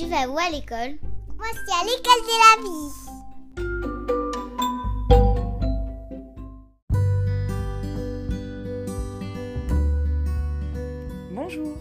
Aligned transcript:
Tu 0.00 0.06
vas 0.06 0.26
où 0.30 0.38
à 0.38 0.48
l'école 0.50 0.96
Moi, 1.36 1.46
c'est 1.52 1.74
à 1.74 1.84
l'école 1.84 2.22
de 2.24 2.36
la 2.40 2.56
vie. 2.64 2.90
Bonjour 11.34 11.76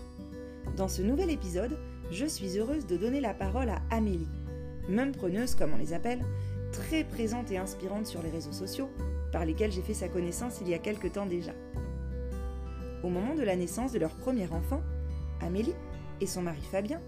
Dans 0.75 0.89
ce 0.89 1.01
nouvel 1.01 1.29
épisode, 1.29 1.79
je 2.11 2.25
suis 2.25 2.57
heureuse 2.57 2.85
de 2.87 2.97
donner 2.97 3.21
la 3.21 3.33
parole 3.33 3.69
à 3.69 3.81
Amélie, 3.89 4.27
même 4.89 5.13
preneuse 5.13 5.55
comme 5.55 5.71
on 5.73 5.77
les 5.77 5.93
appelle, 5.93 6.19
très 6.73 7.05
présente 7.05 7.49
et 7.51 7.57
inspirante 7.57 8.05
sur 8.05 8.21
les 8.21 8.31
réseaux 8.31 8.51
sociaux, 8.51 8.89
par 9.31 9.45
lesquels 9.45 9.71
j'ai 9.71 9.81
fait 9.81 9.93
sa 9.93 10.09
connaissance 10.09 10.57
il 10.59 10.67
y 10.67 10.73
a 10.73 10.79
quelque 10.79 11.07
temps 11.07 11.25
déjà. 11.25 11.53
Au 13.01 13.07
moment 13.07 13.35
de 13.35 13.43
la 13.43 13.55
naissance 13.55 13.93
de 13.93 13.99
leur 13.99 14.17
premier 14.17 14.49
enfant, 14.51 14.81
Amélie 15.39 15.75
et 16.19 16.27
son 16.27 16.41
mari 16.41 16.63
Fabien 16.69 16.99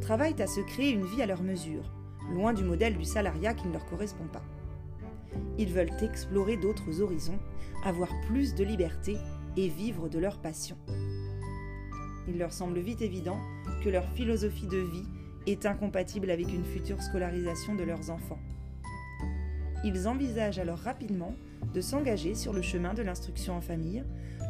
travaillent 0.00 0.40
à 0.40 0.46
se 0.46 0.60
créer 0.60 0.92
une 0.92 1.04
vie 1.04 1.22
à 1.22 1.26
leur 1.26 1.42
mesure, 1.42 1.92
loin 2.32 2.52
du 2.52 2.64
modèle 2.64 2.96
du 2.96 3.04
salariat 3.04 3.54
qui 3.54 3.66
ne 3.66 3.72
leur 3.72 3.86
correspond 3.86 4.26
pas. 4.32 4.44
Ils 5.58 5.72
veulent 5.72 5.92
explorer 6.02 6.56
d'autres 6.56 7.00
horizons, 7.00 7.38
avoir 7.84 8.08
plus 8.26 8.54
de 8.54 8.64
liberté 8.64 9.16
et 9.56 9.68
vivre 9.68 10.08
de 10.08 10.18
leur 10.18 10.38
passion. 10.38 10.76
Il 12.28 12.38
leur 12.38 12.52
semble 12.52 12.78
vite 12.80 13.02
évident 13.02 13.38
que 13.82 13.88
leur 13.88 14.08
philosophie 14.10 14.66
de 14.66 14.78
vie 14.78 15.06
est 15.46 15.66
incompatible 15.66 16.30
avec 16.30 16.52
une 16.52 16.64
future 16.64 17.02
scolarisation 17.02 17.74
de 17.74 17.84
leurs 17.84 18.10
enfants. 18.10 18.38
Ils 19.84 20.08
envisagent 20.08 20.58
alors 20.58 20.78
rapidement 20.78 21.34
de 21.72 21.80
s'engager 21.80 22.34
sur 22.34 22.52
le 22.52 22.62
chemin 22.62 22.94
de 22.94 23.02
l'instruction 23.02 23.56
en 23.56 23.60
famille, 23.60 24.04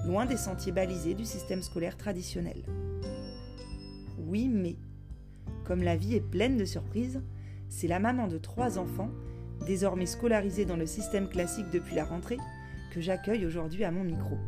loin 0.07 0.27
des 0.27 0.37
sentiers 0.37 0.73
balisés 0.73 1.15
du 1.15 1.25
système 1.25 1.63
scolaire 1.63 1.97
traditionnel. 1.97 2.63
Oui, 4.19 4.49
mais, 4.49 4.77
comme 5.69 5.83
la 5.83 5.97
vie 5.97 6.15
est 6.15 6.21
pleine 6.21 6.57
de 6.57 6.65
surprises, 6.65 7.21
c'est 7.69 7.89
la 7.89 7.99
maman 7.99 8.27
de 8.27 8.39
trois 8.39 8.79
enfants, 8.79 9.11
désormais 9.67 10.07
scolarisée 10.07 10.65
dans 10.65 10.79
le 10.79 10.87
système 10.87 11.29
classique 11.29 11.69
depuis 11.71 11.95
la 11.95 12.07
rentrée, 12.07 12.39
que 12.91 13.03
j'accueille 13.03 13.45
aujourd'hui 13.45 13.85
à 13.85 13.91
mon 13.91 14.03
micro. 14.03 14.39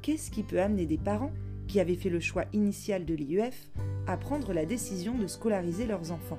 Qu'est-ce 0.00 0.30
qui 0.30 0.42
peut 0.42 0.62
amener 0.62 0.86
des 0.86 0.96
parents 0.96 1.32
qui 1.68 1.78
avaient 1.78 1.94
fait 1.94 2.08
le 2.08 2.20
choix 2.20 2.46
initial 2.54 3.04
de 3.04 3.12
l'IEF 3.12 3.68
à 4.06 4.16
prendre 4.16 4.54
la 4.54 4.64
décision 4.64 5.18
de 5.18 5.26
scolariser 5.26 5.86
leurs 5.86 6.10
enfants? 6.10 6.38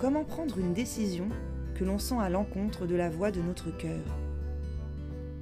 Comment 0.00 0.24
prendre 0.24 0.58
une 0.60 0.74
décision 0.74 1.26
que 1.74 1.82
l'on 1.82 1.98
sent 1.98 2.18
à 2.20 2.30
l'encontre 2.30 2.86
de 2.86 2.94
la 2.94 3.10
voix 3.10 3.32
de 3.32 3.42
notre 3.42 3.76
cœur? 3.76 4.04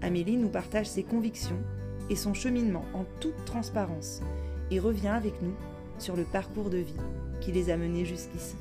Amélie 0.00 0.39
nous 0.39 0.48
partage 0.48 0.89
ses 0.89 1.02
convictions 1.02 1.61
et 2.08 2.17
son 2.17 2.33
cheminement 2.33 2.86
en 2.94 3.05
toute 3.20 3.44
transparence 3.44 4.22
et 4.70 4.80
revient 4.80 5.08
avec 5.08 5.34
nous 5.42 5.55
sur 6.03 6.17
le 6.17 6.25
parcours 6.25 6.69
de 6.69 6.78
vie 6.78 6.97
qui 7.41 7.53
les 7.53 7.70
a 7.70 7.77
menés 7.77 8.05
jusqu'ici. 8.05 8.56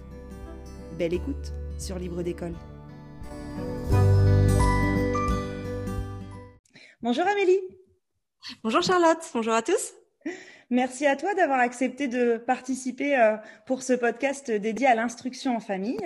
Belle 1.00 1.16
écoute 1.16 1.54
sur 1.80 1.98
Libre 1.98 2.22
d'école. 2.22 2.54
Bonjour 7.02 7.26
Amélie. 7.26 7.60
Bonjour 8.64 8.84
Charlotte, 8.84 9.28
bonjour 9.34 9.54
à 9.54 9.64
tous. 9.64 9.94
Merci 10.70 11.08
à 11.08 11.16
toi 11.16 11.34
d'avoir 11.34 11.60
accepté 11.60 12.08
de 12.08 12.38
participer 12.38 13.18
euh, 13.18 13.38
pour 13.66 13.82
ce 13.82 13.94
podcast 13.94 14.52
dédié 14.52 14.86
à 14.86 14.94
l'instruction 14.94 15.56
en 15.56 15.60
famille. 15.60 16.00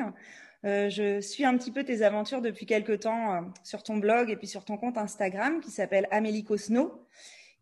Euh, 0.63 0.89
je 0.89 1.19
suis 1.19 1.43
un 1.43 1.57
petit 1.57 1.71
peu 1.71 1.83
tes 1.83 2.01
aventures 2.01 2.41
depuis 2.41 2.65
quelques 2.65 3.01
temps 3.01 3.33
euh, 3.33 3.41
sur 3.61 3.83
ton 3.83 3.97
blog 3.97 4.31
et 4.31 4.37
puis 4.37 4.47
sur 4.47 4.63
ton 4.63 4.77
compte 4.77 4.97
Instagram 4.97 5.59
qui 5.59 5.69
s'appelle 5.69 6.07
Amélie 6.11 6.45
Cosno. 6.45 7.05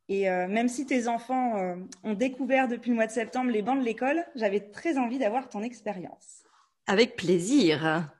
Et 0.09 0.29
même 0.29 0.67
si 0.67 0.85
tes 0.85 1.07
enfants 1.07 1.77
ont 2.03 2.13
découvert 2.13 2.67
depuis 2.67 2.89
le 2.89 2.95
mois 2.95 3.07
de 3.07 3.11
septembre 3.11 3.49
les 3.51 3.61
bancs 3.61 3.79
de 3.79 3.85
l'école, 3.85 4.25
j'avais 4.35 4.59
très 4.59 4.97
envie 4.97 5.17
d'avoir 5.17 5.47
ton 5.47 5.63
expérience. 5.63 6.43
Avec 6.87 7.15
plaisir. 7.15 8.11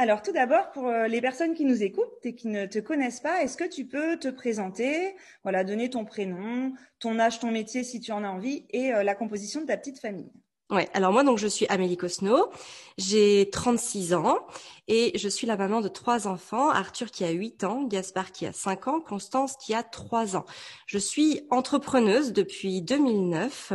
Alors 0.00 0.22
tout 0.22 0.32
d'abord, 0.32 0.70
pour 0.70 0.88
euh, 0.88 1.08
les 1.08 1.20
personnes 1.20 1.52
qui 1.52 1.66
nous 1.66 1.82
écoutent 1.82 2.24
et 2.24 2.34
qui 2.34 2.48
ne 2.48 2.64
te 2.64 2.78
connaissent 2.78 3.20
pas, 3.20 3.42
est-ce 3.42 3.58
que 3.58 3.68
tu 3.68 3.84
peux 3.84 4.18
te 4.18 4.28
présenter, 4.28 5.14
voilà, 5.42 5.62
donner 5.62 5.90
ton 5.90 6.06
prénom, 6.06 6.72
ton 7.00 7.18
âge, 7.18 7.38
ton 7.38 7.50
métier 7.50 7.84
si 7.84 8.00
tu 8.00 8.10
en 8.10 8.24
as 8.24 8.28
envie 8.30 8.64
et 8.70 8.94
euh, 8.94 9.02
la 9.02 9.14
composition 9.14 9.60
de 9.60 9.66
ta 9.66 9.76
petite 9.76 10.00
famille? 10.00 10.32
Ouais, 10.70 10.88
alors 10.94 11.12
moi 11.12 11.24
donc 11.24 11.38
je 11.38 11.48
suis 11.48 11.66
Amélie 11.66 11.96
Cosno, 11.96 12.48
j'ai 12.96 13.50
36 13.50 14.14
ans 14.14 14.38
et 14.86 15.10
je 15.18 15.28
suis 15.28 15.44
la 15.44 15.56
maman 15.56 15.80
de 15.80 15.88
trois 15.88 16.28
enfants, 16.28 16.70
Arthur 16.70 17.10
qui 17.10 17.24
a 17.24 17.30
8 17.30 17.64
ans, 17.64 17.82
Gaspard 17.82 18.30
qui 18.30 18.46
a 18.46 18.52
5 18.52 18.86
ans, 18.86 19.00
Constance 19.00 19.56
qui 19.56 19.74
a 19.74 19.82
3 19.82 20.36
ans. 20.36 20.46
Je 20.86 20.98
suis 20.98 21.40
entrepreneuse 21.50 22.32
depuis 22.32 22.82
2009 22.82 23.72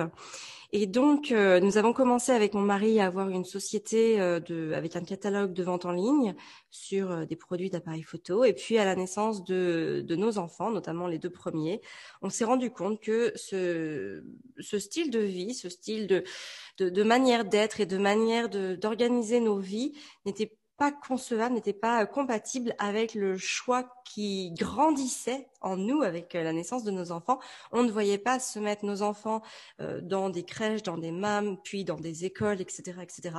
et 0.77 0.87
donc, 0.87 1.31
euh, 1.31 1.61
nous 1.61 1.77
avons 1.77 1.93
commencé 1.93 2.33
avec 2.33 2.53
mon 2.53 2.59
mari 2.59 2.99
à 2.99 3.05
avoir 3.05 3.29
une 3.29 3.45
société 3.45 4.19
euh, 4.19 4.75
avec 4.75 4.97
un 4.97 5.05
catalogue 5.05 5.53
de 5.53 5.63
vente 5.63 5.85
en 5.85 5.93
ligne 5.93 6.35
sur 6.69 7.11
euh, 7.11 7.23
des 7.23 7.37
produits 7.37 7.69
d'appareil 7.69 8.03
photo. 8.03 8.43
Et 8.43 8.51
puis, 8.51 8.77
à 8.77 8.83
la 8.83 8.97
naissance 8.97 9.45
de, 9.45 10.05
nos 10.09 10.37
enfants, 10.37 10.71
notamment 10.71 11.07
les 11.07 11.17
deux 11.17 11.29
premiers, 11.29 11.79
on 12.21 12.29
s'est 12.29 12.43
rendu 12.43 12.71
compte 12.71 12.99
que 12.99 13.31
ce, 13.37 14.21
style 14.77 15.11
de 15.11 15.19
vie, 15.19 15.53
ce 15.53 15.69
style 15.69 16.07
de, 16.07 16.25
de, 16.77 16.89
de 16.89 17.03
manière 17.03 17.45
d'être 17.45 17.79
et 17.79 17.85
de 17.85 17.97
manière 17.97 18.49
d'organiser 18.49 19.39
nos 19.39 19.57
vies 19.57 19.93
n'était 20.25 20.57
pas 20.77 20.91
concevable, 20.91 21.55
n'était 21.55 21.73
pas 21.73 22.03
euh, 22.03 22.05
compatible 22.05 22.75
avec 22.79 23.13
le 23.13 23.37
choix 23.37 23.87
qui 24.03 24.51
grandissait 24.51 25.47
en 25.61 25.77
nous 25.77 26.01
avec 26.01 26.35
euh, 26.35 26.43
la 26.43 26.53
naissance 26.53 26.83
de 26.83 26.91
nos 26.91 27.11
enfants. 27.11 27.39
On 27.71 27.83
ne 27.83 27.91
voyait 27.91 28.17
pas 28.17 28.39
se 28.39 28.59
mettre 28.59 28.85
nos 28.85 29.01
enfants 29.01 29.41
euh, 29.79 30.01
dans 30.01 30.29
des 30.29 30.43
crèches, 30.43 30.83
dans 30.83 30.97
des 30.97 31.11
MAM, 31.11 31.57
puis 31.63 31.85
dans 31.85 31.99
des 31.99 32.25
écoles, 32.25 32.59
etc., 32.61 32.99
etc. 33.01 33.37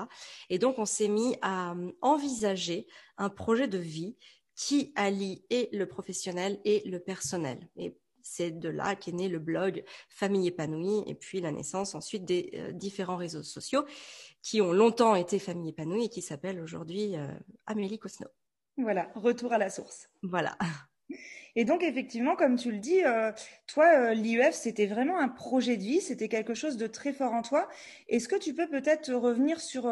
Et 0.49 0.59
donc, 0.59 0.79
on 0.79 0.87
s'est 0.87 1.09
mis 1.09 1.37
à 1.43 1.75
envisager 2.01 2.87
un 3.19 3.29
projet 3.29 3.69
de 3.69 3.79
vie 3.79 4.17
qui 4.55 4.93
allie 4.97 5.45
et 5.51 5.69
le 5.73 5.87
professionnel 5.87 6.59
et 6.65 6.83
le 6.89 7.01
personnel. 7.01 7.69
Et 7.77 7.99
c'est 8.23 8.51
de 8.51 8.71
là 8.71 8.97
qu'est 8.97 9.13
né 9.13 9.29
le 9.29 9.39
blog 9.39 9.85
Famille 10.09 10.49
épanouie 10.49 11.05
et 11.07 11.15
puis 11.15 11.41
la 11.41 11.53
naissance 11.53 11.95
ensuite 11.95 12.25
des 12.25 12.73
différents 12.73 13.17
réseaux 13.17 13.45
sociaux 13.45 13.85
qui 14.47 14.61
ont 14.61 14.73
longtemps 14.73 15.17
été 15.17 15.41
famille 15.41 15.71
épanouie 15.71 16.05
et 16.05 16.09
qui 16.09 16.23
s'appellent 16.23 16.61
aujourd'hui 16.61 17.17
euh, 17.17 17.27
Amélie 17.67 17.99
Cosno. 17.99 18.29
Voilà, 18.79 19.11
retour 19.17 19.53
à 19.53 19.59
la 19.59 19.71
source. 19.71 20.09
Voilà. 20.23 20.57
Et 21.57 21.65
donc 21.65 21.83
effectivement, 21.83 22.37
comme 22.37 22.55
tu 22.55 22.71
le 22.71 22.79
dis, 22.79 23.03
euh, 23.03 23.33
toi, 23.67 23.87
euh, 23.87 24.15
l'IEF, 24.15 24.55
c'était 24.55 24.87
vraiment 24.87 25.19
un 25.19 25.29
projet 25.29 25.77
de 25.77 25.83
vie, 25.83 26.01
c'était 26.01 26.29
quelque 26.29 26.55
chose 26.55 26.77
de 26.77 26.87
très 26.87 27.13
fort 27.13 27.33
en 27.33 27.43
toi. 27.43 27.67
Est-ce 28.09 28.29
que 28.29 28.37
tu 28.37 28.55
peux 28.55 28.69
peut-être 28.69 29.13
revenir 29.13 29.59
sur 29.61 29.91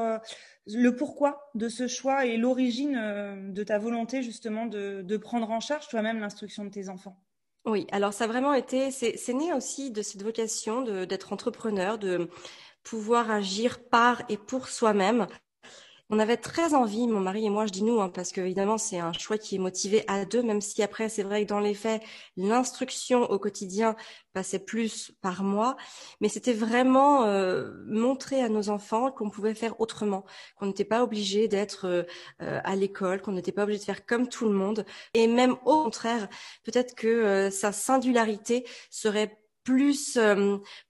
le 0.67 0.91
pourquoi 0.95 1.51
de 1.57 1.69
ce 1.69 1.89
choix 1.89 2.25
et 2.25 2.37
l'origine 2.37 3.53
de 3.53 3.65
ta 3.65 3.79
volonté 3.79 4.23
justement 4.23 4.67
de, 4.67 5.03
de 5.03 5.17
prendre 5.17 5.51
en 5.51 5.59
charge 5.59 5.89
toi-même 5.89 6.21
l'instruction 6.21 6.65
de 6.65 6.71
tes 6.71 6.89
enfants? 6.89 7.19
Oui, 7.65 7.87
alors 7.91 8.13
ça 8.13 8.25
a 8.25 8.27
vraiment 8.27 8.53
été, 8.53 8.91
c'est 8.91 9.33
né 9.33 9.53
aussi 9.55 9.91
de 9.91 10.03
cette 10.03 10.23
vocation 10.23 10.83
d'être 11.07 11.33
entrepreneur, 11.33 11.97
de 11.97 12.29
pouvoir 12.85 13.31
agir 13.31 13.83
par 13.83 14.23
et 14.29 14.37
pour 14.37 14.69
soi-même. 14.69 15.27
On 16.11 16.19
avait 16.19 16.37
très 16.37 16.75
envie, 16.75 17.09
mon 17.09 17.21
mari 17.21 17.47
et 17.47 17.51
moi, 17.51 17.65
je 17.65 17.73
dis 17.73 17.83
nous, 17.83 17.99
hein, 18.01 18.11
parce 18.11 18.31
que 18.31 18.43
évidemment 18.43 18.77
c'est 18.77 18.99
un 18.99 19.15
choix 19.15 19.39
qui 19.39 19.57
est 19.57 19.59
motivé 19.59 20.05
à 20.07 20.27
deux, 20.27 20.43
même 20.43 20.61
si 20.61 20.83
après 20.83 21.09
c'est 21.09 21.23
vrai 21.23 21.45
que 21.45 21.49
dans 21.49 21.61
les 21.61 21.73
faits, 21.73 22.03
l'instruction 22.37 23.23
au 23.23 23.39
quotidien 23.39 23.97
passait 24.35 24.59
plus 24.59 25.13
par 25.23 25.43
moi, 25.43 25.77
mais 26.21 26.29
c'était 26.29 26.53
vraiment 26.53 27.25
euh, 27.25 27.73
montrer 27.87 28.43
à 28.43 28.51
nos 28.51 28.69
enfants 28.69 29.11
qu'on 29.11 29.31
pouvait 29.31 29.55
faire 29.55 29.81
autrement, 29.81 30.27
qu'on 30.57 30.67
n'était 30.67 30.85
pas 30.85 31.03
obligé 31.03 31.49
d'être 31.49 31.87
euh, 31.87 32.61
à 32.65 32.77
l'école, 32.77 33.23
qu'on 33.23 33.33
n'était 33.33 33.53
pas 33.53 33.63
obligé 33.63 33.81
de 33.81 33.85
faire 33.85 34.05
comme 34.05 34.29
tout 34.29 34.45
le 34.45 34.55
monde, 34.55 34.85
et 35.15 35.27
même 35.27 35.57
au 35.65 35.85
contraire, 35.85 36.29
peut-être 36.65 36.95
que 36.95 37.09
euh, 37.09 37.51
sa 37.51 37.73
singularité 37.73 38.67
serait 38.91 39.39
plus 39.65 40.19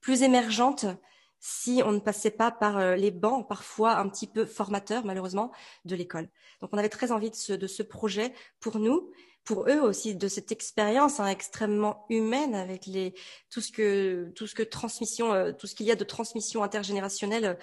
plus 0.01 0.21
émergente 0.21 0.85
si 1.47 1.83
on 1.85 1.91
ne 1.91 1.99
passait 1.99 2.31
pas 2.31 2.49
par 2.49 2.79
euh, 2.79 2.95
les 2.95 3.11
bancs, 3.11 3.47
parfois 3.47 3.97
un 3.97 4.09
petit 4.09 4.25
peu 4.25 4.47
formateurs, 4.47 5.05
malheureusement, 5.05 5.51
de 5.85 5.95
l'école. 5.95 6.27
Donc, 6.59 6.71
on 6.73 6.77
avait 6.79 6.89
très 6.89 7.11
envie 7.11 7.29
de 7.29 7.35
ce, 7.35 7.53
de 7.53 7.67
ce 7.67 7.83
projet 7.83 8.33
pour 8.59 8.79
nous, 8.79 9.11
pour 9.43 9.69
eux 9.69 9.79
aussi, 9.79 10.15
de 10.15 10.27
cette 10.27 10.51
expérience 10.51 11.19
hein, 11.19 11.27
extrêmement 11.27 12.07
humaine 12.09 12.55
avec 12.55 12.87
les, 12.87 13.13
tout 13.51 13.61
ce 13.61 13.71
que, 13.71 14.31
tout 14.35 14.47
ce 14.47 14.55
que 14.55 14.63
transmission, 14.63 15.33
euh, 15.33 15.51
tout 15.51 15.67
ce 15.67 15.75
qu'il 15.75 15.85
y 15.85 15.91
a 15.91 15.95
de 15.95 16.03
transmission 16.03 16.63
intergénérationnelle 16.63 17.45
euh, 17.45 17.53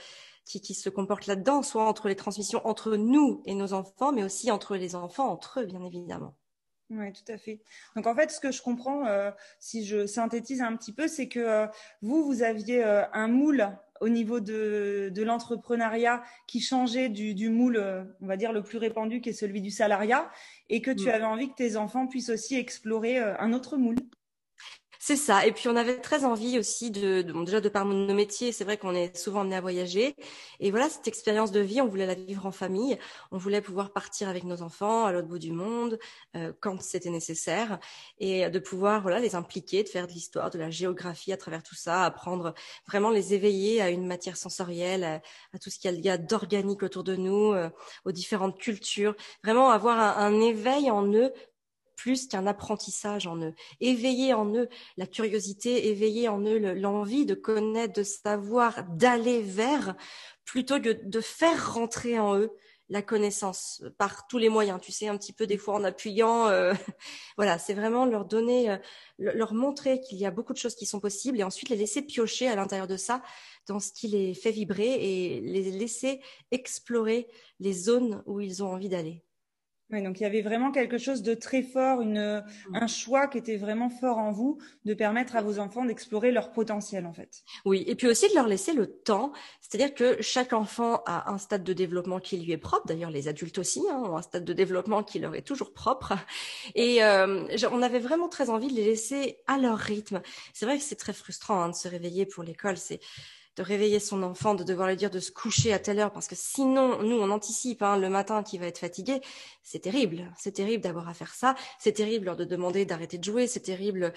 qui, 0.44 0.61
qui 0.61 0.75
se 0.75 0.88
comporte 0.88 1.26
là-dedans, 1.26 1.64
soit 1.64 1.85
entre 1.85 2.06
les 2.06 2.14
transmissions 2.14 2.64
entre 2.64 2.94
nous 2.94 3.43
et 3.46 3.55
nos 3.56 3.73
enfants, 3.73 4.12
mais 4.12 4.23
aussi 4.23 4.52
entre 4.52 4.76
les 4.76 4.94
enfants 4.94 5.28
entre 5.28 5.58
eux, 5.58 5.67
bien 5.67 5.82
évidemment. 5.82 6.37
Oui, 6.94 7.10
tout 7.12 7.32
à 7.32 7.38
fait. 7.38 7.60
Donc 7.96 8.06
en 8.06 8.14
fait, 8.14 8.30
ce 8.30 8.38
que 8.38 8.50
je 8.50 8.60
comprends, 8.60 9.06
euh, 9.06 9.30
si 9.58 9.84
je 9.86 10.06
synthétise 10.06 10.60
un 10.60 10.76
petit 10.76 10.92
peu, 10.92 11.08
c'est 11.08 11.26
que 11.26 11.40
euh, 11.40 11.66
vous, 12.02 12.22
vous 12.24 12.42
aviez 12.42 12.84
euh, 12.84 13.04
un 13.14 13.28
moule 13.28 13.70
au 14.02 14.10
niveau 14.10 14.40
de, 14.40 15.10
de 15.14 15.22
l'entrepreneuriat 15.22 16.22
qui 16.46 16.60
changeait 16.60 17.08
du, 17.08 17.34
du, 17.34 17.48
moule, 17.48 17.82
on 18.20 18.26
va 18.26 18.36
dire, 18.36 18.52
le 18.52 18.62
plus 18.62 18.76
répandu, 18.76 19.20
qui 19.20 19.30
est 19.30 19.32
celui 19.32 19.62
du 19.62 19.70
salariat, 19.70 20.30
et 20.68 20.82
que 20.82 20.90
tu 20.90 21.06
mm. 21.06 21.10
avais 21.10 21.24
envie 21.24 21.48
que 21.48 21.54
tes 21.54 21.76
enfants 21.76 22.06
puissent 22.08 22.30
aussi 22.30 22.56
explorer 22.56 23.18
un 23.18 23.52
autre 23.52 23.76
moule. 23.76 23.96
C'est 25.04 25.16
ça. 25.16 25.44
Et 25.44 25.50
puis 25.50 25.66
on 25.69 25.75
avait 25.75 26.00
très 26.00 26.25
envie 26.25 26.60
aussi 26.60 26.93
de, 26.93 27.22
de 27.22 27.44
déjà 27.44 27.60
de 27.60 27.69
par 27.69 27.84
nos 27.84 28.14
métiers, 28.14 28.52
c'est 28.52 28.62
vrai 28.62 28.76
qu'on 28.76 28.94
est 28.94 29.16
souvent 29.16 29.40
amené 29.40 29.56
à 29.56 29.60
voyager. 29.60 30.14
Et 30.60 30.70
voilà, 30.70 30.88
cette 30.88 31.08
expérience 31.08 31.50
de 31.50 31.58
vie, 31.58 31.81
on 31.81 31.88
voulait 31.88 32.06
la 32.06 32.14
vivre 32.14 32.46
en 32.46 32.52
famille. 32.52 32.96
On 33.32 33.37
voulait 33.37 33.60
pouvoir 33.60 33.93
partir 33.93 34.28
avec 34.28 34.44
nos 34.44 34.62
enfants 34.62 35.04
à 35.04 35.10
l'autre 35.10 35.26
bout 35.26 35.40
du 35.40 35.50
monde 35.50 35.99
euh, 36.37 36.52
quand 36.60 36.81
c'était 36.81 37.10
nécessaire, 37.10 37.81
et 38.20 38.49
de 38.49 38.58
pouvoir 38.60 39.02
voilà 39.02 39.19
les 39.19 39.34
impliquer, 39.34 39.82
de 39.82 39.88
faire 39.88 40.06
de 40.06 40.12
l'histoire, 40.12 40.50
de 40.50 40.58
la 40.58 40.70
géographie 40.70 41.32
à 41.32 41.37
travers 41.37 41.64
tout 41.64 41.75
ça, 41.75 42.04
apprendre 42.04 42.54
vraiment 42.87 43.10
les 43.10 43.34
éveiller 43.34 43.82
à 43.82 43.90
une 43.90 44.06
matière 44.06 44.37
sensorielle, 44.37 45.02
à, 45.02 45.58
tout 45.58 45.69
ce 45.70 45.81
qu'il 45.81 46.00
y 46.00 46.10
a 46.10 46.16
d'organique 46.16 46.84
autour 46.84 47.02
de 47.02 47.16
nous, 47.16 47.52
euh, 47.54 47.70
aux 48.04 48.12
différentes 48.12 48.56
cultures. 48.56 49.16
Vraiment 49.43 49.70
avoir 49.70 49.99
un 49.99 50.40
éveil 50.40 50.93
en 50.93 51.12
eux 51.12 51.32
plus 51.96 52.26
qu'un 52.26 52.46
apprentissage 52.46 53.26
en 53.26 53.36
eux, 53.38 53.54
éveiller 53.80 54.34
en 54.34 54.52
eux 54.54 54.68
la 54.96 55.06
curiosité, 55.06 55.88
éveiller 55.88 56.28
en 56.28 56.40
eux 56.40 56.58
l'envie 56.74 57.26
de 57.26 57.34
connaître, 57.34 57.94
de 57.94 58.02
savoir, 58.02 58.84
d'aller 58.90 59.42
vers, 59.42 59.94
plutôt 60.44 60.80
que 60.80 60.90
de 60.90 61.20
faire 61.20 61.74
rentrer 61.74 62.18
en 62.18 62.36
eux 62.38 62.50
la 62.92 63.00
connaissance 63.00 63.82
par 63.96 64.26
tous 64.26 64.36
les 64.36 64.50
moyens, 64.50 64.78
tu 64.80 64.92
sais, 64.92 65.08
un 65.08 65.16
petit 65.16 65.32
peu 65.32 65.46
des 65.46 65.56
fois 65.56 65.74
en 65.74 65.82
appuyant. 65.82 66.48
Euh, 66.48 66.74
voilà, 67.38 67.58
c'est 67.58 67.72
vraiment 67.72 68.04
leur 68.04 68.26
donner, 68.26 68.70
euh, 68.70 68.76
leur 69.18 69.54
montrer 69.54 70.00
qu'il 70.00 70.18
y 70.18 70.26
a 70.26 70.30
beaucoup 70.30 70.52
de 70.52 70.58
choses 70.58 70.74
qui 70.74 70.84
sont 70.84 71.00
possibles 71.00 71.40
et 71.40 71.42
ensuite 71.42 71.70
les 71.70 71.76
laisser 71.76 72.02
piocher 72.02 72.48
à 72.48 72.54
l'intérieur 72.54 72.86
de 72.86 72.98
ça 72.98 73.22
dans 73.66 73.80
ce 73.80 73.92
qui 73.92 74.08
les 74.08 74.34
fait 74.34 74.50
vibrer 74.50 74.92
et 74.92 75.40
les 75.40 75.70
laisser 75.70 76.20
explorer 76.50 77.28
les 77.60 77.72
zones 77.72 78.22
où 78.26 78.40
ils 78.40 78.62
ont 78.62 78.70
envie 78.72 78.90
d'aller. 78.90 79.22
Oui, 79.92 80.02
donc 80.02 80.20
il 80.20 80.22
y 80.22 80.26
avait 80.26 80.40
vraiment 80.40 80.72
quelque 80.72 80.96
chose 80.96 81.22
de 81.22 81.34
très 81.34 81.62
fort, 81.62 82.00
une, 82.00 82.42
mmh. 82.42 82.74
un 82.74 82.86
choix 82.86 83.28
qui 83.28 83.36
était 83.36 83.58
vraiment 83.58 83.90
fort 83.90 84.16
en 84.16 84.32
vous, 84.32 84.58
de 84.86 84.94
permettre 84.94 85.36
à 85.36 85.42
vos 85.42 85.58
enfants 85.58 85.84
d'explorer 85.84 86.32
leur 86.32 86.50
potentiel 86.52 87.04
en 87.04 87.12
fait. 87.12 87.42
Oui, 87.66 87.84
et 87.86 87.94
puis 87.94 88.08
aussi 88.08 88.28
de 88.30 88.34
leur 88.34 88.48
laisser 88.48 88.72
le 88.72 88.86
temps, 88.86 89.32
c'est-à-dire 89.60 89.94
que 89.94 90.20
chaque 90.22 90.54
enfant 90.54 91.02
a 91.04 91.30
un 91.30 91.36
stade 91.36 91.62
de 91.62 91.72
développement 91.74 92.20
qui 92.20 92.38
lui 92.38 92.52
est 92.52 92.58
propre, 92.58 92.86
d'ailleurs 92.86 93.10
les 93.10 93.28
adultes 93.28 93.58
aussi 93.58 93.82
hein, 93.90 94.02
ont 94.04 94.16
un 94.16 94.22
stade 94.22 94.44
de 94.44 94.52
développement 94.54 95.02
qui 95.02 95.18
leur 95.18 95.34
est 95.34 95.42
toujours 95.42 95.74
propre, 95.74 96.14
et 96.74 97.04
euh, 97.04 97.46
on 97.70 97.82
avait 97.82 97.98
vraiment 97.98 98.28
très 98.28 98.48
envie 98.48 98.68
de 98.68 98.74
les 98.74 98.84
laisser 98.84 99.38
à 99.46 99.58
leur 99.58 99.78
rythme. 99.78 100.22
C'est 100.54 100.64
vrai 100.64 100.78
que 100.78 100.84
c'est 100.84 100.96
très 100.96 101.12
frustrant 101.12 101.62
hein, 101.62 101.68
de 101.68 101.74
se 101.74 101.88
réveiller 101.88 102.24
pour 102.24 102.44
l'école, 102.44 102.78
c'est 102.78 103.00
de 103.56 103.62
réveiller 103.62 104.00
son 104.00 104.22
enfant, 104.22 104.54
de 104.54 104.64
devoir 104.64 104.88
lui 104.88 104.96
dire 104.96 105.10
de 105.10 105.20
se 105.20 105.31
coucher 105.31 105.72
à 105.72 105.78
telle 105.78 105.99
heure, 105.99 106.12
parce 106.12 106.26
que 106.26 106.34
sinon, 106.34 107.02
nous, 107.02 107.16
on 107.16 107.31
anticipe 107.31 107.82
hein, 107.82 107.99
le 107.99 108.08
matin 108.08 108.43
qu'il 108.43 108.60
va 108.60 108.66
être 108.66 108.78
fatigué. 108.78 109.20
C'est 109.62 109.81
terrible. 109.81 110.32
C'est 110.38 110.52
terrible 110.52 110.82
d'avoir 110.82 111.08
à 111.08 111.14
faire 111.14 111.34
ça. 111.34 111.54
C'est 111.78 111.93
terrible 111.93 112.26
leur 112.26 112.37
de 112.37 112.44
demander 112.44 112.87
d'arrêter 112.87 113.19
de 113.19 113.25
jouer. 113.25 113.46
C'est 113.46 113.60
terrible 113.60 114.12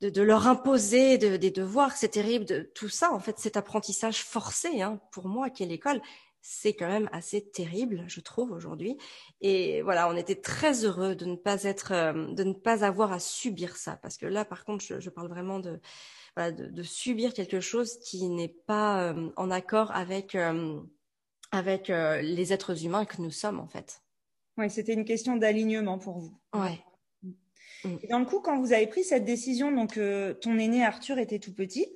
de, 0.00 0.22
leur 0.22 0.46
imposer 0.46 1.18
de, 1.18 1.36
des 1.36 1.50
devoirs. 1.50 1.92
C'est 1.96 2.08
terrible 2.08 2.46
de 2.46 2.70
tout 2.74 2.88
ça. 2.88 3.12
En 3.12 3.20
fait, 3.20 3.38
cet 3.38 3.56
apprentissage 3.58 4.22
forcé, 4.22 4.80
hein, 4.80 5.00
pour 5.12 5.28
moi, 5.28 5.50
qui 5.50 5.62
est 5.62 5.66
l'école, 5.66 6.00
c'est 6.48 6.74
quand 6.74 6.88
même 6.88 7.08
assez 7.12 7.50
terrible, 7.50 8.04
je 8.06 8.20
trouve 8.20 8.52
aujourd'hui. 8.52 8.96
Et 9.40 9.82
voilà, 9.82 10.08
on 10.08 10.16
était 10.16 10.40
très 10.40 10.84
heureux 10.84 11.16
de 11.16 11.24
ne 11.24 11.34
pas 11.34 11.64
être, 11.64 11.92
euh, 11.92 12.32
de 12.32 12.44
ne 12.44 12.52
pas 12.52 12.84
avoir 12.84 13.12
à 13.12 13.18
subir 13.18 13.76
ça, 13.76 13.96
parce 13.96 14.16
que 14.16 14.26
là, 14.26 14.44
par 14.44 14.64
contre, 14.64 14.84
je 15.00 15.10
parle 15.10 15.28
vraiment 15.28 15.58
de 15.58 15.80
de, 16.36 16.82
subir 16.82 17.32
quelque 17.32 17.60
chose 17.60 17.98
qui 17.98 18.28
n'est 18.28 18.54
pas 18.66 19.12
euh, 19.12 19.30
en 19.36 19.50
accord 19.50 19.90
avec 19.92 20.34
euh, 20.34 20.80
avec 21.50 21.88
euh, 21.88 22.20
les 22.20 22.52
êtres 22.52 22.84
humains 22.84 23.04
que 23.04 23.22
nous 23.22 23.30
sommes 23.30 23.58
en 23.58 23.66
fait. 23.66 24.02
Oui, 24.58 24.70
c'était 24.70 24.94
une 24.94 25.04
question 25.04 25.36
d'alignement 25.36 25.98
pour 25.98 26.18
vous. 26.18 26.38
Ouais. 26.54 26.78
Mm. 27.84 27.96
Et 28.02 28.08
dans 28.08 28.18
le 28.18 28.26
coup, 28.26 28.40
quand 28.40 28.58
vous 28.58 28.72
avez 28.72 28.86
pris 28.86 29.04
cette 29.04 29.24
décision, 29.24 29.72
donc 29.72 29.98
ton 30.40 30.58
aîné 30.58 30.84
Arthur 30.84 31.18
était 31.18 31.38
tout 31.38 31.54
petit. 31.54 31.86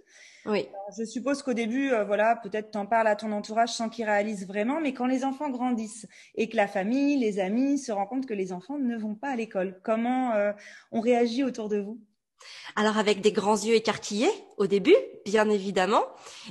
Oui. 0.47 0.67
je 0.99 1.05
suppose 1.05 1.43
qu'au 1.43 1.53
début, 1.53 1.91
voilà, 2.07 2.35
peut-être 2.37 2.71
t'en 2.71 2.87
parles 2.87 3.09
à 3.09 3.17
ton 3.17 3.31
entourage 3.33 3.75
sans 3.75 3.91
qu'ils 3.91 4.07
réalisent 4.07 4.47
vraiment, 4.47 4.81
mais 4.81 4.95
quand 4.95 5.07
les 5.07 5.23
enfants 5.23 5.51
grandissent 5.51 6.07
et 6.35 6.49
que 6.49 6.57
la 6.57 6.67
famille, 6.67 7.19
les 7.19 7.41
amis 7.41 7.79
se 7.79 7.93
rendent 7.93 8.09
compte 8.09 8.27
que 8.27 8.33
les 8.33 8.51
enfants 8.53 8.79
ne 8.79 8.97
vont 8.97 9.15
pas 9.15 9.29
à 9.29 9.37
l'école, 9.37 9.79
comment 9.83 10.33
on 10.93 11.01
réagit 11.01 11.45
autour 11.45 11.69
de 11.69 11.81
vous? 11.81 12.01
Alors 12.77 12.99
avec 12.99 13.21
des 13.21 13.33
grands 13.33 13.57
yeux 13.57 13.75
écarquillés 13.75 14.31
au 14.57 14.67
début, 14.67 14.97
bien 15.25 15.49
évidemment, 15.51 16.05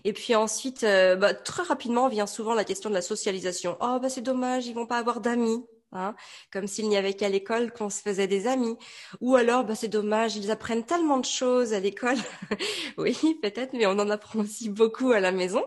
et 0.04 0.14
puis 0.14 0.36
ensuite, 0.36 0.84
euh, 0.84 1.16
bah, 1.16 1.34
très 1.34 1.64
rapidement 1.64 2.08
vient 2.10 2.28
souvent 2.28 2.54
la 2.54 2.64
question 2.64 2.90
de 2.90 2.96
la 2.96 3.02
socialisation. 3.02 3.78
Oh 3.82 4.00
bah 4.02 4.10
c'est 4.10 4.22
dommage, 4.22 4.68
ils 4.68 4.76
vont 4.76 4.88
pas 4.88 4.98
avoir 4.98 5.22
d'amis. 5.22 5.64
Hein, 5.92 6.14
comme 6.54 6.68
s'il 6.68 6.88
n'y 6.88 6.98
avait 6.98 7.16
qu'à 7.16 7.30
l'école 7.30 7.74
qu'on 7.74 7.90
se 7.90 8.04
faisait 8.04 8.28
des 8.28 8.46
amis. 8.46 8.78
Ou 9.22 9.36
alors, 9.36 9.64
bah, 9.64 9.74
c'est 9.74 9.88
dommage, 9.88 10.36
ils 10.36 10.52
apprennent 10.52 10.86
tellement 10.86 11.18
de 11.18 11.26
choses 11.26 11.74
à 11.74 11.80
l'école. 11.80 12.18
oui, 12.98 13.18
peut-être, 13.42 13.74
mais 13.74 13.88
on 13.88 13.98
en 13.98 14.10
apprend 14.12 14.42
aussi 14.42 14.70
beaucoup 14.70 15.12
à 15.12 15.20
la 15.20 15.32
maison. 15.32 15.66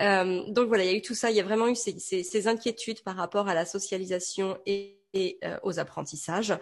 Euh, 0.00 0.42
donc 0.48 0.68
voilà, 0.68 0.84
il 0.84 0.90
y 0.90 0.94
a 0.94 0.96
eu 0.96 1.02
tout 1.02 1.14
ça, 1.14 1.30
il 1.30 1.36
y 1.36 1.40
a 1.40 1.44
vraiment 1.44 1.68
eu 1.68 1.76
ces, 1.76 1.98
ces, 1.98 2.48
inquiétudes 2.48 3.02
par 3.02 3.14
rapport 3.16 3.46
à 3.46 3.54
la 3.54 3.66
socialisation 3.66 4.56
et, 4.64 5.01
euh, 5.14 5.58
aux 5.62 5.78
apprentissages. 5.78 6.54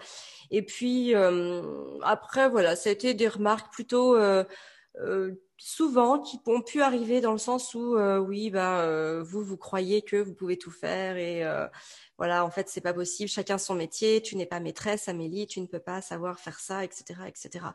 Et 0.51 0.61
puis 0.61 1.15
euh, 1.15 1.97
après, 2.03 2.49
voilà, 2.49 2.75
ça 2.75 2.89
a 2.89 2.91
été 2.91 3.13
des 3.13 3.29
remarques 3.29 3.71
plutôt 3.73 4.17
euh, 4.17 4.43
euh, 4.99 5.35
souvent 5.57 6.19
qui 6.19 6.37
ont 6.45 6.61
pu 6.61 6.81
arriver 6.81 7.21
dans 7.21 7.31
le 7.31 7.37
sens 7.37 7.73
où 7.73 7.95
oui, 7.95 8.49
bah 8.49 9.21
vous 9.21 9.43
vous 9.43 9.57
croyez 9.57 10.01
que 10.01 10.17
vous 10.17 10.33
pouvez 10.33 10.57
tout 10.57 10.71
faire 10.71 11.17
et 11.17 11.45
voilà, 12.17 12.45
en 12.45 12.51
fait, 12.51 12.67
c'est 12.69 12.81
pas 12.81 12.93
possible. 12.93 13.29
Chacun 13.29 13.57
son 13.57 13.73
métier. 13.73 14.21
Tu 14.21 14.35
n'es 14.35 14.45
pas 14.45 14.59
maîtresse, 14.59 15.07
Amélie. 15.07 15.47
Tu 15.47 15.59
ne 15.59 15.65
peux 15.65 15.79
pas 15.79 16.01
savoir 16.01 16.39
faire 16.39 16.59
ça, 16.59 16.83
etc., 16.83 17.21
etc. 17.27 17.65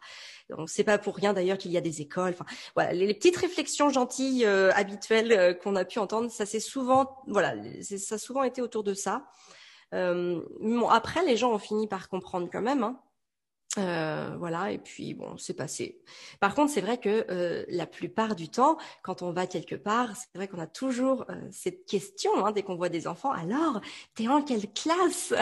Donc, 0.50 0.68
c'est 0.68 0.84
pas 0.84 0.98
pour 0.98 1.16
rien 1.16 1.32
d'ailleurs 1.32 1.58
qu'il 1.58 1.72
y 1.72 1.76
a 1.76 1.80
des 1.80 2.00
écoles. 2.00 2.34
Enfin, 2.38 2.44
voilà, 2.74 2.92
les, 2.92 3.12
petites 3.14 3.36
réflexions 3.36 3.88
gentilles 3.88 4.44
habituelles 4.44 5.58
qu'on 5.62 5.74
a 5.76 5.84
pu 5.84 5.98
entendre, 5.98 6.30
ça 6.30 6.44
c'est 6.44 6.60
souvent, 6.60 7.22
voilà, 7.26 7.54
ça 7.82 8.16
a 8.16 8.18
souvent 8.18 8.42
été 8.42 8.62
autour 8.62 8.84
de 8.84 8.94
ça. 8.94 9.26
Euh, 9.94 10.42
bon, 10.60 10.88
après, 10.88 11.24
les 11.24 11.36
gens 11.36 11.52
ont 11.52 11.58
fini 11.58 11.86
par 11.86 12.08
comprendre 12.08 12.48
quand 12.50 12.62
même. 12.62 12.82
Hein. 12.82 13.00
Euh, 13.78 14.34
voilà, 14.38 14.70
et 14.72 14.78
puis 14.78 15.12
bon, 15.14 15.36
c'est 15.36 15.54
passé. 15.54 16.00
Par 16.40 16.54
contre, 16.54 16.72
c'est 16.72 16.80
vrai 16.80 16.98
que 16.98 17.26
euh, 17.30 17.64
la 17.68 17.86
plupart 17.86 18.34
du 18.34 18.48
temps, 18.48 18.78
quand 19.02 19.22
on 19.22 19.32
va 19.32 19.46
quelque 19.46 19.74
part, 19.74 20.16
c'est 20.16 20.34
vrai 20.34 20.48
qu'on 20.48 20.58
a 20.58 20.66
toujours 20.66 21.26
euh, 21.28 21.34
cette 21.50 21.84
question 21.84 22.30
hein, 22.44 22.52
dès 22.52 22.62
qu'on 22.62 22.76
voit 22.76 22.88
des 22.88 23.06
enfants. 23.06 23.32
Alors, 23.32 23.80
t'es 24.14 24.28
en 24.28 24.42
quelle 24.42 24.72
classe? 24.72 25.34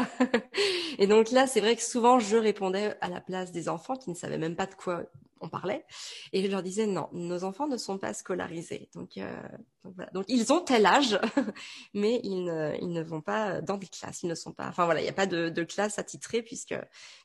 Et 0.99 1.06
donc 1.06 1.31
là, 1.31 1.46
c'est 1.46 1.61
vrai 1.61 1.76
que 1.76 1.82
souvent, 1.82 2.19
je 2.19 2.37
répondais 2.37 2.96
à 3.00 3.08
la 3.08 3.20
place 3.20 3.52
des 3.52 3.69
enfants 3.69 3.96
qui 3.96 4.11
ne 4.11 4.17
savaient 4.17 4.38
même 4.38 4.56
pas 4.56 4.67
de 4.67 4.75
quoi 4.75 5.05
on 5.44 5.49
parlait, 5.49 5.85
et 6.32 6.43
je 6.43 6.51
leur 6.51 6.63
disais 6.63 6.86
non, 6.86 7.08
nos 7.13 7.44
enfants 7.44 7.69
ne 7.69 7.77
sont 7.77 7.98
pas 7.98 8.15
scolarisés, 8.15 8.89
donc, 8.94 9.19
euh, 9.19 9.43
donc, 9.84 9.94
voilà. 9.94 10.10
donc 10.13 10.24
ils 10.29 10.53
ont 10.53 10.60
tel 10.60 10.86
âge, 10.86 11.19
mais 11.94 12.20
ils 12.24 12.44
ne, 12.44 12.74
ils 12.81 12.93
ne 12.93 13.03
vont 13.03 13.20
pas 13.20 13.60
dans 13.60 13.77
des 13.77 13.86
classes, 13.86 14.22
ils 14.22 14.29
ne 14.29 14.34
sont 14.34 14.53
pas, 14.53 14.69
enfin 14.69 14.84
voilà, 14.84 15.01
il 15.01 15.05
n'y 15.05 15.10
a 15.10 15.15
pas 15.15 15.27
de, 15.27 15.48
de 15.48 15.65
classe 15.65 15.98
attitrée 15.98 16.43
puisque 16.43 16.74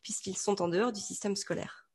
puisqu'ils 0.03 0.37
sont 0.37 0.61
en 0.61 0.67
dehors 0.67 0.91
du 0.91 0.99
système 0.99 1.35
scolaire. 1.35 1.89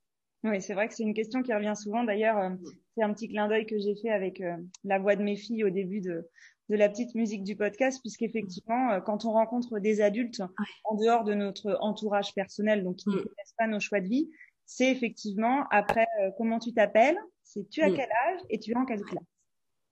Oui, 0.45 0.61
c'est 0.61 0.75
vrai 0.75 0.89
que 0.89 0.95
c'est 0.95 1.05
une 1.05 1.15
question 1.15 1.43
qui 1.43 1.55
revient 1.55 1.73
souvent. 1.75 2.05
D'ailleurs, 2.05 2.37
euh, 2.37 2.51
c'est 2.95 3.03
un 3.03 3.15
petit 3.15 3.29
clin 3.29 3.49
d'œil 3.49 3.65
que 3.65 3.79
j'ai 3.79 3.95
fait 3.95 4.11
avec 4.11 4.43
euh, 4.43 4.57
la 4.85 4.99
voix 4.99 5.17
de 5.17 5.23
mes 5.23 5.37
filles 5.37 5.65
au 5.65 5.71
début 5.71 6.03
de, 6.03 6.29
de 6.69 6.77
la 6.77 6.89
petite 6.89 7.15
musique 7.15 7.45
du 7.45 7.57
podcast, 7.57 8.01
puisqu'effectivement, 8.03 9.01
quand 9.03 9.25
on 9.25 9.33
rencontre 9.33 9.79
des 9.79 10.01
adultes 10.01 10.43
en 10.85 10.97
dehors 10.97 11.25
de 11.25 11.35
notre 11.35 11.79
entourage 11.81 12.35
personnel, 12.35 12.85
donc 12.85 12.97
qui 12.97 13.09
ne 13.09 13.15
mm. 13.15 13.23
connaissent 13.23 13.55
pas 13.57 13.67
nos 13.67 13.81
choix 13.81 14.01
de 14.01 14.09
vie, 14.09 14.31
c'est 14.67 14.91
effectivement 14.91 15.67
après 15.71 16.07
euh, 16.23 16.31
comment 16.39 16.59
tu 16.59 16.73
t'appelles, 16.73 17.19
c'est 17.43 17.69
tu 17.69 17.83
as 17.83 17.91
quel 17.91 18.01
âge 18.01 18.41
et 18.51 18.59
tu 18.59 18.73
es 18.73 18.77
en 18.77 18.85
quelle 18.85 19.03
classe. 19.03 19.25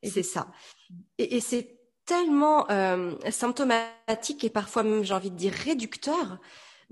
C'est 0.02 0.22
ça. 0.22 0.50
Et, 1.18 1.36
et 1.36 1.40
c'est 1.40 1.78
tellement 2.04 2.68
euh, 2.70 3.14
symptomatique 3.30 4.44
et 4.44 4.50
parfois 4.50 4.82
même, 4.82 5.04
j'ai 5.04 5.14
envie 5.14 5.30
de 5.30 5.36
dire, 5.36 5.52
réducteur 5.52 6.40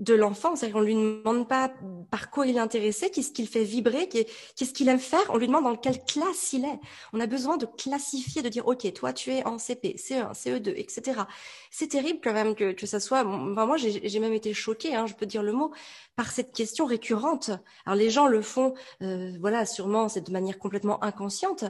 de 0.01 0.15
l'enfant. 0.15 0.55
C'est-à-dire 0.55 0.75
qu'on 0.75 0.81
lui 0.81 0.95
demande 0.95 1.47
pas 1.47 1.71
par 2.09 2.31
quoi 2.31 2.47
il 2.47 2.57
est 2.57 2.59
intéressé, 2.59 3.11
qu'est-ce 3.11 3.31
qu'il 3.31 3.47
fait 3.47 3.63
vibrer, 3.63 4.09
qu'est-ce 4.09 4.73
qu'il 4.73 4.89
aime 4.89 4.99
faire. 4.99 5.21
On 5.29 5.37
lui 5.37 5.47
demande 5.47 5.63
dans 5.63 5.75
quelle 5.75 6.03
classe 6.03 6.53
il 6.53 6.65
est. 6.65 6.79
On 7.13 7.19
a 7.19 7.27
besoin 7.27 7.57
de 7.57 7.67
classifier, 7.67 8.41
de 8.41 8.49
dire, 8.49 8.67
OK, 8.67 8.91
toi, 8.93 9.13
tu 9.13 9.31
es 9.31 9.45
en 9.45 9.59
CP, 9.59 9.95
CE1, 9.97 10.33
CE2, 10.33 10.73
etc. 10.75 11.21
C'est 11.69 11.87
terrible 11.87 12.19
quand 12.21 12.33
même 12.33 12.55
que, 12.55 12.73
que 12.73 12.85
ça 12.87 12.99
soit... 12.99 13.23
Moi, 13.23 13.77
j'ai 13.77 14.19
même 14.19 14.33
été 14.33 14.53
choquée, 14.53 14.95
hein, 14.95 15.05
je 15.05 15.13
peux 15.13 15.27
dire 15.27 15.43
le 15.43 15.53
mot, 15.53 15.71
par 16.15 16.31
cette 16.31 16.51
question 16.51 16.85
récurrente. 16.85 17.51
Alors, 17.85 17.95
les 17.95 18.09
gens 18.09 18.27
le 18.27 18.41
font, 18.41 18.73
euh, 19.03 19.31
voilà, 19.39 19.67
sûrement, 19.67 20.09
c'est 20.09 20.25
de 20.25 20.31
manière 20.31 20.57
complètement 20.57 21.03
inconsciente. 21.03 21.63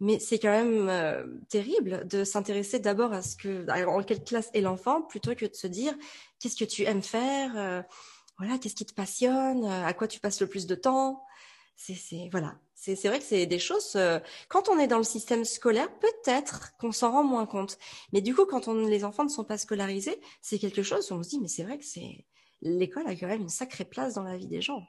Mais 0.00 0.18
c'est 0.20 0.38
quand 0.38 0.50
même 0.50 0.88
euh, 0.88 1.26
terrible 1.48 2.06
de 2.06 2.22
s'intéresser 2.22 2.78
d'abord 2.78 3.12
à 3.12 3.22
ce 3.22 3.36
que, 3.36 3.66
en 3.86 4.02
quelle 4.02 4.22
classe 4.22 4.50
est 4.54 4.60
l'enfant, 4.60 5.02
plutôt 5.02 5.34
que 5.34 5.46
de 5.46 5.54
se 5.54 5.66
dire 5.66 5.94
qu'est-ce 6.38 6.56
que 6.56 6.64
tu 6.64 6.84
aimes 6.84 7.02
faire, 7.02 7.52
euh, 7.56 7.82
voilà, 8.38 8.58
qu'est-ce 8.58 8.76
qui 8.76 8.86
te 8.86 8.94
passionne, 8.94 9.64
euh, 9.64 9.84
à 9.84 9.92
quoi 9.94 10.06
tu 10.06 10.20
passes 10.20 10.40
le 10.40 10.46
plus 10.46 10.66
de 10.66 10.74
temps. 10.74 11.24
C'est, 11.76 12.28
voilà, 12.32 12.58
c'est, 12.74 12.96
vrai 13.06 13.20
que 13.20 13.24
c'est 13.24 13.46
des 13.46 13.60
choses. 13.60 13.96
quand 14.48 14.68
on 14.68 14.80
est 14.80 14.88
dans 14.88 14.98
le 14.98 15.04
système 15.04 15.44
scolaire, 15.44 15.88
peut-être 16.00 16.76
qu'on 16.78 16.90
s'en 16.90 17.12
rend 17.12 17.22
moins 17.22 17.46
compte. 17.46 17.78
Mais 18.12 18.20
du 18.20 18.34
coup, 18.34 18.46
quand 18.46 18.66
on, 18.66 18.74
les 18.86 19.04
enfants 19.04 19.22
ne 19.22 19.28
sont 19.28 19.44
pas 19.44 19.58
scolarisés, 19.58 20.20
c'est 20.42 20.58
quelque 20.58 20.82
chose 20.82 21.12
où 21.12 21.14
on 21.14 21.22
se 21.22 21.28
dit, 21.28 21.38
mais 21.38 21.46
c'est 21.46 21.62
vrai 21.62 21.78
que 21.78 21.84
c'est 21.84 22.24
l'école 22.62 23.06
a 23.06 23.14
quand 23.14 23.28
même 23.28 23.42
une 23.42 23.48
sacrée 23.48 23.84
place 23.84 24.14
dans 24.14 24.22
la 24.22 24.36
vie 24.36 24.48
des 24.48 24.60
gens. 24.60 24.82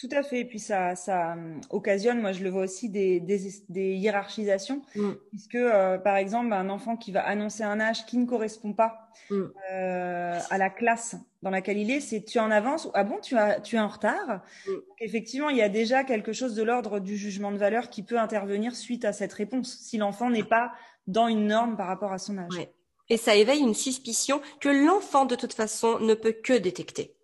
Tout 0.00 0.08
à 0.12 0.22
fait. 0.22 0.40
Et 0.40 0.44
puis 0.46 0.58
ça, 0.58 0.96
ça 0.96 1.34
euh, 1.34 1.60
occasionne, 1.68 2.22
moi 2.22 2.32
je 2.32 2.42
le 2.42 2.48
vois 2.48 2.62
aussi, 2.62 2.88
des, 2.88 3.20
des, 3.20 3.68
hiérarchisations. 3.68 4.80
Mm. 4.96 5.10
Puisque, 5.28 5.56
euh, 5.56 5.98
par 5.98 6.16
exemple, 6.16 6.54
un 6.54 6.70
enfant 6.70 6.96
qui 6.96 7.12
va 7.12 7.20
annoncer 7.20 7.64
un 7.64 7.78
âge 7.80 8.06
qui 8.06 8.16
ne 8.16 8.24
correspond 8.24 8.72
pas 8.72 9.10
mm. 9.28 9.42
euh, 9.72 10.40
à 10.48 10.56
la 10.56 10.70
classe 10.70 11.16
dans 11.42 11.50
laquelle 11.50 11.76
il 11.76 11.90
est, 11.90 12.00
c'est 12.00 12.24
tu 12.24 12.38
es 12.38 12.40
en 12.40 12.50
avance 12.50 12.86
ou 12.86 12.90
ah 12.94 13.04
bon, 13.04 13.18
tu, 13.20 13.36
as, 13.36 13.60
tu 13.60 13.76
es 13.76 13.78
en 13.78 13.88
retard? 13.88 14.42
Mm. 14.66 14.70
Effectivement, 15.00 15.50
il 15.50 15.58
y 15.58 15.62
a 15.62 15.68
déjà 15.68 16.02
quelque 16.02 16.32
chose 16.32 16.54
de 16.54 16.62
l'ordre 16.62 16.98
du 16.98 17.18
jugement 17.18 17.52
de 17.52 17.58
valeur 17.58 17.90
qui 17.90 18.02
peut 18.02 18.18
intervenir 18.18 18.74
suite 18.74 19.04
à 19.04 19.12
cette 19.12 19.34
réponse, 19.34 19.80
si 19.82 19.98
l'enfant 19.98 20.30
n'est 20.30 20.44
pas 20.44 20.72
dans 21.08 21.28
une 21.28 21.46
norme 21.46 21.76
par 21.76 21.88
rapport 21.88 22.12
à 22.12 22.18
son 22.18 22.38
âge. 22.38 22.68
Et 23.10 23.18
ça 23.18 23.34
éveille 23.34 23.60
une 23.60 23.74
suspicion 23.74 24.40
que 24.60 24.70
l'enfant, 24.70 25.26
de 25.26 25.34
toute 25.34 25.52
façon, 25.52 25.98
ne 25.98 26.14
peut 26.14 26.32
que 26.32 26.56
détecter. 26.56 27.16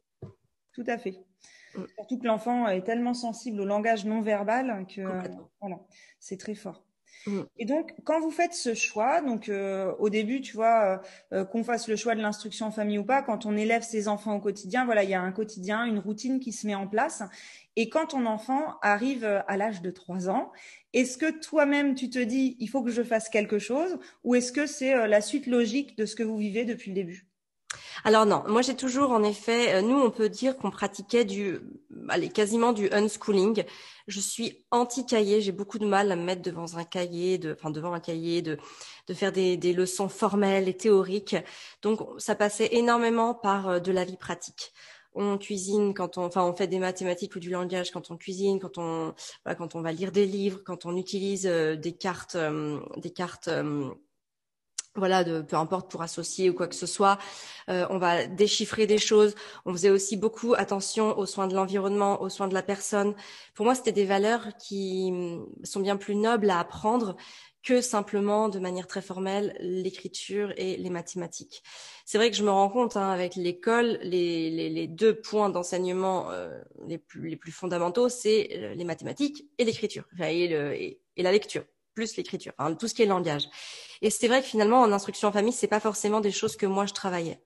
Tout 0.74 0.84
à 0.88 0.98
fait. 0.98 1.25
Mm. 1.76 1.84
Surtout 1.94 2.18
que 2.18 2.26
l'enfant 2.26 2.68
est 2.68 2.82
tellement 2.82 3.14
sensible 3.14 3.60
au 3.60 3.64
langage 3.64 4.04
non 4.04 4.20
verbal 4.20 4.86
que 4.86 5.02
voilà, 5.60 5.80
c'est 6.20 6.38
très 6.38 6.54
fort. 6.54 6.86
Mm. 7.26 7.40
Et 7.58 7.64
donc, 7.64 7.94
quand 8.04 8.20
vous 8.20 8.30
faites 8.30 8.54
ce 8.54 8.74
choix, 8.74 9.20
donc 9.20 9.48
euh, 9.48 9.92
au 9.98 10.08
début, 10.08 10.40
tu 10.40 10.54
vois, 10.54 11.00
euh, 11.32 11.38
euh, 11.38 11.44
qu'on 11.44 11.64
fasse 11.64 11.88
le 11.88 11.96
choix 11.96 12.14
de 12.14 12.22
l'instruction 12.22 12.66
en 12.66 12.70
famille 12.70 12.98
ou 12.98 13.04
pas, 13.04 13.22
quand 13.22 13.46
on 13.46 13.56
élève 13.56 13.82
ses 13.82 14.08
enfants 14.08 14.34
au 14.34 14.40
quotidien, 14.40 14.84
voilà, 14.84 15.04
il 15.04 15.10
y 15.10 15.14
a 15.14 15.20
un 15.20 15.32
quotidien, 15.32 15.84
une 15.84 15.98
routine 15.98 16.40
qui 16.40 16.52
se 16.52 16.66
met 16.66 16.74
en 16.74 16.86
place. 16.86 17.22
Et 17.76 17.88
quand 17.88 18.08
ton 18.08 18.26
enfant 18.26 18.76
arrive 18.82 19.24
à 19.24 19.56
l'âge 19.56 19.82
de 19.82 19.90
3 19.90 20.30
ans, 20.30 20.52
est-ce 20.92 21.18
que 21.18 21.30
toi-même 21.30 21.94
tu 21.94 22.08
te 22.08 22.18
dis, 22.18 22.56
il 22.58 22.68
faut 22.68 22.82
que 22.82 22.90
je 22.90 23.02
fasse 23.02 23.28
quelque 23.28 23.58
chose, 23.58 23.98
ou 24.24 24.34
est-ce 24.34 24.52
que 24.52 24.66
c'est 24.66 25.06
la 25.06 25.20
suite 25.20 25.46
logique 25.46 25.98
de 25.98 26.06
ce 26.06 26.16
que 26.16 26.22
vous 26.22 26.38
vivez 26.38 26.64
depuis 26.64 26.90
le 26.90 26.94
début? 26.94 27.26
Alors 28.04 28.26
non, 28.26 28.42
moi 28.46 28.62
j'ai 28.62 28.76
toujours 28.76 29.10
en 29.10 29.22
effet, 29.22 29.74
euh, 29.74 29.82
nous 29.82 29.98
on 29.98 30.10
peut 30.10 30.28
dire 30.28 30.56
qu'on 30.56 30.70
pratiquait 30.70 31.24
du, 31.24 31.60
allez, 32.08 32.28
quasiment 32.28 32.72
du 32.72 32.88
unschooling. 32.92 33.64
Je 34.06 34.20
suis 34.20 34.64
anti-cahier, 34.70 35.40
j'ai 35.40 35.52
beaucoup 35.52 35.78
de 35.78 35.86
mal 35.86 36.12
à 36.12 36.16
me 36.16 36.22
mettre 36.22 36.42
devant 36.42 36.76
un 36.76 36.84
cahier, 36.84 37.38
de, 37.38 37.52
enfin 37.58 37.70
devant 37.70 37.92
un 37.92 38.00
cahier, 38.00 38.42
de, 38.42 38.58
de 39.08 39.14
faire 39.14 39.32
des, 39.32 39.56
des 39.56 39.72
leçons 39.72 40.08
formelles 40.08 40.68
et 40.68 40.76
théoriques. 40.76 41.36
Donc 41.82 42.00
ça 42.18 42.34
passait 42.34 42.68
énormément 42.72 43.34
par 43.34 43.68
euh, 43.68 43.78
de 43.80 43.92
la 43.92 44.04
vie 44.04 44.16
pratique 44.16 44.72
on 45.18 45.38
cuisine 45.38 45.94
quand 45.94 46.18
on, 46.18 46.24
enfin, 46.26 46.44
on 46.44 46.52
fait 46.52 46.66
des 46.66 46.78
mathématiques 46.78 47.34
ou 47.36 47.40
du 47.40 47.48
langage 47.48 47.90
quand 47.90 48.10
on 48.10 48.18
cuisine, 48.18 48.60
quand 48.60 48.76
on, 48.76 49.14
quand 49.56 49.74
on 49.74 49.80
va 49.80 49.90
lire 49.90 50.12
des 50.12 50.26
livres, 50.26 50.60
quand 50.62 50.84
on 50.84 50.94
utilise 50.94 51.46
euh, 51.46 51.74
des 51.74 51.96
cartes, 51.96 52.36
des 52.98 53.10
cartes 53.10 53.48
voilà, 54.98 55.24
de, 55.24 55.40
peu 55.40 55.56
importe 55.56 55.90
pour 55.90 56.02
associer 56.02 56.50
ou 56.50 56.54
quoi 56.54 56.68
que 56.68 56.74
ce 56.74 56.86
soit, 56.86 57.18
euh, 57.68 57.86
on 57.90 57.98
va 57.98 58.26
déchiffrer 58.26 58.86
des 58.86 58.98
choses. 58.98 59.34
On 59.64 59.72
faisait 59.72 59.90
aussi 59.90 60.16
beaucoup 60.16 60.54
attention 60.54 61.18
aux 61.18 61.26
soins 61.26 61.48
de 61.48 61.54
l'environnement, 61.54 62.20
aux 62.22 62.28
soins 62.28 62.48
de 62.48 62.54
la 62.54 62.62
personne. 62.62 63.14
Pour 63.54 63.64
moi, 63.64 63.74
c'était 63.74 63.92
des 63.92 64.04
valeurs 64.04 64.56
qui 64.58 65.10
mm, 65.12 65.46
sont 65.64 65.80
bien 65.80 65.96
plus 65.96 66.14
nobles 66.14 66.50
à 66.50 66.60
apprendre 66.60 67.16
que 67.66 67.80
simplement 67.80 68.48
de 68.48 68.60
manière 68.60 68.86
très 68.86 69.02
formelle 69.02 69.56
l'écriture 69.58 70.52
et 70.56 70.76
les 70.76 70.90
mathématiques. 70.90 71.64
C'est 72.04 72.16
vrai 72.16 72.30
que 72.30 72.36
je 72.36 72.44
me 72.44 72.50
rends 72.50 72.68
compte 72.68 72.96
hein, 72.96 73.10
avec 73.10 73.34
l'école, 73.34 73.98
les, 74.02 74.50
les, 74.50 74.70
les, 74.70 74.86
deux 74.86 75.20
points 75.20 75.50
d'enseignement 75.50 76.30
euh, 76.30 76.56
les, 76.86 76.98
plus, 76.98 77.28
les 77.28 77.36
plus 77.36 77.50
fondamentaux, 77.50 78.08
c'est 78.08 78.50
euh, 78.52 78.74
les 78.74 78.84
mathématiques 78.84 79.46
et 79.58 79.64
l'écriture, 79.64 80.04
et, 80.20 80.44
et, 80.44 81.00
et 81.16 81.22
la 81.24 81.32
lecture 81.32 81.64
plus 81.96 82.16
l'écriture, 82.16 82.52
hein, 82.58 82.74
tout 82.74 82.86
ce 82.86 82.94
qui 82.94 83.02
est 83.02 83.06
langage. 83.06 83.48
Et 84.02 84.10
c'est 84.10 84.28
vrai 84.28 84.42
que 84.42 84.46
finalement, 84.46 84.82
en 84.82 84.92
instruction 84.92 85.28
en 85.28 85.32
famille, 85.32 85.52
c'est 85.52 85.66
pas 85.66 85.80
forcément 85.80 86.20
des 86.20 86.30
choses 86.30 86.56
que 86.56 86.66
moi 86.66 86.86
je 86.86 86.92
travaillais. 86.92 87.40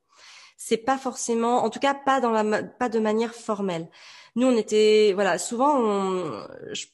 C'est 0.58 0.76
pas 0.76 0.98
forcément, 0.98 1.64
en 1.64 1.70
tout 1.70 1.78
cas 1.78 1.94
pas 1.94 2.20
dans 2.20 2.30
la, 2.30 2.62
pas 2.64 2.90
de 2.90 2.98
manière 2.98 3.34
formelle. 3.34 3.88
Nous, 4.36 4.46
on 4.46 4.56
était, 4.56 5.12
voilà, 5.14 5.38
souvent, 5.38 6.46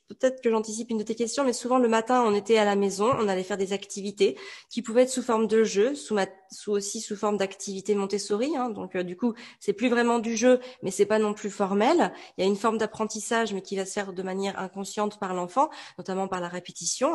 peut-être 0.08 0.40
que 0.42 0.50
j'anticipe 0.50 0.90
une 0.90 0.98
de 0.98 1.02
tes 1.02 1.14
questions, 1.14 1.44
mais 1.44 1.52
souvent 1.52 1.78
le 1.78 1.88
matin, 1.88 2.22
on 2.26 2.34
était 2.34 2.58
à 2.58 2.64
la 2.64 2.76
maison, 2.76 3.10
on 3.18 3.28
allait 3.28 3.42
faire 3.42 3.56
des 3.56 3.72
activités 3.72 4.36
qui 4.70 4.82
pouvaient 4.82 5.02
être 5.02 5.10
sous 5.10 5.22
forme 5.22 5.46
de 5.46 5.64
jeu, 5.64 5.94
sous, 5.94 6.16
sous 6.50 6.72
aussi 6.72 7.00
sous 7.00 7.16
forme 7.16 7.36
d'activité 7.36 7.94
Montessori. 7.94 8.56
Hein, 8.56 8.70
donc, 8.70 8.96
euh, 8.96 9.02
du 9.02 9.16
coup, 9.16 9.34
c'est 9.60 9.72
plus 9.72 9.88
vraiment 9.88 10.18
du 10.18 10.36
jeu, 10.36 10.60
mais 10.82 10.90
c'est 10.90 11.06
pas 11.06 11.18
non 11.18 11.34
plus 11.34 11.50
formel. 11.50 12.12
Il 12.38 12.44
y 12.44 12.44
a 12.44 12.46
une 12.46 12.56
forme 12.56 12.78
d'apprentissage, 12.78 13.52
mais 13.52 13.62
qui 13.62 13.76
va 13.76 13.84
se 13.84 13.92
faire 13.92 14.12
de 14.12 14.22
manière 14.22 14.58
inconsciente 14.58 15.18
par 15.18 15.34
l'enfant, 15.34 15.68
notamment 15.98 16.28
par 16.28 16.40
la 16.40 16.48
répétition. 16.48 17.12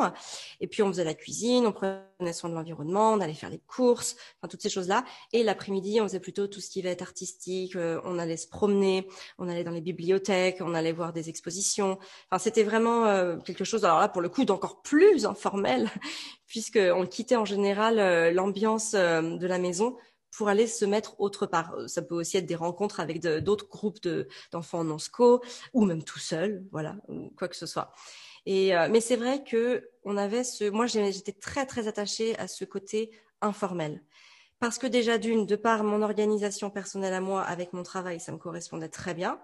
Et 0.60 0.66
puis, 0.68 0.82
on 0.82 0.88
faisait 0.88 1.04
la 1.04 1.14
cuisine, 1.14 1.66
on 1.66 1.72
prenait 1.72 2.32
soin 2.32 2.50
de 2.50 2.54
l'environnement, 2.54 3.12
on 3.12 3.20
allait 3.20 3.34
faire 3.34 3.50
les 3.50 3.60
courses, 3.66 4.16
enfin 4.38 4.48
toutes 4.48 4.62
ces 4.62 4.70
choses-là. 4.70 5.04
Et 5.32 5.42
l'après-midi, 5.42 6.00
on 6.00 6.04
faisait 6.04 6.20
plutôt 6.20 6.46
tout 6.46 6.60
ce 6.60 6.70
qui 6.70 6.82
va 6.82 6.90
être 6.90 7.02
artistique. 7.02 7.74
Euh, 7.76 8.00
on 8.04 8.18
allait 8.18 8.36
se 8.36 8.48
promener, 8.48 9.08
on 9.38 9.48
allait 9.48 9.64
dans 9.64 9.70
les 9.70 9.80
bibliothèques 9.80 10.11
on 10.60 10.74
allait 10.74 10.92
voir 10.92 11.12
des 11.12 11.28
expositions. 11.28 11.98
Enfin, 12.30 12.38
c'était 12.38 12.62
vraiment 12.62 13.06
euh, 13.06 13.36
quelque 13.38 13.64
chose, 13.64 13.84
alors 13.84 14.00
là, 14.00 14.08
pour 14.08 14.22
le 14.22 14.28
coup, 14.28 14.44
d'encore 14.44 14.82
plus 14.82 15.26
informel, 15.26 15.88
puisqu'on 16.46 17.06
quittait 17.06 17.36
en 17.36 17.44
général 17.44 17.98
euh, 17.98 18.30
l'ambiance 18.30 18.94
euh, 18.94 19.36
de 19.36 19.46
la 19.46 19.58
maison 19.58 19.96
pour 20.30 20.48
aller 20.48 20.66
se 20.66 20.84
mettre 20.84 21.20
autre 21.20 21.46
part. 21.46 21.74
Ça 21.88 22.00
peut 22.00 22.14
aussi 22.14 22.38
être 22.38 22.46
des 22.46 22.54
rencontres 22.54 23.00
avec 23.00 23.20
d'autres 23.20 23.68
groupes 23.68 23.98
d'enfants 24.50 24.82
non 24.82 24.98
sco 24.98 25.42
ou 25.74 25.84
même 25.84 26.02
tout 26.02 26.18
seul, 26.18 26.64
voilà, 26.72 26.96
ou 27.08 27.30
quoi 27.36 27.48
que 27.48 27.56
ce 27.56 27.66
soit. 27.66 27.92
Et 28.46 28.72
mais 28.90 29.02
c'est 29.02 29.16
vrai 29.16 29.44
que 29.44 29.90
on 30.04 30.16
avait 30.16 30.42
ce, 30.42 30.70
moi 30.70 30.86
j'étais 30.86 31.32
très 31.32 31.66
très 31.66 31.86
attachée 31.86 32.36
à 32.38 32.48
ce 32.48 32.64
côté 32.64 33.10
informel 33.42 34.02
parce 34.62 34.78
que 34.78 34.86
déjà 34.86 35.18
d'une, 35.18 35.44
de 35.44 35.56
par 35.56 35.82
mon 35.82 36.02
organisation 36.02 36.70
personnelle 36.70 37.14
à 37.14 37.20
moi 37.20 37.42
avec 37.42 37.72
mon 37.72 37.82
travail, 37.82 38.20
ça 38.20 38.30
me 38.30 38.38
correspondait 38.38 38.88
très 38.88 39.12
bien 39.12 39.40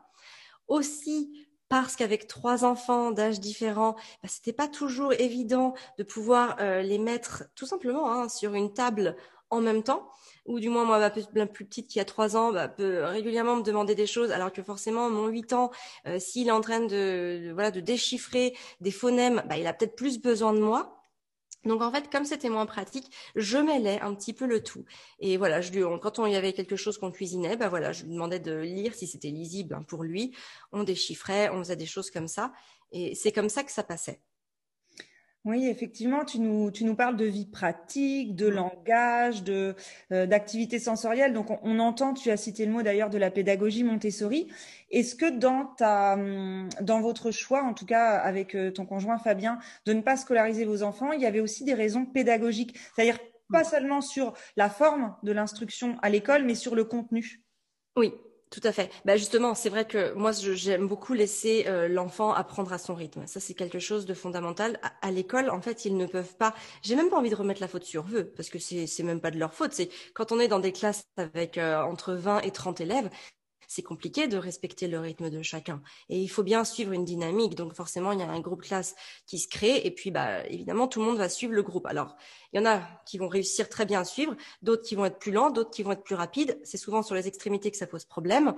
aussi 0.69 1.49
parce 1.69 1.97
qu'avec 1.97 2.27
trois 2.27 2.65
enfants 2.65 3.11
d'âge 3.11 3.41
différents, 3.41 3.93
bah, 4.23 4.29
c'était 4.29 4.53
pas 4.53 4.69
toujours 4.69 5.13
évident 5.13 5.75
de 5.99 6.03
pouvoir 6.03 6.57
euh, 6.61 6.83
les 6.83 6.99
mettre 6.99 7.45
tout 7.55 7.67
simplement 7.67 8.11
hein, 8.11 8.29
sur 8.29 8.55
une 8.55 8.73
table 8.73 9.17
en 9.51 9.61
même 9.61 9.83
temps. 9.83 10.11
Ou 10.47 10.61
du 10.61 10.71
moins, 10.71 10.85
moi, 10.85 10.99
ma 10.99 11.11
plus, 11.11 11.25
petite 11.67 11.89
qui 11.89 12.01
a 12.01 12.05
trois 12.05 12.37
ans 12.37 12.53
bah, 12.53 12.69
peut 12.69 13.05
régulièrement 13.05 13.57
me 13.57 13.63
demander 13.63 13.95
des 13.95 14.07
choses, 14.07 14.31
alors 14.31 14.53
que 14.53 14.63
forcément, 14.63 15.11
mon 15.11 15.27
huit 15.29 15.53
ans, 15.53 15.71
euh, 16.07 16.19
s'il 16.19 16.49
est 16.49 16.53
en 16.53 16.63
train 16.63 16.81
de, 16.81 17.51
voilà 17.53 17.71
de 17.71 17.81
déchiffrer 17.81 18.57
des 18.81 18.91
phonèmes, 18.91 19.43
bah, 19.47 19.59
il 19.59 19.67
a 19.67 19.75
peut-être 19.75 19.95
plus 19.95 20.21
besoin 20.21 20.55
de 20.55 20.61
moi. 20.61 20.98
Donc 21.65 21.83
en 21.83 21.91
fait, 21.93 22.11
comme 22.11 22.25
c'était 22.25 22.49
moins 22.49 22.67
pratique, 22.67 23.11
je 23.35 23.59
mêlais 23.59 24.01
un 24.01 24.15
petit 24.15 24.33
peu 24.33 24.47
le 24.47 24.63
tout. 24.63 24.85
Et 25.19 25.37
voilà, 25.37 25.61
je 25.61 25.73
lui, 25.73 25.83
quand 26.01 26.19
on 26.19 26.27
y 26.27 26.37
avait 26.37 26.53
quelque 26.53 26.77
chose 26.77 26.99
qu'on 26.99 27.11
cuisinait, 27.11 27.57
bah 27.57 27.69
voilà, 27.69 27.93
je 27.93 28.05
lui 28.05 28.13
demandais 28.13 28.41
de 28.41 28.55
lire 28.55 28.95
si 28.95 29.07
c'était 29.07 29.31
lisible 29.31 29.75
hein, 29.75 29.85
pour 29.87 30.05
lui. 30.05 30.35
On 30.73 30.85
déchiffrait, 30.85 31.51
on 31.51 31.59
faisait 31.59 31.77
des 31.77 31.87
choses 31.87 32.11
comme 32.11 32.29
ça. 32.29 32.53
Et 32.93 33.15
c'est 33.15 33.33
comme 33.33 33.49
ça 33.49 33.65
que 33.65 33.73
ça 33.73 33.83
passait. 33.83 34.21
Oui, 35.45 35.67
effectivement, 35.67 36.25
tu 36.25 36.41
nous, 36.41 36.71
tu 36.71 36.85
nous 36.85 36.97
parles 36.97 37.17
de 37.17 37.25
vie 37.25 37.47
pratique, 37.47 38.35
de 38.35 38.49
langage, 38.49 39.45
de 39.45 39.75
euh, 40.13 40.27
d'activité 40.27 40.79
sensorielle. 40.79 41.33
Donc, 41.33 41.47
on, 41.63 41.79
entend, 41.79 42.13
tu 42.13 42.31
as 42.31 42.37
cité 42.37 42.67
le 42.67 42.73
mot 42.73 42.83
d'ailleurs 42.83 43.09
de 43.09 43.19
la 43.19 43.31
pédagogie 43.31 43.85
Montessori. 43.85 44.49
Est-ce 44.91 45.15
que 45.15 45.31
dans 45.31 45.65
ta, 45.65 46.15
hum, 46.15 46.69
dans 46.81 47.01
votre 47.01 47.31
choix, 47.31 47.63
en 47.63 47.73
tout 47.73 47.87
cas 47.87 48.17
avec 48.17 48.55
euh, 48.55 48.73
ton 48.73 48.85
conjoint 48.85 49.19
Fabien, 49.19 49.59
de 49.87 49.93
ne 49.93 50.03
pas 50.03 50.17
scolariser 50.17 50.65
vos 50.65 50.83
enfants, 50.83 51.13
il 51.13 51.21
y 51.21 51.27
avait 51.27 51.41
aussi 51.41 51.65
des 51.65 51.75
raisons 51.75 52.05
pédagogiques, 52.05 52.77
c'est-à-dire 52.95 53.19
pas 53.51 53.65
seulement 53.65 54.01
sur 54.01 54.35
la 54.57 54.69
forme 54.69 55.17
de 55.23 55.33
l'instruction 55.33 55.97
à 56.03 56.11
l'école, 56.11 56.45
mais 56.45 56.57
sur 56.57 56.75
le 56.75 56.85
contenu? 56.85 57.43
Oui, 57.97 58.13
tout 58.51 58.61
à 58.65 58.73
fait. 58.73 58.91
Bah 59.05 59.17
justement, 59.17 59.55
c'est 59.55 59.69
vrai 59.69 59.87
que 59.87 60.15
moi, 60.15 60.33
j'aime 60.33 60.89
beaucoup 60.89 61.13
laisser 61.13 61.65
euh, 61.67 61.87
l'enfant 61.87 62.33
apprendre 62.33 62.73
à 62.73 62.79
son 62.79 62.95
rythme. 62.95 63.27
Ça, 63.27 63.41
c'est 63.41 63.55
quelque 63.55 63.79
chose 63.79 64.07
de 64.07 64.15
fondamental. 64.15 64.81
À, 65.03 65.11
l'école, 65.11 65.51
en 65.51 65.61
fait, 65.61 65.85
ils 65.85 65.97
ne 65.97 66.07
peuvent 66.07 66.37
pas. 66.37 66.55
J'ai 66.83 66.97
même 66.97 67.11
pas 67.11 67.19
envie 67.19 67.31
de 67.31 67.35
remettre 67.35 67.61
la 67.61 67.69
faute 67.69 67.85
sur 67.85 68.07
eux, 68.15 68.33
parce 68.37 68.49
que 68.49 68.59
c'est 68.59 69.03
même 69.03 69.21
pas 69.21 69.31
de 69.31 69.39
leur 69.39 69.53
faute. 69.53 69.73
C'est 69.73 69.91
quand 70.15 70.33
on 70.33 70.41
est 70.41 70.49
dans 70.49 70.61
des 70.61 70.73
classes 70.73 71.05
avec 71.19 71.59
euh, 71.59 71.83
entre 71.83 72.15
20 72.15 72.41
et 72.41 72.51
30 72.51 72.81
élèves, 72.81 73.11
c'est 73.69 73.83
compliqué 73.83 74.27
de 74.27 74.39
respecter 74.39 74.89
le 74.89 74.99
rythme 74.99 75.31
de 75.31 75.43
chacun. 75.43 75.83
Et 76.09 76.19
il 76.19 76.29
faut 76.29 76.43
bien 76.43 76.65
suivre 76.65 76.93
une 76.93 77.05
dynamique. 77.05 77.55
Donc 77.55 77.75
forcément, 77.75 78.13
il 78.13 78.19
y 78.19 78.23
a 78.23 78.29
un 78.29 78.41
groupe 78.41 78.63
classe 78.63 78.97
qui 79.27 79.39
se 79.39 79.47
crée. 79.47 79.87
Et 79.87 79.91
puis, 79.91 80.11
bah, 80.11 80.45
évidemment, 80.47 80.89
tout 80.89 81.01
le 81.01 81.07
monde 81.07 81.19
va 81.19 81.29
suivre 81.29 81.53
le 81.53 81.63
groupe. 81.63 81.87
Alors, 81.87 82.17
il 82.53 82.59
y 82.59 82.63
en 82.63 82.67
a 82.67 82.81
qui 83.07 83.19
vont 83.19 83.29
réussir 83.29 83.69
très 83.69 83.85
bien 83.85 84.01
à 84.01 84.05
suivre, 84.05 84.35
d'autres 84.63 84.83
qui 84.83 84.95
vont 84.95 85.05
être 85.05 85.19
plus 85.19 85.33
lents, 85.33 85.51
d'autres 85.51 85.71
qui 85.71 85.83
vont 85.83 85.93
être 85.93 86.03
plus 86.03 86.15
rapides. 86.15 86.59
C'est 86.65 86.79
souvent 86.79 87.03
sur 87.03 87.15
les 87.15 87.29
extrémités 87.29 87.71
que 87.71 87.77
ça 87.77 87.87
pose 87.87 88.07
problème. 88.07 88.55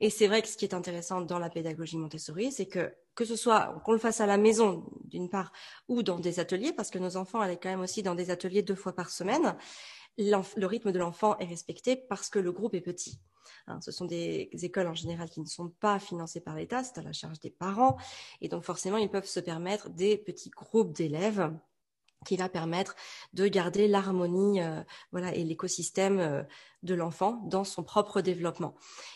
Et 0.00 0.08
c'est 0.08 0.28
vrai 0.28 0.40
que 0.40 0.48
ce 0.48 0.56
qui 0.56 0.64
est 0.64 0.74
intéressant 0.74 1.20
dans 1.20 1.40
la 1.40 1.50
pédagogie 1.50 1.98
Montessori, 1.98 2.52
c'est 2.52 2.66
que 2.66 2.94
que 3.16 3.24
ce 3.24 3.36
soit 3.36 3.80
qu'on 3.84 3.92
le 3.92 3.98
fasse 3.98 4.20
à 4.20 4.26
la 4.26 4.36
maison 4.36 4.84
d'une 5.04 5.28
part 5.28 5.52
ou 5.88 6.02
dans 6.02 6.18
des 6.18 6.40
ateliers, 6.40 6.72
parce 6.72 6.90
que 6.90 6.98
nos 6.98 7.16
enfants 7.16 7.40
allaient 7.40 7.58
quand 7.58 7.68
même 7.68 7.80
aussi 7.80 8.02
dans 8.02 8.16
des 8.16 8.30
ateliers 8.30 8.62
deux 8.62 8.74
fois 8.74 8.92
par 8.92 9.10
semaine, 9.10 9.56
le 10.18 10.66
rythme 10.66 10.92
de 10.92 10.98
l'enfant 10.98 11.38
est 11.38 11.46
respecté 11.46 11.96
parce 11.96 12.28
que 12.28 12.38
le 12.40 12.52
groupe 12.52 12.74
est 12.74 12.80
petit. 12.80 13.20
Hein, 13.66 13.80
ce 13.80 13.92
sont 13.92 14.04
des 14.04 14.50
écoles 14.62 14.86
en 14.86 14.94
général 14.94 15.28
qui 15.30 15.40
ne 15.40 15.46
sont 15.46 15.68
pas 15.80 15.98
financées 15.98 16.40
par 16.40 16.54
l'État, 16.56 16.84
c'est 16.84 16.98
à 16.98 17.02
la 17.02 17.12
charge 17.12 17.40
des 17.40 17.50
parents. 17.50 17.96
Et 18.40 18.48
donc 18.48 18.64
forcément, 18.64 18.96
ils 18.96 19.10
peuvent 19.10 19.26
se 19.26 19.40
permettre 19.40 19.90
des 19.90 20.16
petits 20.16 20.50
groupes 20.50 20.92
d'élèves 20.92 21.52
qui 22.24 22.36
va 22.36 22.48
permettre 22.48 22.96
de 23.34 23.46
garder 23.46 23.86
l'harmonie 23.86 24.60
voilà 25.12 25.34
et 25.34 25.44
l'écosystème 25.44 26.46
de 26.82 26.94
l'enfant 26.94 27.42
dans 27.44 27.64
son 27.64 27.82
propre 27.82 28.22
développement. 28.22 28.74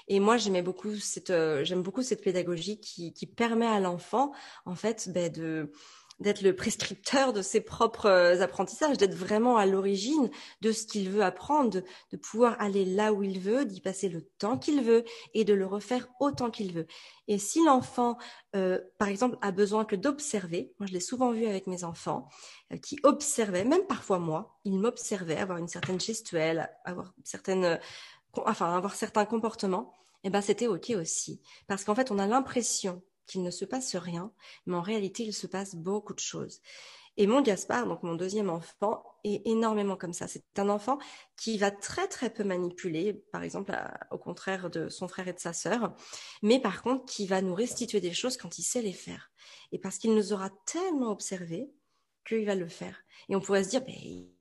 Et 0.08 0.20
moi 0.20 0.36
beaucoup 0.62 0.94
cette 0.96 1.32
j'aime 1.62 1.82
beaucoup 1.82 2.02
cette 2.02 2.22
pédagogie 2.22 2.80
qui, 2.80 3.14
qui 3.14 3.26
permet 3.26 3.66
à 3.66 3.80
l'enfant 3.80 4.32
en 4.66 4.74
fait 4.74 5.08
ben, 5.10 5.32
de 5.32 5.72
d'être 6.20 6.42
le 6.42 6.54
prescripteur 6.54 7.32
de 7.32 7.42
ses 7.42 7.60
propres 7.60 8.06
euh, 8.06 8.40
apprentissages, 8.40 8.98
d'être 8.98 9.14
vraiment 9.14 9.56
à 9.56 9.66
l'origine 9.66 10.30
de 10.60 10.72
ce 10.72 10.86
qu'il 10.86 11.10
veut 11.10 11.22
apprendre, 11.22 11.82
de, 12.10 12.16
pouvoir 12.16 12.60
aller 12.60 12.84
là 12.84 13.12
où 13.12 13.22
il 13.22 13.38
veut, 13.38 13.64
d'y 13.64 13.80
passer 13.80 14.08
le 14.08 14.22
temps 14.38 14.58
qu'il 14.58 14.82
veut 14.82 15.04
et 15.34 15.44
de 15.44 15.54
le 15.54 15.66
refaire 15.66 16.08
autant 16.20 16.50
qu'il 16.50 16.72
veut. 16.72 16.86
Et 17.28 17.38
si 17.38 17.64
l'enfant, 17.64 18.18
euh, 18.56 18.80
par 18.98 19.08
exemple, 19.08 19.38
a 19.42 19.52
besoin 19.52 19.84
que 19.84 19.96
d'observer, 19.96 20.72
moi 20.78 20.86
je 20.86 20.92
l'ai 20.92 21.00
souvent 21.00 21.30
vu 21.32 21.46
avec 21.46 21.66
mes 21.66 21.84
enfants, 21.84 22.28
euh, 22.72 22.76
qui 22.76 22.98
observaient, 23.04 23.64
même 23.64 23.86
parfois 23.86 24.18
moi, 24.18 24.58
ils 24.64 24.78
m'observaient, 24.78 25.36
avoir 25.38 25.58
une 25.58 25.68
certaine 25.68 26.00
gestuelle, 26.00 26.70
avoir 26.84 27.14
certaines, 27.22 27.78
enfin 28.34 28.74
avoir 28.74 28.94
certains 28.94 29.24
comportements, 29.24 29.92
et 30.24 30.28
eh 30.28 30.30
ben 30.30 30.40
c'était 30.40 30.66
ok 30.66 30.90
aussi, 30.96 31.40
parce 31.68 31.84
qu'en 31.84 31.94
fait 31.94 32.10
on 32.10 32.18
a 32.18 32.26
l'impression 32.26 33.02
qu'il 33.28 33.42
ne 33.42 33.50
se 33.50 33.64
passe 33.64 33.94
rien, 33.94 34.32
mais 34.66 34.74
en 34.74 34.82
réalité, 34.82 35.22
il 35.22 35.32
se 35.32 35.46
passe 35.46 35.76
beaucoup 35.76 36.14
de 36.14 36.20
choses. 36.20 36.60
Et 37.20 37.26
mon 37.26 37.42
Gaspard, 37.42 37.88
donc 37.88 38.04
mon 38.04 38.14
deuxième 38.14 38.48
enfant, 38.48 39.02
est 39.24 39.44
énormément 39.44 39.96
comme 39.96 40.12
ça. 40.12 40.28
C'est 40.28 40.44
un 40.56 40.68
enfant 40.68 40.98
qui 41.36 41.58
va 41.58 41.72
très 41.72 42.06
très 42.06 42.30
peu 42.30 42.44
manipuler, 42.44 43.12
par 43.32 43.42
exemple, 43.42 43.76
au 44.12 44.18
contraire 44.18 44.70
de 44.70 44.88
son 44.88 45.08
frère 45.08 45.26
et 45.26 45.32
de 45.32 45.40
sa 45.40 45.52
sœur, 45.52 45.94
mais 46.42 46.60
par 46.60 46.80
contre 46.80 47.04
qui 47.06 47.26
va 47.26 47.42
nous 47.42 47.56
restituer 47.56 48.00
des 48.00 48.12
choses 48.12 48.36
quand 48.36 48.58
il 48.58 48.62
sait 48.62 48.82
les 48.82 48.92
faire. 48.92 49.32
Et 49.72 49.80
parce 49.80 49.98
qu'il 49.98 50.14
nous 50.14 50.32
aura 50.32 50.50
tellement 50.64 51.10
observés 51.10 51.68
qu'il 52.24 52.46
va 52.46 52.54
le 52.54 52.68
faire. 52.68 52.96
Et 53.28 53.34
on 53.34 53.40
pourrait 53.40 53.64
se 53.64 53.70
dire, 53.70 53.84
ben, 53.84 53.96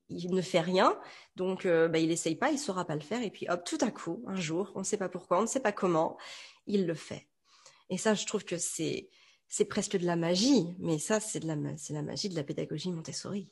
il 0.10 0.36
ne 0.36 0.42
fait 0.44 0.62
rien, 0.62 1.00
donc 1.36 1.64
ben, 1.64 1.98
il 1.98 2.10
n'essaye 2.10 2.36
pas, 2.36 2.52
il 2.52 2.60
saura 2.60 2.86
pas 2.86 2.96
le 2.96 3.02
faire, 3.02 3.24
et 3.24 3.32
puis 3.32 3.50
hop, 3.50 3.64
tout 3.66 3.80
à 3.82 3.90
coup, 3.90 4.24
un 4.28 4.36
jour, 4.36 4.72
on 4.76 4.80
ne 4.80 4.86
sait 4.86 4.98
pas 4.98 5.10
pourquoi, 5.10 5.40
on 5.40 5.42
ne 5.42 5.48
sait 5.48 5.62
pas 5.62 5.72
comment, 5.72 6.16
il 6.68 6.86
le 6.86 6.94
fait. 6.94 7.28
Et 7.90 7.98
ça, 7.98 8.14
je 8.14 8.26
trouve 8.26 8.44
que 8.46 8.58
c'est 8.58 9.10
c'est 9.50 9.66
presque 9.66 9.98
de 9.98 10.06
la 10.06 10.18
magie, 10.18 10.76
mais 10.80 11.00
ça, 11.00 11.20
c'est 11.20 11.40
de 11.40 11.48
la 11.48 11.56
c'est 11.78 11.94
la 11.94 12.02
magie 12.02 12.30
de 12.30 12.36
la 12.36 12.44
pédagogie 12.44 12.92
Montessori. 12.92 13.50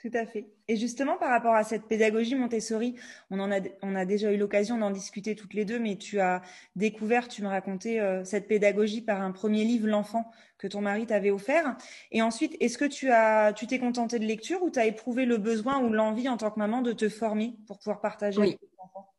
Tout 0.00 0.10
à 0.14 0.26
fait. 0.26 0.46
Et 0.68 0.76
justement, 0.76 1.16
par 1.16 1.30
rapport 1.30 1.56
à 1.56 1.64
cette 1.64 1.88
pédagogie 1.88 2.36
Montessori, 2.36 2.94
on 3.30 3.40
en 3.40 3.50
a, 3.50 3.58
on 3.82 3.96
a 3.96 4.04
déjà 4.04 4.30
eu 4.32 4.36
l'occasion 4.36 4.78
d'en 4.78 4.92
discuter 4.92 5.34
toutes 5.34 5.54
les 5.54 5.64
deux, 5.64 5.80
mais 5.80 5.96
tu 5.96 6.20
as 6.20 6.40
découvert, 6.76 7.26
tu 7.26 7.42
me 7.42 7.48
racontais 7.48 7.98
euh, 7.98 8.22
cette 8.24 8.46
pédagogie 8.46 9.00
par 9.00 9.20
un 9.20 9.32
premier 9.32 9.64
livre, 9.64 9.88
L'enfant, 9.88 10.30
que 10.56 10.68
ton 10.68 10.82
mari 10.82 11.06
t'avait 11.06 11.32
offert. 11.32 11.76
Et 12.12 12.22
ensuite, 12.22 12.56
est-ce 12.60 12.78
que 12.78 12.84
tu 12.84 13.10
as, 13.10 13.52
tu 13.52 13.66
t'es 13.66 13.80
contenté 13.80 14.20
de 14.20 14.24
lecture 14.24 14.62
ou 14.62 14.70
tu 14.70 14.78
as 14.78 14.86
éprouvé 14.86 15.26
le 15.26 15.36
besoin 15.36 15.82
ou 15.82 15.92
l'envie 15.92 16.28
en 16.28 16.36
tant 16.36 16.52
que 16.52 16.60
maman 16.60 16.80
de 16.80 16.92
te 16.92 17.08
former 17.08 17.56
pour 17.66 17.78
pouvoir 17.78 18.00
partager 18.00 18.40
avec 18.40 18.60
tes 18.60 18.68
enfants? 18.78 19.12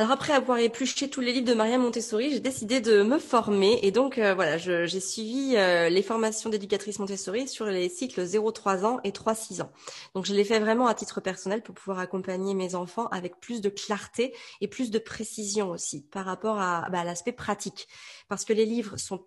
Alors 0.00 0.12
après 0.12 0.32
avoir 0.32 0.56
épluché 0.56 1.10
tous 1.10 1.20
les 1.20 1.30
livres 1.30 1.46
de 1.46 1.52
Maria 1.52 1.76
Montessori, 1.76 2.30
j'ai 2.30 2.40
décidé 2.40 2.80
de 2.80 3.02
me 3.02 3.18
former 3.18 3.80
et 3.82 3.90
donc 3.90 4.16
euh, 4.16 4.32
voilà, 4.32 4.56
j'ai 4.56 4.98
suivi 4.98 5.56
euh, 5.58 5.90
les 5.90 6.02
formations 6.02 6.48
d'éducatrice 6.48 6.98
Montessori 7.00 7.46
sur 7.46 7.66
les 7.66 7.90
cycles 7.90 8.22
0-3 8.22 8.86
ans 8.86 9.00
et 9.04 9.10
3-6 9.10 9.60
ans. 9.60 9.70
Donc 10.14 10.24
je 10.24 10.32
l'ai 10.32 10.44
fait 10.44 10.58
vraiment 10.58 10.86
à 10.86 10.94
titre 10.94 11.20
personnel 11.20 11.60
pour 11.62 11.74
pouvoir 11.74 11.98
accompagner 11.98 12.54
mes 12.54 12.74
enfants 12.74 13.08
avec 13.08 13.40
plus 13.40 13.60
de 13.60 13.68
clarté 13.68 14.34
et 14.62 14.68
plus 14.68 14.90
de 14.90 14.98
précision 14.98 15.68
aussi 15.68 16.06
par 16.10 16.24
rapport 16.24 16.58
à, 16.58 16.88
bah, 16.90 17.00
à 17.00 17.04
l'aspect 17.04 17.32
pratique. 17.32 17.86
Parce 18.26 18.46
que 18.46 18.54
les 18.54 18.64
livres 18.64 18.96
sont 18.96 19.26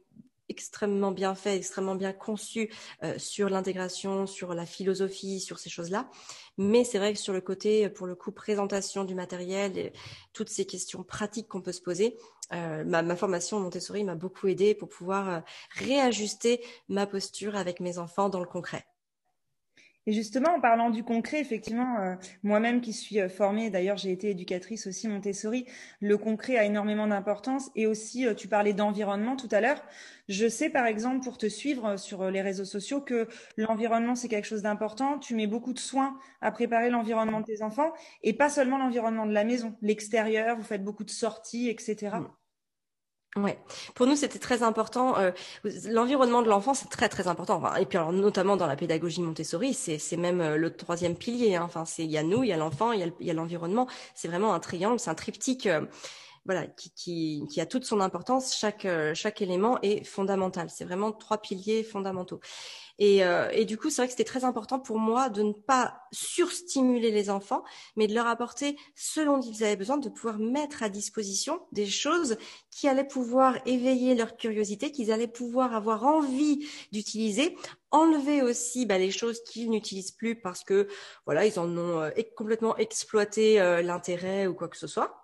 extrêmement 0.50 1.12
bien 1.12 1.35
fait, 1.35 1.55
extrêmement 1.55 1.95
bien 1.95 2.13
conçu 2.13 2.73
euh, 3.03 3.17
sur 3.17 3.50
l'intégration, 3.50 4.27
sur 4.27 4.53
la 4.53 4.65
philosophie, 4.65 5.39
sur 5.39 5.59
ces 5.59 5.69
choses-là. 5.69 6.09
Mais 6.57 6.83
c'est 6.83 7.00
vrai 7.00 7.13
que 7.13 7.19
sur 7.19 7.33
le 7.33 7.41
côté, 7.41 7.89
pour 7.89 8.07
le 8.07 8.15
coup, 8.15 8.31
présentation 8.31 9.03
du 9.03 9.15
matériel, 9.15 9.77
et 9.77 9.93
toutes 10.33 10.50
ces 10.50 10.65
questions 10.65 11.03
pratiques 11.03 11.47
qu'on 11.47 11.62
peut 11.62 11.71
se 11.71 11.81
poser, 11.81 12.17
euh, 12.51 12.83
ma, 12.83 13.01
ma, 13.01 13.15
formation 13.15 13.59
Montessori 13.59 14.03
m'a 14.03 14.15
beaucoup 14.15 14.47
aidé 14.47 14.75
pour 14.75 14.89
pouvoir 14.89 15.29
euh, 15.29 15.39
réajuster 15.71 16.63
ma 16.89 17.07
posture 17.07 17.55
avec 17.55 17.79
mes 17.79 17.97
enfants 17.97 18.29
dans 18.29 18.39
le 18.39 18.45
concret. 18.45 18.85
Et 20.05 20.11
justement, 20.11 20.55
en 20.55 20.59
parlant 20.59 20.89
du 20.89 21.03
concret, 21.03 21.39
effectivement, 21.39 22.00
euh, 22.01 22.16
moi-même 22.44 22.81
qui 22.81 22.92
suis 22.92 23.22
euh, 23.22 23.29
formée, 23.29 23.70
d'ailleurs 23.70 23.96
j'ai 23.96 24.11
été 24.11 24.29
éducatrice 24.31 24.85
aussi 24.85 25.07
Montessori, 25.07 25.66
le 26.01 26.18
concret 26.18 26.57
a 26.57 26.66
énormément 26.66 27.07
d'importance. 27.07 27.72
Et 27.75 27.87
aussi, 27.87 28.27
euh, 28.27 28.33
tu 28.33 28.50
parlais 28.50 28.74
d'environnement 28.74 29.37
tout 29.37 29.48
à 29.51 29.61
l'heure. 29.61 29.81
Je 30.27 30.48
sais 30.48 30.70
par 30.70 30.85
exemple, 30.87 31.24
pour 31.24 31.37
te 31.37 31.48
suivre 31.48 31.98
sur 31.98 32.29
les 32.29 32.42
réseaux 32.42 32.66
sociaux, 32.66 33.00
que 33.00 33.27
l'environnement 33.55 34.16
c'est 34.16 34.27
quelque 34.27 34.48
chose 34.48 34.61
d'important. 34.61 35.20
Tu 35.20 35.35
mets 35.35 35.48
beaucoup 35.48 35.74
de 35.74 35.79
soins 35.79 36.18
à 36.42 36.51
préparer 36.51 36.89
l'environnement 36.89 37.39
de 37.39 37.46
tes 37.46 37.61
enfants 37.61 37.94
et 38.24 38.33
pas 38.33 38.50
seulement 38.50 38.77
l'environnement 38.77 39.25
de 39.25 39.33
la 39.33 39.46
maison, 39.46 39.75
l'extérieur. 39.81 40.57
Vous 40.57 40.63
faites 40.63 40.83
beaucoup 40.83 41.05
de 41.05 41.09
sorties, 41.11 41.70
etc. 41.70 42.18
Ouais, 43.35 43.57
pour 43.96 44.05
nous 44.05 44.15
c'était 44.15 44.37
très 44.37 44.61
important. 44.61 45.17
Euh, 45.17 45.31
L'environnement 45.89 46.43
de 46.43 46.50
l'enfant 46.50 46.75
c'est 46.75 46.89
très 46.89 47.09
très 47.09 47.27
important. 47.27 47.75
Et 47.77 47.85
puis 47.87 47.98
alors 47.98 48.13
notamment 48.13 48.57
dans 48.57 48.67
la 48.67 48.75
pédagogie 48.75 49.24
Montessori, 49.24 49.74
c'est 49.74 49.98
c'est 49.98 50.17
même 50.17 50.39
euh, 50.39 50.55
le 50.55 50.75
troisième 50.75 51.15
pilier. 51.15 51.55
Hein. 51.55 51.63
Enfin, 51.65 51.83
c'est 51.83 52.03
il 52.03 52.11
y 52.11 52.17
a 52.19 52.24
nous, 52.24 52.43
il 52.43 52.50
y 52.50 52.53
a 52.53 52.57
l'enfant, 52.57 52.91
il 52.91 53.11
y 53.19 53.31
a 53.31 53.33
l'environnement. 53.33 53.87
C'est 54.13 54.27
vraiment 54.27 54.53
un 54.53 54.59
triangle, 54.59 55.00
c'est 55.00 55.09
un 55.09 55.15
triptyque. 55.15 55.65
Euh, 55.65 55.81
voilà, 56.46 56.68
qui, 56.68 56.92
qui, 56.92 57.44
qui, 57.50 57.62
a 57.62 57.66
toute 57.66 57.86
son 57.86 58.01
importance. 58.01 58.56
Chaque, 58.56 58.86
euh, 58.86 59.14
chaque 59.14 59.42
élément 59.42 59.79
est 59.82 60.03
fondamental. 60.03 60.70
C'est 60.70 60.84
vraiment 60.84 61.12
trois 61.12 61.38
piliers 61.38 61.84
fondamentaux. 61.84 62.42
Et, 63.00 63.24
euh, 63.24 63.50
et 63.51 63.66
du 63.66 63.77
coup, 63.77 63.90
c'est 63.90 64.01
vrai 64.01 64.08
que 64.08 64.12
c'était 64.12 64.24
très 64.25 64.44
important 64.44 64.79
pour 64.79 65.00
moi 65.00 65.29
de 65.29 65.42
ne 65.42 65.53
pas 65.53 66.01
surstimuler 66.12 67.12
les 67.12 67.29
enfants, 67.29 67.64
mais 67.96 68.08
de 68.08 68.14
leur 68.14 68.27
apporter 68.27 68.77
ce 68.96 69.22
dont 69.22 69.40
ils 69.40 69.64
avaient 69.64 69.77
besoin, 69.77 69.98
de 69.98 70.10
pouvoir 70.10 70.38
mettre 70.38 70.84
à 70.84 70.90
disposition 70.90 71.62
des 71.72 71.86
choses 71.86 72.38
qui 72.72 72.88
allaient 72.90 73.08
pouvoir 73.08 73.58
éveiller 73.66 74.14
leur 74.14 74.36
curiosité, 74.36 74.92
qu'ils 74.92 75.12
allaient 75.12 75.27
pouvoir 75.27 75.74
avoir 75.74 76.03
envie 76.03 76.68
d'utiliser, 76.92 77.56
enlever 77.92 78.42
aussi 78.42 78.86
bah, 78.86 78.98
les 78.98 79.12
choses 79.12 79.42
qu'ils 79.44 79.70
n'utilisent 79.70 80.12
plus 80.12 80.40
parce 80.40 80.64
que 80.64 80.88
voilà, 81.25 81.46
ils 81.46 81.58
en 81.60 81.77
ont 81.77 82.01
euh, 82.01 82.12
complètement 82.36 82.75
exploité 82.77 83.58
l'intérêt 83.84 84.48
ou 84.48 84.53
quoi 84.53 84.68
que 84.68 84.77
ce 84.77 84.88
soit. 84.88 85.23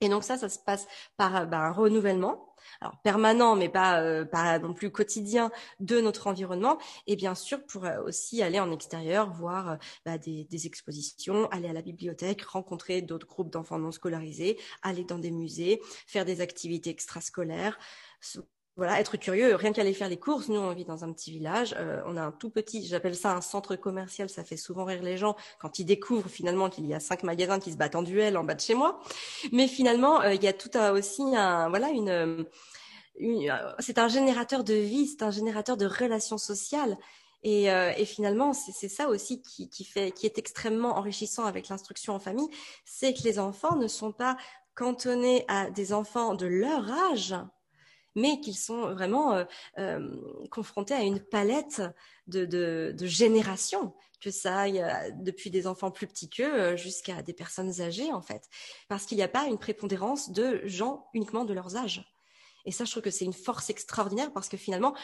Et 0.00 0.08
donc 0.08 0.24
ça, 0.24 0.36
ça 0.36 0.48
se 0.48 0.58
passe 0.58 0.86
par 1.16 1.46
bah, 1.46 1.58
un 1.58 1.72
renouvellement, 1.72 2.54
alors 2.80 3.00
permanent, 3.02 3.56
mais 3.56 3.68
pas, 3.68 4.00
euh, 4.02 4.24
pas 4.24 4.58
non 4.58 4.74
plus 4.74 4.90
quotidien 4.90 5.50
de 5.80 6.00
notre 6.00 6.26
environnement. 6.26 6.78
Et 7.06 7.16
bien 7.16 7.34
sûr, 7.34 7.64
pour 7.66 7.84
euh, 7.84 8.02
aussi 8.02 8.42
aller 8.42 8.60
en 8.60 8.70
extérieur, 8.70 9.32
voir 9.32 9.72
euh, 9.72 9.76
bah, 10.04 10.18
des, 10.18 10.46
expositions, 10.66 11.48
aller 11.50 11.68
à 11.68 11.72
la 11.72 11.82
bibliothèque, 11.82 12.42
rencontrer 12.42 13.02
d'autres 13.02 13.26
groupes 13.26 13.50
d'enfants 13.50 13.78
non 13.78 13.92
scolarisés, 13.92 14.58
aller 14.82 15.04
dans 15.04 15.18
des 15.18 15.30
musées, 15.30 15.80
faire 16.06 16.24
des 16.24 16.40
activités 16.40 16.90
extrascolaires 16.90 17.78
voilà, 18.76 18.98
être 18.98 19.16
curieux, 19.16 19.54
rien 19.54 19.72
qu'aller 19.72 19.94
faire 19.94 20.08
les 20.08 20.16
courses. 20.16 20.48
Nous, 20.48 20.58
on 20.58 20.72
vit 20.72 20.84
dans 20.84 21.04
un 21.04 21.12
petit 21.12 21.30
village. 21.30 21.74
Euh, 21.78 22.02
on 22.06 22.16
a 22.16 22.22
un 22.22 22.32
tout 22.32 22.50
petit, 22.50 22.86
j'appelle 22.86 23.14
ça 23.14 23.32
un 23.32 23.40
centre 23.40 23.76
commercial. 23.76 24.28
Ça 24.28 24.42
fait 24.42 24.56
souvent 24.56 24.84
rire 24.84 25.02
les 25.02 25.16
gens 25.16 25.36
quand 25.60 25.78
ils 25.78 25.84
découvrent 25.84 26.28
finalement 26.28 26.68
qu'il 26.68 26.86
y 26.86 26.94
a 26.94 27.00
cinq 27.00 27.22
magasins 27.22 27.60
qui 27.60 27.70
se 27.70 27.76
battent 27.76 27.94
en 27.94 28.02
duel 28.02 28.36
en 28.36 28.42
bas 28.42 28.54
de 28.54 28.60
chez 28.60 28.74
moi. 28.74 29.00
Mais 29.52 29.68
finalement, 29.68 30.20
euh, 30.22 30.34
il 30.34 30.42
y 30.42 30.48
a 30.48 30.52
tout 30.52 30.76
aussi 30.76 31.22
un, 31.36 31.68
voilà, 31.68 31.90
une, 31.90 32.46
c'est 33.78 33.98
un 33.98 34.08
générateur 34.08 34.64
de 34.64 34.74
vie, 34.74 35.06
c'est 35.06 35.22
un 35.22 35.30
générateur 35.30 35.76
de 35.76 35.86
relations 35.86 36.38
sociales. 36.38 36.96
Et, 37.44 37.70
euh, 37.70 37.92
et 37.96 38.06
finalement, 38.06 38.54
c'est 38.54 38.88
ça 38.88 39.08
aussi 39.08 39.42
qui, 39.42 39.68
qui, 39.68 39.84
fait, 39.84 40.12
qui 40.12 40.24
est 40.24 40.38
extrêmement 40.38 40.96
enrichissant 40.96 41.44
avec 41.44 41.68
l'instruction 41.68 42.14
en 42.14 42.18
famille, 42.18 42.48
c'est 42.86 43.12
que 43.12 43.22
les 43.22 43.38
enfants 43.38 43.76
ne 43.76 43.86
sont 43.86 44.12
pas 44.12 44.36
cantonnés 44.74 45.44
à 45.46 45.70
des 45.70 45.92
enfants 45.92 46.34
de 46.34 46.46
leur 46.46 46.90
âge, 47.12 47.36
mais 48.14 48.40
qu'ils 48.40 48.56
sont 48.56 48.92
vraiment 48.92 49.34
euh, 49.34 49.44
euh, 49.78 50.46
confrontés 50.50 50.94
à 50.94 51.02
une 51.02 51.20
palette 51.20 51.82
de, 52.26 52.44
de, 52.44 52.94
de 52.96 53.06
générations, 53.06 53.94
que 54.20 54.30
ça 54.30 54.60
aille 54.60 54.80
euh, 54.80 55.10
depuis 55.16 55.50
des 55.50 55.66
enfants 55.66 55.90
plus 55.90 56.06
petits 56.06 56.30
qu'eux 56.30 56.76
jusqu'à 56.76 57.22
des 57.22 57.32
personnes 57.32 57.80
âgées 57.80 58.12
en 58.12 58.22
fait, 58.22 58.48
parce 58.88 59.04
qu'il 59.06 59.16
n'y 59.16 59.24
a 59.24 59.28
pas 59.28 59.46
une 59.46 59.58
prépondérance 59.58 60.30
de 60.30 60.62
gens 60.64 61.06
uniquement 61.14 61.44
de 61.44 61.52
leurs 61.52 61.76
âges. 61.76 62.04
Et 62.66 62.72
ça, 62.72 62.86
je 62.86 62.92
trouve 62.92 63.02
que 63.02 63.10
c'est 63.10 63.26
une 63.26 63.34
force 63.34 63.68
extraordinaire 63.68 64.32
parce 64.32 64.48
que 64.48 64.56
finalement, 64.56 64.94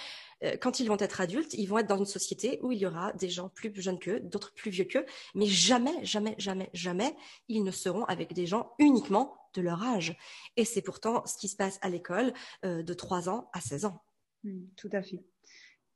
quand 0.63 0.81
ils 0.81 0.89
vont 0.89 0.97
être 0.97 1.21
adultes, 1.21 1.53
ils 1.53 1.67
vont 1.67 1.77
être 1.77 1.89
dans 1.89 1.99
une 1.99 2.07
société 2.07 2.59
où 2.63 2.73
il 2.73 2.79
y 2.79 2.87
aura 2.87 3.13
des 3.13 3.29
gens 3.29 3.51
plus 3.51 3.71
jeunes 3.83 3.99
qu'eux, 3.99 4.19
d'autres 4.21 4.55
plus 4.55 4.71
vieux 4.71 4.87
qu'eux, 4.87 5.05
mais 5.35 5.45
jamais, 5.45 6.03
jamais, 6.03 6.35
jamais, 6.39 6.71
jamais, 6.73 7.15
ils 7.49 7.63
ne 7.63 7.71
seront 7.71 8.05
avec 8.05 8.33
des 8.33 8.47
gens 8.47 8.73
uniquement 8.79 9.40
de 9.55 9.63
leur 9.63 9.83
âge. 9.83 10.17
Et 10.57 10.65
c'est 10.65 10.83
pourtant 10.83 11.25
ce 11.27 11.37
qui 11.37 11.49
se 11.49 11.57
passe 11.57 11.79
à 11.83 11.89
l'école 11.89 12.33
euh, 12.65 12.83
de 12.83 12.95
3 12.95 13.29
ans 13.29 13.49
à 13.53 13.61
16 13.61 13.85
ans. 13.87 14.03
Mmh, 14.45 14.63
tout 14.77 14.91
à 14.93 15.03
fait. 15.03 15.23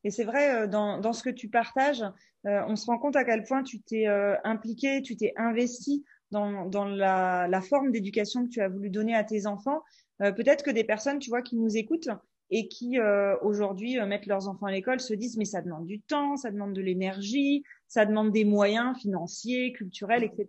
Et 0.04 0.10
c'est 0.10 0.24
vrai, 0.24 0.54
euh, 0.54 0.66
dans, 0.66 1.12
ce 1.12 1.22
que 1.22 1.30
tu 1.30 1.48
partages, 1.48 2.02
euh, 2.46 2.62
on 2.68 2.76
se 2.76 2.86
rend 2.86 2.98
compte 2.98 3.16
à 3.16 3.24
quel 3.24 3.44
point 3.44 3.62
tu 3.62 3.80
t'es 3.80 4.06
impliqué, 4.44 5.02
tu 5.02 5.16
t'es 5.16 5.32
investi 5.36 6.04
dans, 6.30 6.84
la, 6.84 7.60
forme 7.62 7.90
d'éducation 7.90 8.44
que 8.44 8.50
tu 8.50 8.60
as 8.60 8.68
voulu 8.68 8.90
donner 8.90 9.14
à 9.14 9.24
tes 9.24 9.46
enfants. 9.46 9.82
Peut-être 10.18 10.62
que 10.62 10.70
des 10.70 10.84
personnes, 10.84 11.18
tu 11.18 11.30
vois, 11.30 11.42
qui 11.42 11.56
nous 11.56 11.76
écoutent, 11.76 12.08
et 12.50 12.68
qui 12.68 12.98
euh, 12.98 13.36
aujourd'hui 13.42 13.98
euh, 13.98 14.06
mettent 14.06 14.26
leurs 14.26 14.48
enfants 14.48 14.66
à 14.66 14.72
l'école 14.72 15.00
se 15.00 15.14
disent 15.14 15.36
mais 15.36 15.44
ça 15.44 15.62
demande 15.62 15.86
du 15.86 16.00
temps, 16.00 16.36
ça 16.36 16.50
demande 16.50 16.72
de 16.72 16.80
l'énergie, 16.80 17.62
ça 17.88 18.06
demande 18.06 18.32
des 18.32 18.44
moyens 18.44 18.96
financiers, 18.98 19.72
culturels, 19.72 20.24
etc. 20.24 20.46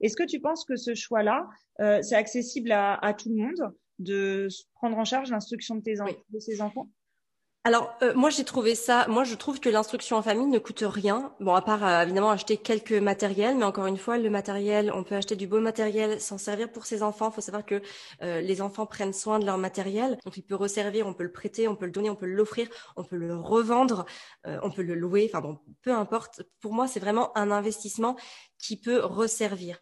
Est-ce 0.00 0.16
que 0.16 0.24
tu 0.26 0.40
penses 0.40 0.64
que 0.64 0.76
ce 0.76 0.94
choix-là, 0.94 1.46
euh, 1.80 2.02
c'est 2.02 2.16
accessible 2.16 2.72
à, 2.72 2.94
à, 2.94 3.14
tout 3.14 3.28
le 3.28 3.36
monde 3.36 3.72
de 3.98 4.48
prendre 4.74 4.96
en 4.96 5.04
charge 5.04 5.30
l'instruction 5.30 5.76
de, 5.76 5.82
tes 5.82 5.94
de 5.94 6.38
ses 6.38 6.60
enfants? 6.60 6.88
Alors 7.68 7.94
euh, 8.02 8.14
moi 8.14 8.30
j'ai 8.30 8.44
trouvé 8.44 8.74
ça, 8.74 9.04
moi 9.08 9.24
je 9.24 9.34
trouve 9.34 9.60
que 9.60 9.68
l'instruction 9.68 10.16
en 10.16 10.22
famille 10.22 10.46
ne 10.46 10.58
coûte 10.58 10.82
rien. 10.86 11.34
Bon 11.38 11.52
à 11.52 11.60
part 11.60 11.84
euh, 11.84 12.02
évidemment 12.02 12.30
acheter 12.30 12.56
quelques 12.56 12.92
matériels, 12.92 13.58
mais 13.58 13.66
encore 13.66 13.84
une 13.84 13.98
fois 13.98 14.16
le 14.16 14.30
matériel, 14.30 14.90
on 14.94 15.04
peut 15.04 15.16
acheter 15.16 15.36
du 15.36 15.46
beau 15.46 15.60
matériel, 15.60 16.18
s'en 16.18 16.38
servir 16.38 16.72
pour 16.72 16.86
ses 16.86 17.02
enfants. 17.02 17.28
Il 17.30 17.34
faut 17.34 17.42
savoir 17.42 17.66
que 17.66 17.82
euh, 18.22 18.40
les 18.40 18.62
enfants 18.62 18.86
prennent 18.86 19.12
soin 19.12 19.38
de 19.38 19.44
leur 19.44 19.58
matériel, 19.58 20.18
donc 20.24 20.38
il 20.38 20.42
peut 20.44 20.54
resservir, 20.54 21.06
on 21.06 21.12
peut 21.12 21.24
le 21.24 21.32
prêter, 21.32 21.68
on 21.68 21.76
peut 21.76 21.84
le 21.84 21.92
donner, 21.92 22.08
on 22.08 22.16
peut 22.16 22.24
l'offrir, 22.24 22.68
on 22.96 23.04
peut 23.04 23.16
le 23.16 23.36
revendre, 23.36 24.06
on 24.46 24.70
peut 24.70 24.82
le 24.82 24.94
louer. 24.94 25.30
Enfin 25.30 25.42
bon, 25.42 25.58
peu 25.82 25.92
importe. 25.92 26.40
Pour 26.62 26.72
moi 26.72 26.88
c'est 26.88 27.00
vraiment 27.00 27.36
un 27.36 27.50
investissement 27.50 28.16
qui 28.58 28.80
peut 28.80 29.00
resservir. 29.04 29.78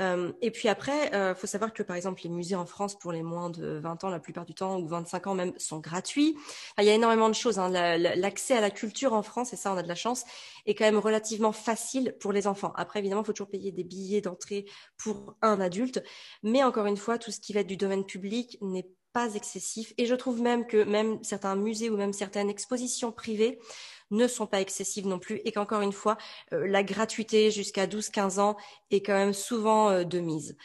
Euh, 0.00 0.32
et 0.42 0.50
puis 0.50 0.68
après, 0.68 1.08
il 1.08 1.14
euh, 1.14 1.34
faut 1.34 1.46
savoir 1.46 1.72
que 1.72 1.82
par 1.82 1.96
exemple 1.96 2.22
les 2.24 2.30
musées 2.30 2.56
en 2.56 2.66
France 2.66 2.98
pour 2.98 3.12
les 3.12 3.22
moins 3.22 3.50
de 3.50 3.78
20 3.78 4.04
ans, 4.04 4.10
la 4.10 4.18
plupart 4.18 4.44
du 4.44 4.54
temps 4.54 4.78
ou 4.78 4.88
25 4.88 5.26
ans 5.28 5.34
même, 5.34 5.52
sont 5.58 5.78
gratuits. 5.78 6.36
il 6.78 6.84
y 6.84 6.90
a 6.90 6.94
énormément 6.94 7.28
de 7.28 7.34
choses. 7.34 7.58
Hein. 7.58 7.68
L'accès 7.98 8.56
à 8.56 8.60
la 8.60 8.70
culture 8.70 9.12
en 9.12 9.22
France, 9.22 9.52
et 9.52 9.56
ça 9.56 9.72
on 9.72 9.76
a 9.76 9.82
de 9.82 9.88
la 9.88 9.94
chance, 9.94 10.24
est 10.66 10.74
quand 10.74 10.84
même 10.84 10.98
relativement 10.98 11.52
facile 11.52 12.16
pour 12.20 12.32
les 12.32 12.46
enfants. 12.46 12.72
Après 12.76 12.98
évidemment, 12.98 13.22
il 13.22 13.26
faut 13.26 13.32
toujours 13.32 13.50
payer 13.50 13.72
des 13.72 13.84
billets 13.84 14.20
d'entrée 14.20 14.66
pour 14.96 15.36
un 15.42 15.60
adulte, 15.60 16.02
mais 16.42 16.62
encore 16.62 16.86
une 16.86 16.96
fois, 16.96 17.18
tout 17.18 17.30
ce 17.30 17.40
qui 17.40 17.52
va 17.52 17.60
être 17.60 17.66
du 17.66 17.76
domaine 17.76 18.04
public 18.04 18.58
n'est 18.60 18.88
pas 19.14 19.34
excessif. 19.34 19.94
Et 19.96 20.06
je 20.06 20.14
trouve 20.14 20.42
même 20.42 20.66
que 20.66 20.82
même 20.82 21.22
certains 21.22 21.54
musées 21.54 21.88
ou 21.88 21.96
même 21.96 22.12
certaines 22.12 22.50
expositions 22.50 23.12
privées 23.12 23.60
ne 24.10 24.26
sont 24.26 24.46
pas 24.46 24.60
excessives 24.60 25.06
non 25.06 25.18
plus 25.18 25.40
et 25.44 25.52
qu'encore 25.52 25.80
une 25.80 25.92
fois, 25.92 26.16
euh, 26.52 26.66
la 26.66 26.82
gratuité 26.82 27.50
jusqu'à 27.50 27.86
12-15 27.86 28.40
ans 28.40 28.56
est 28.90 29.02
quand 29.02 29.14
même 29.14 29.32
souvent 29.32 29.90
euh, 29.90 30.04
de 30.04 30.20
mise. 30.20 30.56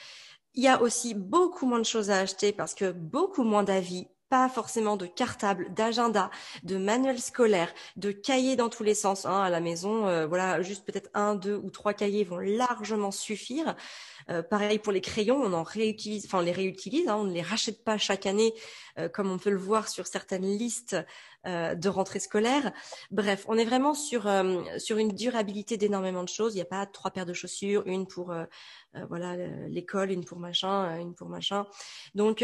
Il 0.55 0.63
y 0.63 0.67
a 0.67 0.81
aussi 0.81 1.13
beaucoup 1.13 1.65
moins 1.65 1.79
de 1.79 1.85
choses 1.85 2.09
à 2.09 2.19
acheter 2.19 2.51
parce 2.51 2.73
que 2.73 2.91
beaucoup 2.91 3.43
moins 3.43 3.63
d'avis 3.63 4.07
pas 4.29 4.47
forcément 4.47 4.95
de 4.95 5.05
cartable, 5.05 5.73
d'agenda, 5.73 6.29
de 6.63 6.77
manuels 6.77 7.19
scolaires, 7.19 7.73
de 7.95 8.11
cahiers 8.11 8.55
dans 8.55 8.69
tous 8.69 8.83
les 8.83 8.93
sens. 8.93 9.25
Hein, 9.25 9.41
à 9.41 9.49
la 9.49 9.59
maison, 9.59 10.07
euh, 10.07 10.27
voilà, 10.27 10.61
juste 10.61 10.85
peut-être 10.85 11.09
un, 11.13 11.35
deux 11.35 11.55
ou 11.55 11.69
trois 11.71 11.93
cahiers 11.93 12.23
vont 12.23 12.37
largement 12.37 13.11
suffire. 13.11 13.75
Euh, 14.29 14.43
pareil 14.43 14.77
pour 14.77 14.93
les 14.93 15.01
crayons, 15.01 15.41
on 15.41 15.53
en 15.53 15.63
réutilise, 15.63 16.25
enfin 16.25 16.39
on 16.39 16.43
les 16.43 16.51
réutilise, 16.51 17.07
hein, 17.07 17.15
on 17.17 17.23
ne 17.23 17.33
les 17.33 17.41
rachète 17.41 17.83
pas 17.83 17.97
chaque 17.97 18.27
année, 18.27 18.53
euh, 18.99 19.09
comme 19.09 19.31
on 19.31 19.39
peut 19.39 19.49
le 19.49 19.57
voir 19.57 19.87
sur 19.89 20.07
certaines 20.07 20.45
listes 20.45 20.95
de 21.45 21.87
rentrée 21.87 22.19
scolaire. 22.19 22.73
Bref, 23.11 23.45
on 23.47 23.57
est 23.57 23.63
vraiment 23.63 23.93
sur 23.93 24.29
sur 24.77 24.97
une 24.97 25.13
durabilité 25.13 25.77
d'énormément 25.77 26.23
de 26.23 26.27
choses. 26.27 26.53
Il 26.53 26.57
n'y 26.57 26.61
a 26.61 26.65
pas 26.65 26.85
trois 26.85 27.11
paires 27.11 27.25
de 27.25 27.31
chaussures, 27.31 27.83
une 27.85 28.07
pour 28.07 28.35
voilà 29.07 29.37
l'école, 29.69 30.11
une 30.11 30.25
pour 30.25 30.37
machin, 30.37 30.99
une 30.99 31.15
pour 31.15 31.29
machin. 31.29 31.65
Donc 32.13 32.43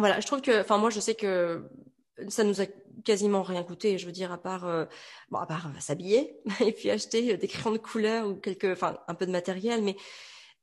voilà, 0.00 0.20
je 0.20 0.26
trouve 0.26 0.40
que, 0.40 0.60
enfin 0.60 0.78
moi 0.78 0.90
je 0.90 1.00
sais 1.00 1.14
que 1.14 1.62
ça 2.28 2.44
nous 2.44 2.60
a 2.60 2.66
quasiment 3.04 3.42
rien 3.42 3.62
coûté, 3.62 3.98
je 3.98 4.06
veux 4.06 4.12
dire 4.12 4.32
à 4.32 4.38
part, 4.38 4.66
euh, 4.66 4.84
bon 5.30 5.38
à 5.38 5.46
part 5.46 5.66
euh, 5.66 5.80
s'habiller 5.80 6.36
et 6.60 6.72
puis 6.72 6.90
acheter 6.90 7.34
euh, 7.34 7.36
des 7.36 7.48
crayons 7.48 7.72
de 7.72 7.78
couleur 7.78 8.28
ou 8.28 8.34
quelques, 8.34 8.66
enfin 8.66 8.98
un 9.08 9.14
peu 9.14 9.26
de 9.26 9.32
matériel, 9.32 9.82
mais 9.82 9.96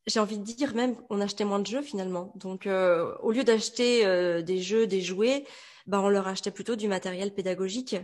j'ai 0.05 0.19
envie 0.19 0.37
de 0.37 0.43
dire 0.43 0.75
même 0.75 0.95
on 1.09 1.19
achetait 1.19 1.45
moins 1.45 1.59
de 1.59 1.67
jeux 1.67 1.81
finalement. 1.81 2.31
Donc 2.35 2.65
au 2.65 3.31
lieu 3.31 3.43
d'acheter 3.43 4.41
des 4.41 4.61
jeux, 4.61 4.87
des 4.87 5.01
jouets, 5.01 5.43
bah 5.85 5.99
on 6.01 6.07
leur 6.07 6.29
achetait 6.29 6.51
plutôt 6.51 6.77
du 6.77 6.87
matériel 6.87 7.33
pédagogique 7.33 7.97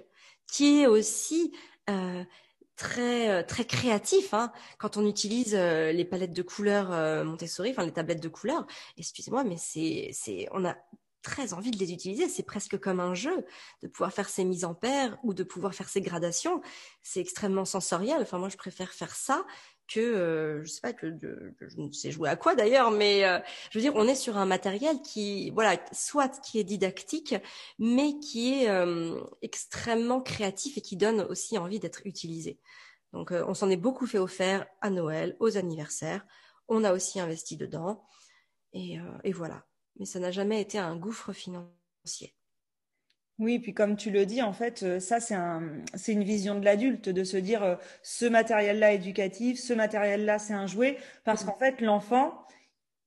qui 0.52 0.82
est 0.82 0.88
aussi 0.88 1.54
très 2.76 3.46
très 3.46 3.64
créatif 3.64 4.34
hein, 4.34 4.52
quand 4.80 4.98
on 4.98 5.08
utilise 5.08 5.56
les 5.56 6.04
palettes 6.04 6.34
de 6.34 6.42
couleurs 6.42 6.90
Montessori, 7.24 7.72
enfin 7.72 7.86
les 7.86 7.94
tablettes 7.94 8.22
de 8.22 8.28
couleurs. 8.28 8.68
Excusez-moi, 8.98 9.46
mais 9.46 9.56
c'est 9.58 10.10
c'est 10.12 10.50
on 10.52 10.66
a 10.66 10.76
très 11.24 11.54
envie 11.54 11.72
de 11.72 11.78
les 11.78 11.92
utiliser. 11.92 12.30
C'est 12.30 12.44
presque 12.44 12.78
comme 12.78 13.00
un 13.00 13.16
jeu 13.16 13.46
de 13.82 13.88
pouvoir 13.88 14.14
faire 14.14 14.30
ses 14.30 14.44
mises 14.44 14.66
en 14.66 14.76
paire 14.76 15.18
ou 15.24 15.34
de 15.34 15.44
pouvoir 15.44 15.74
faire 15.74 15.90
ses 15.90 16.02
gradations. 16.02 16.62
C'est 17.02 17.20
extrêmement 17.20 17.66
sensoriel. 17.66 18.22
Enfin, 18.22 18.38
moi, 18.38 18.50
je 18.50 18.58
préfère 18.58 18.92
faire 18.92 19.16
ça 19.16 19.46
que 19.88 20.00
euh, 20.00 20.64
je 20.64 20.70
sais 20.70 20.82
pas 20.82 20.94
que 20.94 21.08
je 21.60 21.78
ne 21.78 21.92
sais 21.92 22.12
jouer 22.12 22.30
à 22.30 22.36
quoi 22.36 22.56
d'ailleurs, 22.56 22.92
mais 22.92 23.26
euh, 23.26 23.40
je 23.70 23.78
veux 23.78 23.82
dire, 23.82 23.94
on 23.96 24.08
est 24.08 24.16
sur 24.16 24.38
un 24.38 24.46
matériel 24.46 25.02
qui, 25.02 25.50
voilà, 25.52 25.78
soit 25.92 26.42
qui 26.42 26.60
est 26.60 26.64
didactique, 26.64 27.36
mais 27.80 28.20
qui 28.20 28.54
est 28.64 28.70
euh, 28.70 29.20
extrêmement 29.42 30.22
créatif 30.22 30.78
et 30.78 30.82
qui 30.82 30.96
donne 30.98 31.22
aussi 31.22 31.58
envie 31.58 31.80
d'être 31.80 32.06
utilisé. 32.06 32.60
Donc, 33.14 33.32
on 33.32 33.54
s'en 33.54 33.70
est 33.70 33.78
beaucoup 33.78 34.08
fait 34.08 34.18
offert 34.18 34.66
à 34.82 34.90
Noël, 34.90 35.36
aux 35.40 35.56
anniversaires. 35.56 36.26
On 36.68 36.84
a 36.84 36.94
aussi 36.94 37.20
investi 37.20 37.58
dedans, 37.58 38.08
et 38.74 38.98
voilà 39.32 39.64
mais 39.98 40.06
ça 40.06 40.20
n'a 40.20 40.32
jamais 40.32 40.62
été 40.62 40.78
un 40.78 40.96
gouffre 40.96 41.34
financier. 41.34 42.34
Oui, 43.40 43.58
puis 43.60 43.74
comme 43.74 43.96
tu 43.96 44.12
le 44.12 44.26
dis, 44.26 44.42
en 44.42 44.54
fait, 44.54 44.84
euh, 44.84 45.00
ça 45.00 45.20
c'est 45.20 45.34
un, 45.34 45.82
c'est 45.96 46.14
une 46.14 46.24
vision 46.24 46.60
de 46.60 46.64
l'adulte 46.64 47.10
de 47.10 47.24
se 47.24 47.38
dire 47.38 47.64
euh, 47.64 47.76
ce 48.04 48.26
matériel-là 48.26 48.94
éducatif, 48.94 49.60
ce 49.60 49.74
matériel-là 49.74 50.38
c'est 50.38 50.54
un 50.54 50.68
jouet, 50.68 50.98
parce 51.24 51.44
qu'en 51.44 51.58
fait 51.58 51.82
l'enfant, 51.82 52.44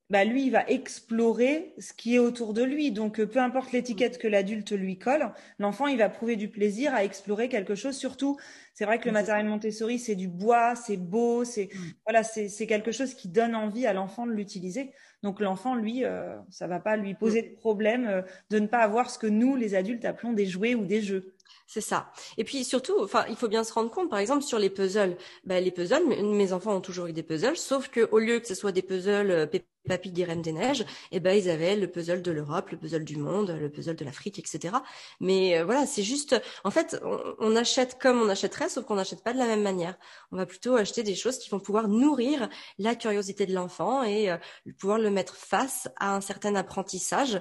bah 0.08 0.24
lui, 0.24 0.46
il 0.46 0.50
va 0.50 0.64
explorer 0.68 1.74
ce 1.78 1.92
qui 1.92 2.14
est 2.14 2.20
autour 2.20 2.54
de 2.54 2.62
lui. 2.62 2.92
Donc, 2.92 3.18
euh, 3.18 3.26
peu 3.26 3.40
importe 3.40 3.72
l'étiquette 3.72 4.18
que 4.18 4.28
l'adulte 4.28 4.70
lui 4.70 4.98
colle, 4.98 5.32
l'enfant, 5.58 5.88
il 5.88 5.98
va 5.98 6.08
prouver 6.08 6.36
du 6.36 6.48
plaisir 6.48 6.94
à 6.94 7.02
explorer 7.02 7.48
quelque 7.48 7.74
chose. 7.74 7.96
Surtout, 7.96 8.36
c'est 8.72 8.84
vrai 8.84 9.00
que 9.00 9.06
le 9.06 9.12
matériel 9.12 9.46
Montessori, 9.46 9.98
c'est 9.98 10.14
du 10.14 10.28
bois, 10.28 10.76
c'est 10.76 10.96
beau, 10.96 11.44
c'est 11.44 11.70
mm. 11.74 11.78
voilà, 12.06 12.22
c'est 12.22 12.66
quelque 12.68 12.92
chose 12.92 13.14
qui 13.14 13.28
donne 13.28 13.56
envie 13.56 13.86
à 13.86 13.92
l'enfant 13.92 14.26
de 14.26 14.32
l'utiliser. 14.32 14.92
Donc, 15.26 15.40
l'enfant, 15.40 15.74
lui, 15.74 16.04
euh, 16.04 16.36
ça 16.50 16.68
va 16.68 16.78
pas 16.78 16.96
lui 16.96 17.14
poser 17.14 17.42
de 17.42 17.56
problème 17.56 18.06
euh, 18.06 18.22
de 18.50 18.60
ne 18.60 18.68
pas 18.68 18.78
avoir 18.78 19.10
ce 19.10 19.18
que 19.18 19.26
nous, 19.26 19.56
les 19.56 19.74
adultes, 19.74 20.04
appelons 20.04 20.32
des 20.32 20.46
jouets 20.46 20.76
ou 20.76 20.84
des 20.84 21.02
jeux. 21.02 21.34
C'est 21.66 21.80
ça. 21.80 22.12
Et 22.38 22.44
puis 22.44 22.64
surtout, 22.64 23.08
il 23.28 23.34
faut 23.34 23.48
bien 23.48 23.64
se 23.64 23.72
rendre 23.72 23.90
compte, 23.90 24.08
par 24.08 24.20
exemple, 24.20 24.44
sur 24.44 24.60
les 24.60 24.70
puzzles. 24.70 25.16
Ben, 25.42 25.64
les 25.64 25.72
puzzles, 25.72 26.06
mes 26.06 26.52
enfants 26.52 26.76
ont 26.76 26.80
toujours 26.80 27.08
eu 27.08 27.12
des 27.12 27.24
puzzles, 27.24 27.56
sauf 27.56 27.88
que 27.88 28.08
au 28.12 28.20
lieu 28.20 28.38
que 28.38 28.46
ce 28.46 28.54
soit 28.54 28.70
des 28.70 28.82
puzzles 28.82 29.32
euh, 29.32 29.46
Papy 29.86 30.10
des 30.10 30.26
des 30.26 30.52
Neiges, 30.52 30.84
eh 31.12 31.20
ben 31.20 31.36
ils 31.36 31.48
avaient 31.48 31.76
le 31.76 31.90
puzzle 31.90 32.22
de 32.22 32.30
l'Europe, 32.30 32.70
le 32.70 32.78
puzzle 32.78 33.04
du 33.04 33.16
monde, 33.16 33.50
le 33.50 33.70
puzzle 33.70 33.96
de 33.96 34.04
l'Afrique, 34.04 34.38
etc. 34.38 34.76
Mais 35.20 35.58
euh, 35.58 35.64
voilà, 35.64 35.86
c'est 35.86 36.02
juste, 36.02 36.40
en 36.64 36.70
fait, 36.70 37.00
on, 37.38 37.56
achète 37.56 37.98
comme 37.98 38.20
on 38.20 38.28
achèterait, 38.28 38.68
sauf 38.68 38.84
qu'on 38.84 38.96
n'achète 38.96 39.22
pas 39.22 39.32
de 39.32 39.38
la 39.38 39.46
même 39.46 39.62
manière. 39.62 39.96
On 40.32 40.36
va 40.36 40.46
plutôt 40.46 40.76
acheter 40.76 41.02
des 41.02 41.14
choses 41.14 41.38
qui 41.38 41.48
vont 41.50 41.60
pouvoir 41.60 41.88
nourrir 41.88 42.48
la 42.78 42.94
curiosité 42.94 43.46
de 43.46 43.54
l'enfant 43.54 44.02
et 44.02 44.30
euh, 44.30 44.36
pouvoir 44.78 44.98
le 44.98 45.10
mettre 45.10 45.36
face 45.36 45.88
à 45.96 46.14
un 46.14 46.20
certain 46.20 46.54
apprentissage 46.54 47.40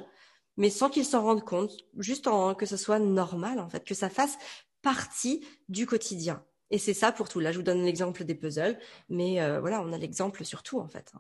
mais 0.58 0.69
sans 0.69 0.89
qu'ils 0.89 1.05
s'en 1.05 1.21
rendent 1.21 1.43
compte, 1.43 1.73
juste 1.97 2.27
en, 2.27 2.55
que 2.55 2.65
ce 2.65 2.77
soit 2.77 2.99
normal 2.99 3.60
en 3.60 3.67
fait, 3.67 3.84
que 3.84 3.93
ça 3.93 4.10
fasse 4.10 4.38
partie 4.81 5.45
du 5.67 5.86
quotidien. 5.86 6.43
Et 6.71 6.77
c'est 6.77 6.93
ça 6.93 7.12
pour 7.12 7.29
tout. 7.29 7.39
Là, 7.39 7.51
je 7.51 7.58
vous 7.58 7.63
donne 7.63 7.84
l'exemple 7.84 8.23
des 8.23 8.36
puzzles, 8.36 8.77
mais 9.10 9.41
euh, 9.41 9.60
voilà, 9.60 9.81
on 9.81 9.93
a 9.93 9.97
l'exemple 9.97 10.43
sur 10.45 10.63
tout 10.63 10.79
en 10.79 10.88
fait. 10.88 11.13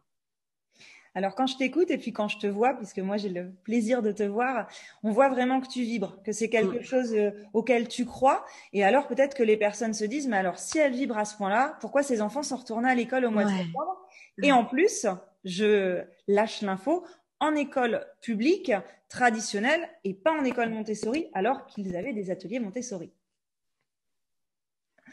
Alors 1.15 1.33
quand 1.33 1.47
je 1.47 1.57
t'écoute 1.57 1.89
et 1.91 1.97
puis 1.97 2.11
quand 2.11 2.27
je 2.27 2.37
te 2.37 2.45
vois, 2.45 2.73
puisque 2.73 2.99
moi 2.99 3.15
j'ai 3.15 3.29
le 3.29 3.51
plaisir 3.63 4.01
de 4.01 4.11
te 4.11 4.23
voir, 4.23 4.67
on 5.01 5.11
voit 5.11 5.29
vraiment 5.29 5.61
que 5.61 5.67
tu 5.67 5.81
vibres, 5.81 6.21
que 6.23 6.33
c'est 6.33 6.49
quelque 6.49 6.79
mm. 6.79 6.83
chose 6.83 7.13
euh, 7.13 7.31
auquel 7.53 7.87
tu 7.87 8.05
crois. 8.05 8.45
Et 8.73 8.83
alors 8.83 9.07
peut-être 9.07 9.33
que 9.33 9.43
les 9.43 9.55
personnes 9.55 9.93
se 9.93 10.03
disent, 10.03 10.27
mais 10.27 10.37
alors 10.37 10.59
si 10.59 10.77
elle 10.77 10.93
vibre 10.93 11.17
à 11.17 11.23
ce 11.23 11.37
point-là, 11.37 11.77
pourquoi 11.79 12.03
ces 12.03 12.21
enfants 12.21 12.43
sont 12.43 12.57
retournés 12.57 12.89
à 12.89 12.95
l'école 12.95 13.25
au 13.25 13.31
mois 13.31 13.45
de 13.45 13.49
septembre? 13.49 14.05
Et 14.43 14.51
en 14.51 14.65
plus, 14.65 15.07
je 15.45 16.03
lâche 16.27 16.61
l'info, 16.61 17.05
en 17.39 17.55
école 17.55 18.05
publique 18.21 18.73
traditionnelle 19.07 19.87
et 20.03 20.13
pas 20.13 20.31
en 20.31 20.43
école 20.43 20.69
Montessori, 20.69 21.27
alors 21.33 21.65
qu'ils 21.65 21.95
avaient 21.95 22.13
des 22.13 22.31
ateliers 22.31 22.59
Montessori. 22.59 23.11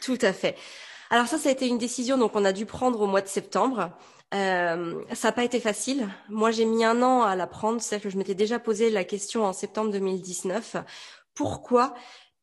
Tout 0.01 0.19
à 0.21 0.33
fait. 0.33 0.57
Alors 1.13 1.27
ça, 1.27 1.37
ça 1.37 1.51
a 1.51 1.53
été 1.53 1.69
une 1.69 1.77
décision 1.77 2.17
donc 2.17 2.35
on 2.37 2.45
a 2.47 2.55
dû 2.55 2.65
prendre 2.65 2.99
au 3.03 3.07
mois 3.07 3.21
de 3.21 3.29
septembre. 3.29 3.91
Euh, 4.33 4.95
ça 5.13 5.29
n'a 5.29 5.33
pas 5.33 5.45
été 5.45 5.61
facile. 5.61 6.09
Moi, 6.31 6.53
j'ai 6.53 6.65
mis 6.65 6.87
un 6.87 7.03
an 7.03 7.21
à 7.21 7.37
la 7.37 7.47
prendre. 7.47 7.83
C'est-à-dire 7.83 8.05
que 8.05 8.09
je 8.09 8.17
m'étais 8.17 8.35
déjà 8.35 8.59
posé 8.59 8.89
la 8.89 9.05
question 9.05 9.45
en 9.45 9.53
septembre 9.53 9.91
2019. 9.93 10.77
Pourquoi? 11.35 11.93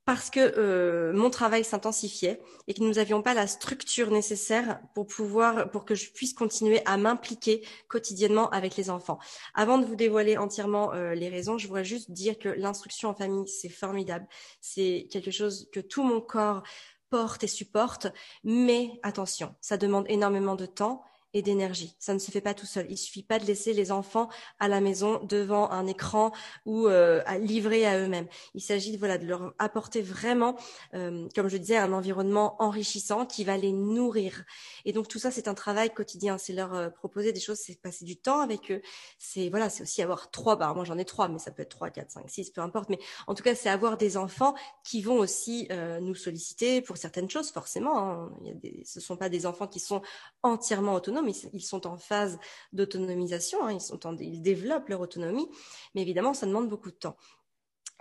Parce 0.05 0.29
que 0.29 0.39
euh, 0.39 1.13
mon 1.13 1.31
travail 1.31 1.63
s'intensifiait 1.63 2.41
et 2.67 2.75
que 2.75 2.81
nous 2.81 2.93
n'avions 2.93 3.23
pas 3.23 3.33
la 3.33 3.47
structure 3.47 4.11
nécessaire 4.11 4.79
pour 4.93 5.07
pouvoir, 5.07 5.71
pour 5.71 5.83
que 5.83 5.95
je 5.95 6.11
puisse 6.11 6.33
continuer 6.33 6.83
à 6.85 6.97
m'impliquer 6.97 7.65
quotidiennement 7.87 8.51
avec 8.51 8.75
les 8.75 8.91
enfants. 8.91 9.17
Avant 9.55 9.79
de 9.79 9.85
vous 9.85 9.95
dévoiler 9.95 10.37
entièrement 10.37 10.93
euh, 10.93 11.15
les 11.15 11.29
raisons, 11.29 11.57
je 11.57 11.67
voudrais 11.67 11.85
juste 11.85 12.11
dire 12.11 12.37
que 12.37 12.49
l'instruction 12.49 13.09
en 13.09 13.15
famille, 13.15 13.47
c'est 13.47 13.67
formidable. 13.67 14.27
C'est 14.61 15.07
quelque 15.11 15.31
chose 15.31 15.67
que 15.73 15.79
tout 15.79 16.03
mon 16.03 16.21
corps 16.21 16.61
porte 17.09 17.43
et 17.43 17.47
supporte. 17.47 18.07
Mais 18.43 18.91
attention, 19.03 19.55
ça 19.61 19.77
demande 19.77 20.05
énormément 20.09 20.55
de 20.55 20.65
temps 20.65 21.03
et 21.33 21.41
d'énergie. 21.41 21.95
Ça 21.99 22.13
ne 22.13 22.19
se 22.19 22.31
fait 22.31 22.41
pas 22.41 22.53
tout 22.53 22.65
seul. 22.65 22.85
Il 22.89 22.97
suffit 22.97 23.23
pas 23.23 23.39
de 23.39 23.45
laisser 23.45 23.73
les 23.73 23.91
enfants 23.91 24.29
à 24.59 24.67
la 24.67 24.81
maison 24.81 25.19
devant 25.23 25.69
un 25.71 25.85
écran 25.87 26.31
ou 26.65 26.87
euh, 26.87 27.21
à 27.25 27.37
livrer 27.37 27.85
à 27.85 27.99
eux-mêmes. 27.99 28.27
Il 28.55 28.61
s'agit 28.61 28.97
voilà 28.97 29.17
de 29.17 29.25
leur 29.25 29.53
apporter 29.59 30.01
vraiment, 30.01 30.55
euh, 30.93 31.27
comme 31.35 31.47
je 31.47 31.57
disais, 31.57 31.77
un 31.77 31.93
environnement 31.93 32.61
enrichissant 32.61 33.25
qui 33.25 33.43
va 33.43 33.57
les 33.57 33.71
nourrir. 33.71 34.43
Et 34.85 34.93
donc 34.93 35.07
tout 35.07 35.19
ça, 35.19 35.31
c'est 35.31 35.47
un 35.47 35.53
travail 35.53 35.93
quotidien. 35.93 36.37
C'est 36.37 36.53
leur 36.53 36.73
euh, 36.73 36.89
proposer 36.89 37.31
des 37.31 37.39
choses, 37.39 37.59
c'est 37.59 37.79
passer 37.79 38.05
du 38.05 38.17
temps 38.17 38.39
avec 38.39 38.71
eux. 38.71 38.81
C'est 39.17 39.49
voilà, 39.49 39.69
c'est 39.69 39.83
aussi 39.83 40.01
avoir 40.01 40.31
trois. 40.31 40.55
Bah 40.55 40.73
moi 40.73 40.83
j'en 40.85 40.97
ai 40.97 41.05
trois, 41.05 41.27
mais 41.27 41.39
ça 41.39 41.51
peut 41.51 41.61
être 41.61 41.69
trois, 41.69 41.89
quatre, 41.89 42.11
cinq, 42.11 42.29
six, 42.29 42.49
peu 42.49 42.61
importe. 42.61 42.89
Mais 42.89 42.99
en 43.27 43.35
tout 43.35 43.43
cas, 43.43 43.55
c'est 43.55 43.69
avoir 43.69 43.97
des 43.97 44.17
enfants 44.17 44.55
qui 44.83 45.01
vont 45.01 45.17
aussi 45.17 45.67
euh, 45.71 45.99
nous 45.99 46.15
solliciter 46.15 46.81
pour 46.81 46.97
certaines 46.97 47.29
choses, 47.29 47.51
forcément. 47.51 47.99
Hein. 47.99 48.31
Il 48.63 48.85
sont 48.85 49.17
pas 49.17 49.29
des 49.29 49.45
enfants 49.45 49.67
qui 49.67 49.79
sont 49.79 50.01
entièrement 50.43 50.93
autonomes 50.93 51.18
ils, 51.27 51.61
sont 51.61 51.87
en 51.87 51.97
phase 51.97 52.39
d'autonomisation, 52.73 53.65
hein, 53.65 53.77
ils, 54.19 54.41
développent 54.41 54.89
leur 54.89 55.01
autonomie, 55.01 55.47
mais 55.95 56.01
évidemment, 56.01 56.33
ça 56.33 56.45
demande 56.45 56.69
beaucoup 56.69 56.91
de 56.91 56.95
temps. 56.95 57.17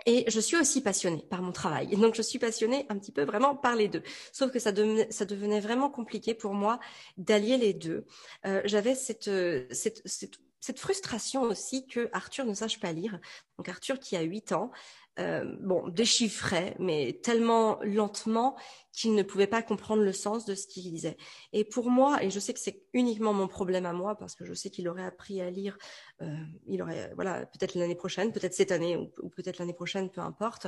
Et 0.05 0.23
je 0.29 0.39
suis 0.39 0.55
aussi 0.55 0.81
passionnée 0.81 1.25
par 1.29 1.41
mon 1.41 1.51
travail. 1.51 1.89
Et 1.91 1.97
donc, 1.97 2.15
je 2.15 2.21
suis 2.21 2.39
passionnée 2.39 2.85
un 2.89 2.97
petit 2.97 3.11
peu 3.11 3.23
vraiment 3.23 3.55
par 3.55 3.75
les 3.75 3.89
deux. 3.89 4.01
Sauf 4.31 4.51
que 4.51 4.59
ça, 4.59 4.71
devenait, 4.71 5.59
vraiment 5.59 5.89
compliqué 5.89 6.33
pour 6.33 6.53
moi 6.53 6.79
d'allier 7.17 7.57
les 7.57 7.73
deux. 7.73 8.05
Euh, 8.45 8.61
J'avais 8.63 8.95
cette, 8.95 9.29
cette, 9.71 10.79
frustration 10.79 11.41
aussi 11.41 11.85
que 11.85 12.09
Arthur 12.13 12.45
ne 12.45 12.53
sache 12.53 12.79
pas 12.79 12.93
lire. 12.93 13.19
Donc, 13.57 13.67
Arthur 13.67 13.99
qui 13.99 14.15
a 14.15 14.21
8 14.21 14.53
ans, 14.53 14.71
euh, 15.19 15.43
bon, 15.59 15.89
déchiffrait, 15.89 16.75
mais 16.79 17.19
tellement 17.21 17.77
lentement 17.81 18.55
qu'il 18.91 19.13
ne 19.15 19.23
pouvait 19.23 19.47
pas 19.47 19.61
comprendre 19.61 20.03
le 20.03 20.13
sens 20.13 20.45
de 20.45 20.55
ce 20.55 20.67
qu'il 20.67 20.83
disait. 20.83 21.17
Et 21.53 21.63
pour 21.63 21.89
moi, 21.89 22.23
et 22.23 22.29
je 22.29 22.39
sais 22.39 22.53
que 22.53 22.59
c'est 22.59 22.83
uniquement 22.93 23.33
mon 23.33 23.47
problème 23.47 23.85
à 23.85 23.93
moi, 23.93 24.15
parce 24.15 24.35
que 24.35 24.45
je 24.45 24.53
sais 24.53 24.69
qu'il 24.69 24.87
aurait 24.87 25.03
appris 25.05 25.41
à 25.41 25.49
lire, 25.49 25.77
euh, 26.21 26.35
il 26.67 26.81
aurait, 26.81 27.11
voilà, 27.15 27.45
peut-être 27.45 27.75
l'année 27.75 27.95
prochaine, 27.95 28.31
peut-être 28.31 28.53
cette 28.53 28.71
année, 28.71 28.97
ou, 28.97 29.29
peut-être 29.29 29.59
l'année 29.59 29.73
prochaine, 29.73 30.09
peu 30.09 30.21
importe. 30.21 30.67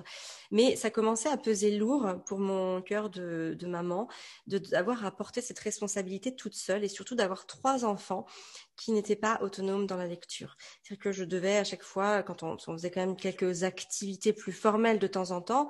Mais 0.51 0.75
ça 0.75 0.89
commençait 0.89 1.29
à 1.29 1.37
peser 1.37 1.77
lourd 1.77 2.07
pour 2.25 2.39
mon 2.39 2.81
cœur 2.81 3.09
de, 3.09 3.55
de 3.57 3.67
maman, 3.67 4.07
d'avoir 4.47 5.05
à 5.05 5.11
porter 5.11 5.41
cette 5.41 5.59
responsabilité 5.59 6.35
toute 6.35 6.53
seule, 6.53 6.83
et 6.83 6.89
surtout 6.89 7.15
d'avoir 7.15 7.45
trois 7.45 7.85
enfants 7.85 8.25
qui 8.77 8.91
n'étaient 8.91 9.15
pas 9.15 9.39
autonomes 9.41 9.87
dans 9.87 9.97
la 9.97 10.07
lecture. 10.07 10.55
C'est-à-dire 10.83 11.03
que 11.03 11.11
je 11.11 11.23
devais 11.23 11.57
à 11.57 11.63
chaque 11.63 11.83
fois, 11.83 12.23
quand 12.23 12.43
on, 12.43 12.57
on 12.67 12.73
faisait 12.73 12.91
quand 12.91 13.01
même 13.01 13.15
quelques 13.15 13.63
activités 13.63 14.33
plus 14.33 14.51
formelles 14.51 14.99
de 14.99 15.07
temps 15.07 15.31
en 15.31 15.41
temps, 15.41 15.69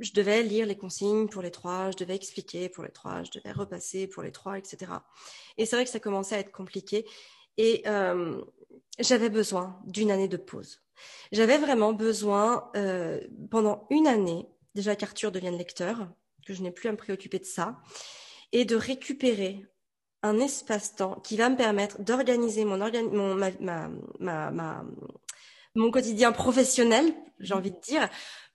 je 0.00 0.12
devais 0.12 0.42
lire 0.42 0.66
les 0.66 0.76
consignes 0.76 1.28
pour 1.28 1.42
les 1.42 1.50
trois, 1.50 1.90
je 1.90 1.96
devais 1.96 2.14
expliquer 2.14 2.68
pour 2.68 2.84
les 2.84 2.90
trois, 2.90 3.22
je 3.22 3.30
devais 3.32 3.52
repasser 3.52 4.06
pour 4.06 4.22
les 4.22 4.32
trois, 4.32 4.58
etc. 4.58 4.92
Et 5.58 5.66
c'est 5.66 5.76
vrai 5.76 5.84
que 5.84 5.90
ça 5.90 6.00
commençait 6.00 6.36
à 6.36 6.38
être 6.38 6.52
compliqué 6.52 7.06
et 7.56 7.82
euh, 7.86 8.40
j'avais 8.98 9.28
besoin 9.28 9.80
d'une 9.86 10.10
année 10.10 10.28
de 10.28 10.36
pause. 10.36 10.82
J'avais 11.32 11.58
vraiment 11.58 11.92
besoin 11.92 12.70
euh, 12.76 13.20
pendant 13.50 13.86
une 13.90 14.06
année, 14.06 14.46
déjà 14.74 14.96
qu'Arthur 14.96 15.32
devienne 15.32 15.58
lecteur, 15.58 16.08
que 16.46 16.54
je 16.54 16.62
n'ai 16.62 16.70
plus 16.70 16.88
à 16.88 16.92
me 16.92 16.96
préoccuper 16.96 17.38
de 17.38 17.44
ça, 17.44 17.80
et 18.52 18.64
de 18.64 18.76
récupérer 18.76 19.66
un 20.22 20.38
espace-temps 20.38 21.20
qui 21.20 21.36
va 21.36 21.50
me 21.50 21.56
permettre 21.56 22.00
d'organiser 22.00 22.64
mon, 22.64 22.78
quotidien 25.90 26.32
professionnel, 26.32 27.12
j'ai 27.40 27.54
envie 27.54 27.72
de 27.72 27.80
dire, 27.80 28.08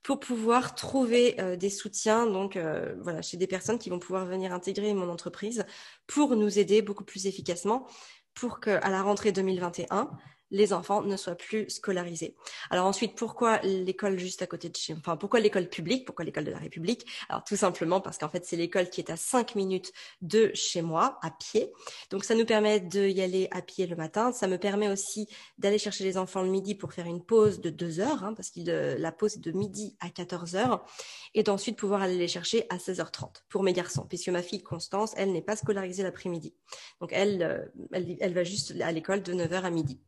pour 0.03 0.19
pouvoir 0.19 0.75
trouver 0.75 1.39
euh, 1.39 1.55
des 1.55 1.69
soutiens 1.69 2.25
donc 2.25 2.55
euh, 2.55 2.95
voilà 3.01 3.21
chez 3.21 3.37
des 3.37 3.47
personnes 3.47 3.79
qui 3.79 3.89
vont 3.89 3.99
pouvoir 3.99 4.25
venir 4.25 4.53
intégrer 4.53 4.93
mon 4.93 5.09
entreprise 5.09 5.65
pour 6.07 6.35
nous 6.35 6.59
aider 6.59 6.81
beaucoup 6.81 7.03
plus 7.03 7.27
efficacement 7.27 7.87
pour 8.33 8.59
que 8.59 8.69
à 8.69 8.89
la 8.89 9.01
rentrée 9.01 9.31
2021 9.31 10.09
les 10.51 10.73
enfants 10.73 11.01
ne 11.01 11.15
soient 11.17 11.35
plus 11.35 11.69
scolarisés. 11.69 12.35
Alors 12.69 12.85
ensuite, 12.85 13.15
pourquoi 13.15 13.59
l'école 13.59 14.17
juste 14.19 14.41
à 14.41 14.47
côté 14.47 14.69
de 14.69 14.75
chez, 14.75 14.93
enfin 14.93 15.17
pourquoi 15.17 15.39
l'école 15.39 15.69
publique, 15.69 16.05
pourquoi 16.05 16.25
l'école 16.25 16.45
de 16.45 16.51
la 16.51 16.57
République? 16.57 17.05
Alors 17.29 17.43
tout 17.43 17.55
simplement 17.55 18.01
parce 18.01 18.17
qu'en 18.17 18.29
fait 18.29 18.45
c'est 18.45 18.57
l'école 18.57 18.89
qui 18.89 19.01
est 19.01 19.09
à 19.09 19.17
cinq 19.17 19.55
minutes 19.55 19.91
de 20.21 20.51
chez 20.53 20.81
moi 20.81 21.19
à 21.21 21.31
pied. 21.31 21.71
Donc 22.09 22.23
ça 22.23 22.35
nous 22.35 22.45
permet 22.45 22.79
d'y 22.79 23.21
aller 23.21 23.47
à 23.51 23.61
pied 23.61 23.87
le 23.87 23.95
matin. 23.95 24.31
Ça 24.31 24.47
me 24.47 24.57
permet 24.57 24.89
aussi 24.89 25.27
d'aller 25.57 25.77
chercher 25.77 26.03
les 26.03 26.17
enfants 26.17 26.41
le 26.41 26.49
midi 26.49 26.75
pour 26.75 26.93
faire 26.93 27.05
une 27.05 27.23
pause 27.23 27.61
de 27.61 27.69
deux 27.69 27.99
heures, 27.99 28.23
hein, 28.23 28.33
parce 28.33 28.49
que 28.49 28.97
la 28.97 29.11
pause 29.11 29.35
est 29.35 29.39
de 29.39 29.51
midi 29.51 29.95
à 29.99 30.09
14 30.09 30.55
heures, 30.55 30.85
et 31.33 31.43
d'ensuite 31.43 31.77
pouvoir 31.77 32.01
aller 32.01 32.17
les 32.17 32.27
chercher 32.27 32.65
à 32.69 32.77
16h30 32.77 33.43
pour 33.49 33.63
mes 33.63 33.73
garçons, 33.73 34.05
puisque 34.07 34.29
ma 34.29 34.41
fille 34.41 34.63
Constance, 34.63 35.13
elle 35.17 35.31
n'est 35.31 35.41
pas 35.41 35.55
scolarisée 35.55 36.03
l'après-midi. 36.03 36.53
Donc 37.01 37.11
elle, 37.13 37.41
euh, 37.43 37.65
elle, 37.91 38.17
elle 38.19 38.33
va 38.33 38.43
juste 38.43 38.73
à 38.81 38.91
l'école 38.91 39.21
de 39.23 39.33
9h 39.33 39.63
à 39.63 39.69
midi. 39.69 39.99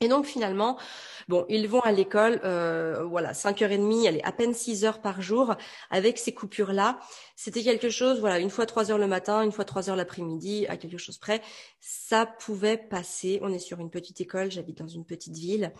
Et 0.00 0.08
donc 0.08 0.26
finalement, 0.26 0.78
bon, 1.28 1.46
ils 1.48 1.68
vont 1.68 1.80
à 1.80 1.92
l'école, 1.92 2.40
euh, 2.44 3.04
voilà, 3.04 3.32
5h30, 3.32 4.06
elle 4.06 4.16
est 4.16 4.24
à 4.24 4.32
peine 4.32 4.52
6 4.52 4.84
heures 4.84 5.00
par 5.00 5.22
jour 5.22 5.54
avec 5.90 6.18
ces 6.18 6.34
coupures-là. 6.34 6.98
C'était 7.36 7.62
quelque 7.62 7.88
chose, 7.88 8.20
voilà, 8.20 8.38
une 8.38 8.50
fois 8.50 8.66
3 8.66 8.90
heures 8.90 8.98
le 8.98 9.06
matin, 9.06 9.42
une 9.42 9.52
fois 9.52 9.64
3 9.64 9.90
heures 9.90 9.96
l'après-midi, 9.96 10.66
à 10.68 10.76
quelque 10.76 10.98
chose 10.98 11.18
près. 11.18 11.42
Ça 11.80 12.26
pouvait 12.26 12.76
passer. 12.76 13.38
On 13.42 13.52
est 13.52 13.58
sur 13.58 13.80
une 13.80 13.90
petite 13.90 14.20
école, 14.20 14.50
j'habite 14.50 14.78
dans 14.78 14.88
une 14.88 15.06
petite 15.06 15.36
ville. 15.36 15.72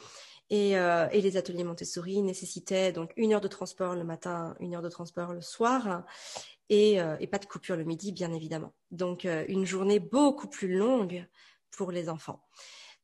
Et, 0.51 0.77
euh, 0.79 1.07
les 1.09 1.37
ateliers 1.37 1.65
Montessori 1.65 2.23
nécessitaient 2.23 2.93
donc 2.93 3.13
une 3.17 3.33
heure 3.33 3.41
de 3.41 3.49
transport 3.49 3.95
le 3.95 4.05
matin, 4.05 4.55
une 4.61 4.75
heure 4.75 4.83
de 4.83 4.89
transport 4.89 5.33
le 5.33 5.41
soir. 5.41 6.05
Et, 6.71 7.01
euh, 7.01 7.17
et 7.21 7.27
pas 7.27 7.39
de 7.39 7.47
coupure 7.47 7.77
le 7.77 7.85
midi, 7.85 8.13
bien 8.13 8.33
évidemment. 8.33 8.73
Donc 8.91 9.25
euh, 9.25 9.45
une 9.49 9.67
journée 9.67 10.01
beaucoup 10.01 10.49
plus 10.49 10.75
longue 10.77 11.27
pour 11.71 11.93
les 11.93 12.09
enfants. 12.09 12.43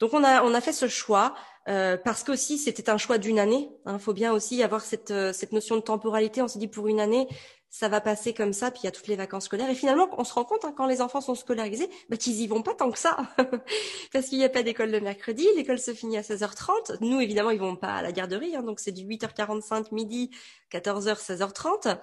Donc 0.00 0.14
on 0.14 0.24
a 0.24 0.42
on 0.42 0.54
a 0.54 0.60
fait 0.60 0.72
ce 0.72 0.88
choix 0.88 1.34
euh, 1.68 1.96
parce 1.96 2.24
qu'aussi 2.24 2.58
c'était 2.58 2.90
un 2.90 2.98
choix 2.98 3.18
d'une 3.18 3.38
année. 3.38 3.70
Il 3.86 3.90
hein, 3.90 3.98
faut 3.98 4.14
bien 4.14 4.32
aussi 4.32 4.62
avoir 4.62 4.80
cette 4.80 5.10
euh, 5.10 5.32
cette 5.32 5.52
notion 5.52 5.76
de 5.76 5.82
temporalité. 5.82 6.42
On 6.42 6.48
s'est 6.48 6.58
dit 6.58 6.68
pour 6.68 6.88
une 6.88 7.00
année 7.00 7.28
ça 7.72 7.88
va 7.88 8.00
passer 8.00 8.34
comme 8.34 8.52
ça, 8.52 8.72
puis 8.72 8.80
il 8.82 8.86
y 8.86 8.88
a 8.88 8.90
toutes 8.90 9.06
les 9.06 9.14
vacances 9.14 9.44
scolaires. 9.44 9.70
Et 9.70 9.76
finalement, 9.76 10.08
on 10.18 10.24
se 10.24 10.34
rend 10.34 10.44
compte 10.44 10.64
hein, 10.64 10.74
quand 10.76 10.86
les 10.86 11.00
enfants 11.00 11.20
sont 11.20 11.36
scolarisés, 11.36 11.88
bah, 12.08 12.16
qu'ils 12.16 12.40
y 12.40 12.48
vont 12.48 12.62
pas 12.62 12.74
tant 12.74 12.90
que 12.90 12.98
ça, 12.98 13.16
parce 14.12 14.26
qu'il 14.26 14.38
n'y 14.38 14.44
a 14.44 14.48
pas 14.48 14.64
d'école 14.64 14.90
le 14.90 15.00
mercredi, 15.00 15.46
l'école 15.56 15.78
se 15.78 15.94
finit 15.94 16.18
à 16.18 16.22
16h30. 16.22 16.96
Nous, 17.00 17.20
évidemment, 17.20 17.50
ils 17.50 17.60
vont 17.60 17.76
pas 17.76 17.94
à 17.94 18.02
la 18.02 18.10
garderie, 18.10 18.56
hein, 18.56 18.64
donc 18.64 18.80
c'est 18.80 18.90
du 18.90 19.04
8h45 19.04 19.94
midi, 19.94 20.30
14h, 20.72 21.24
16h30. 21.24 21.98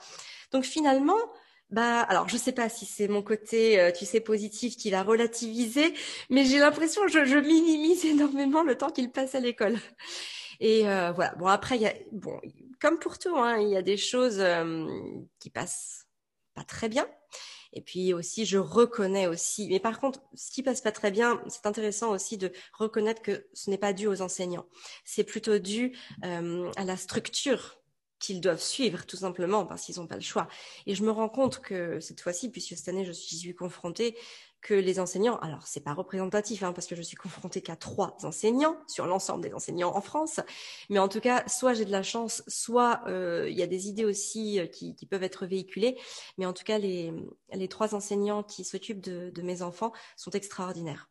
Donc 0.54 0.64
finalement, 0.64 1.20
bah, 1.69 2.01
alors 2.01 2.30
je 2.30 2.38
sais 2.38 2.53
pas 2.53 2.69
si 2.69 2.86
c'est 2.86 3.10
mon 3.10 3.21
côté, 3.21 3.80
euh, 3.80 3.91
tu 3.91 4.06
sais, 4.06 4.21
positif 4.21 4.77
qui 4.77 4.89
l'a 4.89 5.03
relativisé, 5.03 5.93
mais 6.30 6.45
j'ai 6.45 6.60
l'impression 6.60 7.01
que 7.03 7.12
je, 7.12 7.25
je, 7.25 7.38
minimise 7.38 8.06
énormément 8.06 8.63
le 8.63 8.77
temps 8.77 8.89
qu'il 8.89 9.12
passe 9.12 9.36
à 9.36 9.39
l'école. 9.41 9.77
Et 10.60 10.88
euh, 10.88 11.12
voilà. 11.12 11.36
Bon 11.36 11.47
après, 11.47 11.77
y 11.77 11.86
a, 11.86 11.93
bon, 12.13 12.39
comme 12.80 12.99
pour 12.99 13.19
tout, 13.19 13.36
hein, 13.36 13.58
il 13.60 13.69
y 13.69 13.75
a 13.77 13.82
des 13.82 13.97
choses 13.97 14.39
euh, 14.39 14.88
qui 15.39 15.49
passent 15.49 16.08
pas 16.56 16.63
très 16.63 16.89
bien. 16.89 17.08
Et 17.73 17.82
puis 17.82 18.13
aussi, 18.13 18.45
je 18.45 18.58
reconnais 18.58 19.27
aussi. 19.27 19.67
Mais 19.69 19.80
par 19.82 19.99
contre, 19.99 20.21
ce 20.36 20.51
qui 20.51 20.63
passe 20.63 20.82
pas 20.82 20.93
très 20.93 21.12
bien, 21.12 21.41
c'est 21.49 21.65
intéressant 21.65 22.12
aussi 22.12 22.38
de 22.38 22.51
reconnaître 22.73 23.21
que 23.21 23.45
ce 23.53 23.69
n'est 23.69 23.77
pas 23.77 23.93
dû 23.93 24.08
aux 24.08 24.21
enseignants. 24.21 24.65
C'est 25.03 25.25
plutôt 25.25 25.60
dû 25.60 25.95
à 26.23 26.86
la 26.86 26.97
structure 26.97 27.77
qu'ils 28.19 28.41
doivent 28.41 28.62
suivre 28.62 29.06
tout 29.06 29.17
simplement 29.17 29.65
parce 29.65 29.84
qu'ils 29.84 29.97
n'ont 29.97 30.08
pas 30.08 30.15
le 30.15 30.21
choix. 30.21 30.47
Et 30.86 30.95
je 30.95 31.03
me 31.03 31.12
rends 31.12 31.30
compte 31.30 31.60
que 31.60 31.99
cette 31.99 32.21
fois-ci, 32.21 32.49
puisque 32.49 32.75
cette 32.75 32.88
année 32.88 33.06
je 33.06 33.12
suis 33.12 33.53
confrontée, 33.53 34.15
que 34.62 34.73
les 34.73 34.99
enseignants, 34.99 35.38
alors 35.38 35.65
c'est 35.67 35.82
pas 35.82 35.93
représentatif 35.93 36.63
hein, 36.63 36.73
parce 36.73 36.88
que 36.88 36.95
je 36.95 37.01
suis 37.01 37.15
confrontée 37.15 37.62
qu'à 37.62 37.75
trois 37.75 38.17
enseignants 38.23 38.75
sur 38.88 39.06
l'ensemble 39.06 39.43
des 39.43 39.53
enseignants 39.53 39.95
en 39.95 40.01
France, 40.01 40.39
mais 40.89 40.99
en 40.99 41.08
tout 41.08 41.19
cas, 41.19 41.47
soit 41.47 41.73
j'ai 41.73 41.86
de 41.86 41.91
la 41.91 42.03
chance, 42.03 42.43
soit 42.47 43.01
euh, 43.08 43.47
il 43.49 43.58
y 43.58 43.62
a 43.62 43.67
des 43.67 43.88
idées 43.88 44.06
aussi 44.06 44.60
euh, 44.60 44.67
qui, 44.67 44.93
peuvent 45.10 45.23
être 45.23 45.45
véhiculées, 45.45 45.97
mais 46.38 46.45
en 46.45 46.53
tout 46.53 46.63
cas 46.63 46.80
les, 46.80 47.13
trois 47.69 47.95
enseignants 47.95 48.43
qui 48.43 48.63
s'occupent 48.63 49.01
de, 49.01 49.41
mes 49.41 49.62
enfants 49.62 49.93
sont 50.17 50.32
extraordinaires. 50.32 51.10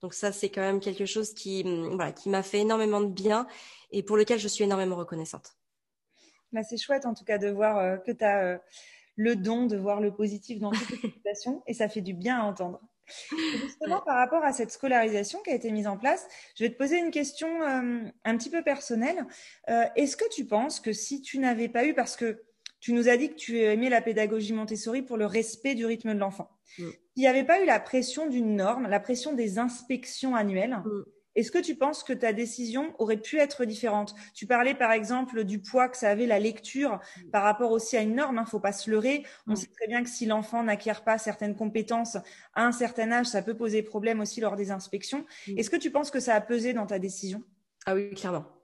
Donc 0.00 0.14
ça, 0.14 0.32
c'est 0.32 0.48
quand 0.48 0.60
même 0.60 0.80
quelque 0.80 1.06
chose 1.06 1.34
qui 1.34 1.64
m'a 1.64 2.42
fait 2.42 2.60
énormément 2.60 3.00
de 3.00 3.12
bien 3.12 3.46
et 3.90 4.02
pour 4.02 4.16
lequel 4.16 4.38
je 4.38 4.48
suis 4.48 4.64
énormément 4.64 4.96
reconnaissante. 4.96 5.58
Bah, 6.52 6.62
c'est 6.62 6.78
chouette 6.78 7.06
en 7.06 7.14
tout 7.14 7.24
cas 7.24 7.38
de 7.38 7.48
voir 7.48 7.78
euh, 7.78 7.96
que 7.96 8.12
tu 8.12 8.24
as 8.24 8.44
euh, 8.44 8.58
le 9.16 9.36
don 9.36 9.66
de 9.66 9.76
voir 9.76 10.00
le 10.00 10.14
positif 10.14 10.58
dans 10.60 10.70
toute 10.70 10.90
les 10.90 10.96
situations 11.12 11.62
et 11.66 11.74
ça 11.74 11.88
fait 11.88 12.00
du 12.00 12.14
bien 12.14 12.40
à 12.40 12.44
entendre. 12.44 12.80
justement, 13.62 14.02
par 14.02 14.16
rapport 14.16 14.44
à 14.44 14.52
cette 14.52 14.70
scolarisation 14.70 15.40
qui 15.42 15.50
a 15.50 15.54
été 15.54 15.70
mise 15.70 15.86
en 15.86 15.96
place, 15.96 16.26
je 16.56 16.64
vais 16.64 16.70
te 16.70 16.76
poser 16.76 16.98
une 16.98 17.10
question 17.10 17.48
euh, 17.62 18.02
un 18.24 18.36
petit 18.36 18.50
peu 18.50 18.62
personnelle. 18.62 19.26
Est-ce 19.96 20.16
que 20.16 20.28
tu 20.30 20.44
penses 20.44 20.78
que 20.78 20.92
si 20.92 21.22
tu 21.22 21.38
n'avais 21.38 21.68
pas 21.68 21.86
eu, 21.86 21.94
parce 21.94 22.16
que 22.16 22.44
tu 22.80 22.92
nous 22.92 23.08
as 23.08 23.16
dit 23.16 23.30
que 23.30 23.34
tu 23.34 23.60
aimais 23.60 23.88
la 23.88 24.00
pédagogie 24.00 24.52
Montessori 24.52 25.02
pour 25.02 25.16
le 25.16 25.26
respect 25.26 25.74
du 25.74 25.86
rythme 25.86 26.14
de 26.14 26.18
l'enfant, 26.18 26.50
mm. 26.78 26.90
s'il 26.90 27.22
n'y 27.22 27.26
avait 27.26 27.44
pas 27.44 27.60
eu 27.62 27.66
la 27.66 27.80
pression 27.80 28.28
d'une 28.28 28.54
norme, 28.56 28.86
la 28.88 29.00
pression 29.00 29.32
des 29.32 29.58
inspections 29.58 30.36
annuelles, 30.36 30.82
mm. 30.84 31.04
Est-ce 31.38 31.52
que 31.52 31.58
tu 31.58 31.76
penses 31.76 32.02
que 32.02 32.12
ta 32.12 32.32
décision 32.32 32.92
aurait 32.98 33.16
pu 33.16 33.38
être 33.38 33.64
différente? 33.64 34.16
Tu 34.34 34.48
parlais 34.48 34.74
par 34.74 34.90
exemple 34.90 35.44
du 35.44 35.60
poids 35.60 35.88
que 35.88 35.96
ça 35.96 36.10
avait 36.10 36.26
la 36.26 36.40
lecture 36.40 36.98
par 37.30 37.44
rapport 37.44 37.70
aussi 37.70 37.96
à 37.96 38.02
une 38.02 38.16
norme. 38.16 38.34
Il 38.34 38.38
hein, 38.40 38.42
ne 38.42 38.48
faut 38.48 38.58
pas 38.58 38.72
se 38.72 38.90
leurrer. 38.90 39.24
On 39.46 39.54
sait 39.54 39.68
très 39.68 39.86
bien 39.86 40.02
que 40.02 40.10
si 40.10 40.26
l'enfant 40.26 40.64
n'acquiert 40.64 41.04
pas 41.04 41.16
certaines 41.16 41.54
compétences 41.54 42.16
à 42.54 42.66
un 42.66 42.72
certain 42.72 43.12
âge, 43.12 43.26
ça 43.26 43.40
peut 43.40 43.56
poser 43.56 43.82
problème 43.82 44.18
aussi 44.18 44.40
lors 44.40 44.56
des 44.56 44.72
inspections. 44.72 45.24
Est-ce 45.46 45.70
que 45.70 45.76
tu 45.76 45.92
penses 45.92 46.10
que 46.10 46.18
ça 46.18 46.34
a 46.34 46.40
pesé 46.40 46.72
dans 46.72 46.86
ta 46.86 46.98
décision? 46.98 47.44
Ah 47.86 47.94
oui, 47.94 48.10
clairement. 48.10 48.57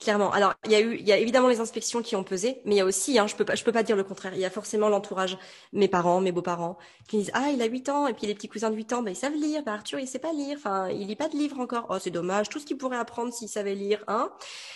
Clairement. 0.00 0.30
Alors, 0.30 0.54
il 0.64 0.70
y 0.70 0.76
a 0.76 0.80
eu, 0.80 0.94
il 0.94 1.08
y 1.08 1.10
a 1.12 1.18
évidemment 1.18 1.48
les 1.48 1.58
inspections 1.58 2.02
qui 2.02 2.14
ont 2.14 2.22
pesé, 2.22 2.60
mais 2.64 2.76
il 2.76 2.78
y 2.78 2.80
a 2.80 2.84
aussi, 2.84 3.18
hein, 3.18 3.26
je 3.26 3.34
peux 3.34 3.44
pas, 3.44 3.56
je 3.56 3.64
peux 3.64 3.72
pas 3.72 3.82
dire 3.82 3.96
le 3.96 4.04
contraire. 4.04 4.32
Il 4.32 4.38
y 4.38 4.44
a 4.44 4.50
forcément 4.50 4.88
l'entourage, 4.88 5.36
mes 5.72 5.88
parents, 5.88 6.20
mes 6.20 6.30
beaux-parents, 6.30 6.78
qui 7.08 7.16
disent 7.18 7.32
ah 7.34 7.50
il 7.52 7.60
a 7.62 7.64
8 7.64 7.88
ans 7.88 8.06
et 8.06 8.14
puis 8.14 8.28
les 8.28 8.34
petits 8.34 8.48
cousins 8.48 8.70
de 8.70 8.76
8 8.76 8.92
ans, 8.92 9.02
ben 9.02 9.10
ils 9.10 9.16
savent 9.16 9.34
lire. 9.34 9.64
Ben 9.64 9.72
Arthur 9.72 9.98
il 9.98 10.06
sait 10.06 10.20
pas 10.20 10.32
lire. 10.32 10.56
Enfin, 10.56 10.88
il 10.90 11.08
lit 11.08 11.16
pas 11.16 11.28
de 11.28 11.36
livres 11.36 11.58
encore. 11.58 11.86
Oh 11.90 11.96
c'est 11.98 12.12
dommage. 12.12 12.48
Tout 12.48 12.60
ce 12.60 12.66
qu'il 12.66 12.78
pourrait 12.78 12.96
apprendre 12.96 13.32
s'il 13.32 13.48
savait 13.48 13.74
lire, 13.74 14.04
hein. 14.06 14.30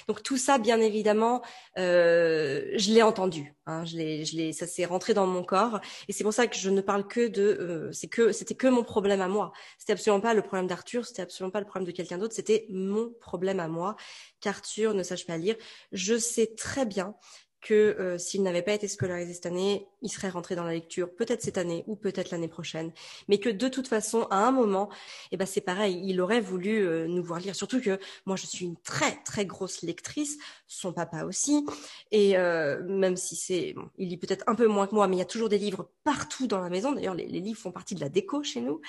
Donc 0.09 0.25
tout 0.25 0.37
ça, 0.37 0.59
bien 0.59 0.81
évidemment, 0.81 1.41
euh, 1.79 2.73
je 2.77 2.91
l'ai 2.91 3.03
entendu. 3.03 3.55
Hein, 3.66 3.85
je 3.85 3.96
l'ai, 3.96 4.25
je 4.25 4.51
ça 4.53 4.66
s'est 4.66 4.85
rentré 4.85 5.14
dans 5.14 5.27
mon 5.27 5.44
corps 5.44 5.81
et 6.09 6.12
c'est 6.12 6.25
pour 6.25 6.33
ça 6.33 6.48
que 6.48 6.57
je 6.57 6.68
ne 6.68 6.81
parle 6.81 7.07
que 7.07 7.29
de, 7.29 7.42
euh, 7.42 7.92
c'est 7.92 8.09
que 8.09 8.33
c'était 8.33 8.57
que 8.57 8.66
mon 8.66 8.83
problème 8.83 9.20
à 9.20 9.29
moi. 9.29 9.53
C'était 9.79 9.92
absolument 9.92 10.20
pas 10.20 10.35
le 10.35 10.42
problème 10.42 10.66
d'Arthur, 10.66 11.07
c'était 11.07 11.22
absolument 11.22 11.53
pas 11.53 11.61
le 11.61 11.66
problème 11.66 11.87
de 11.87 11.92
quelqu'un 11.92 12.18
d'autre, 12.18 12.35
c'était 12.35 12.66
mon 12.70 13.11
problème 13.20 13.61
à 13.61 13.68
moi 13.68 13.94
qu'Arthur 14.40 14.94
ne 14.94 15.03
sache 15.05 15.27
pas 15.27 15.37
lire. 15.37 15.55
Je 15.92 16.18
sais 16.18 16.55
très 16.57 16.87
bien 16.87 17.14
que 17.62 17.75
euh, 17.75 18.18
s'il 18.18 18.42
n'avait 18.42 18.62
pas 18.62 18.72
été 18.72 18.88
scolarisé 18.88 19.33
cette 19.33 19.46
année, 19.46 19.87
il 20.03 20.11
serait 20.11 20.29
rentré 20.29 20.57
dans 20.57 20.64
la 20.64 20.72
lecture, 20.72 21.09
peut-être 21.14 21.42
cette 21.42 21.57
année 21.57 21.85
ou 21.87 21.94
peut-être 21.94 22.31
l'année 22.31 22.48
prochaine, 22.48 22.92
mais 23.29 23.38
que 23.38 23.48
de 23.48 23.68
toute 23.68 23.87
façon, 23.88 24.27
à 24.31 24.44
un 24.44 24.51
moment, 24.51 24.90
eh 25.31 25.37
ben 25.37 25.46
c'est 25.46 25.61
pareil, 25.61 26.03
il 26.05 26.20
aurait 26.20 26.40
voulu 26.40 26.85
euh, 26.85 27.07
nous 27.07 27.22
voir 27.22 27.38
lire. 27.38 27.55
Surtout 27.55 27.81
que 27.81 27.98
moi, 28.27 28.37
je 28.37 28.46
suis 28.46 28.66
une 28.66 28.77
très 28.77 29.22
très 29.25 29.46
grosse 29.46 29.83
lectrice, 29.83 30.38
son 30.66 30.92
papa 30.92 31.25
aussi, 31.25 31.64
et 32.11 32.37
euh, 32.37 32.83
même 32.83 33.16
si 33.16 33.37
c'est, 33.37 33.75
bon, 33.75 33.88
il 33.96 34.09
lit 34.09 34.18
peut-être 34.18 34.44
un 34.48 34.57
peu 34.57 34.66
moins 34.66 34.88
que 34.88 34.94
moi, 34.94 35.07
mais 35.07 35.16
il 35.16 35.20
y 35.20 35.22
a 35.22 35.27
toujours 35.27 35.48
des 35.48 35.59
livres 35.59 35.88
partout 36.03 36.48
dans 36.48 36.61
la 36.61 36.68
maison. 36.68 36.92
D'ailleurs, 36.92 37.14
les, 37.14 37.27
les 37.27 37.40
livres 37.40 37.61
font 37.61 37.72
partie 37.72 37.94
de 37.94 38.01
la 38.01 38.09
déco 38.09 38.42
chez 38.42 38.61
nous, 38.61 38.81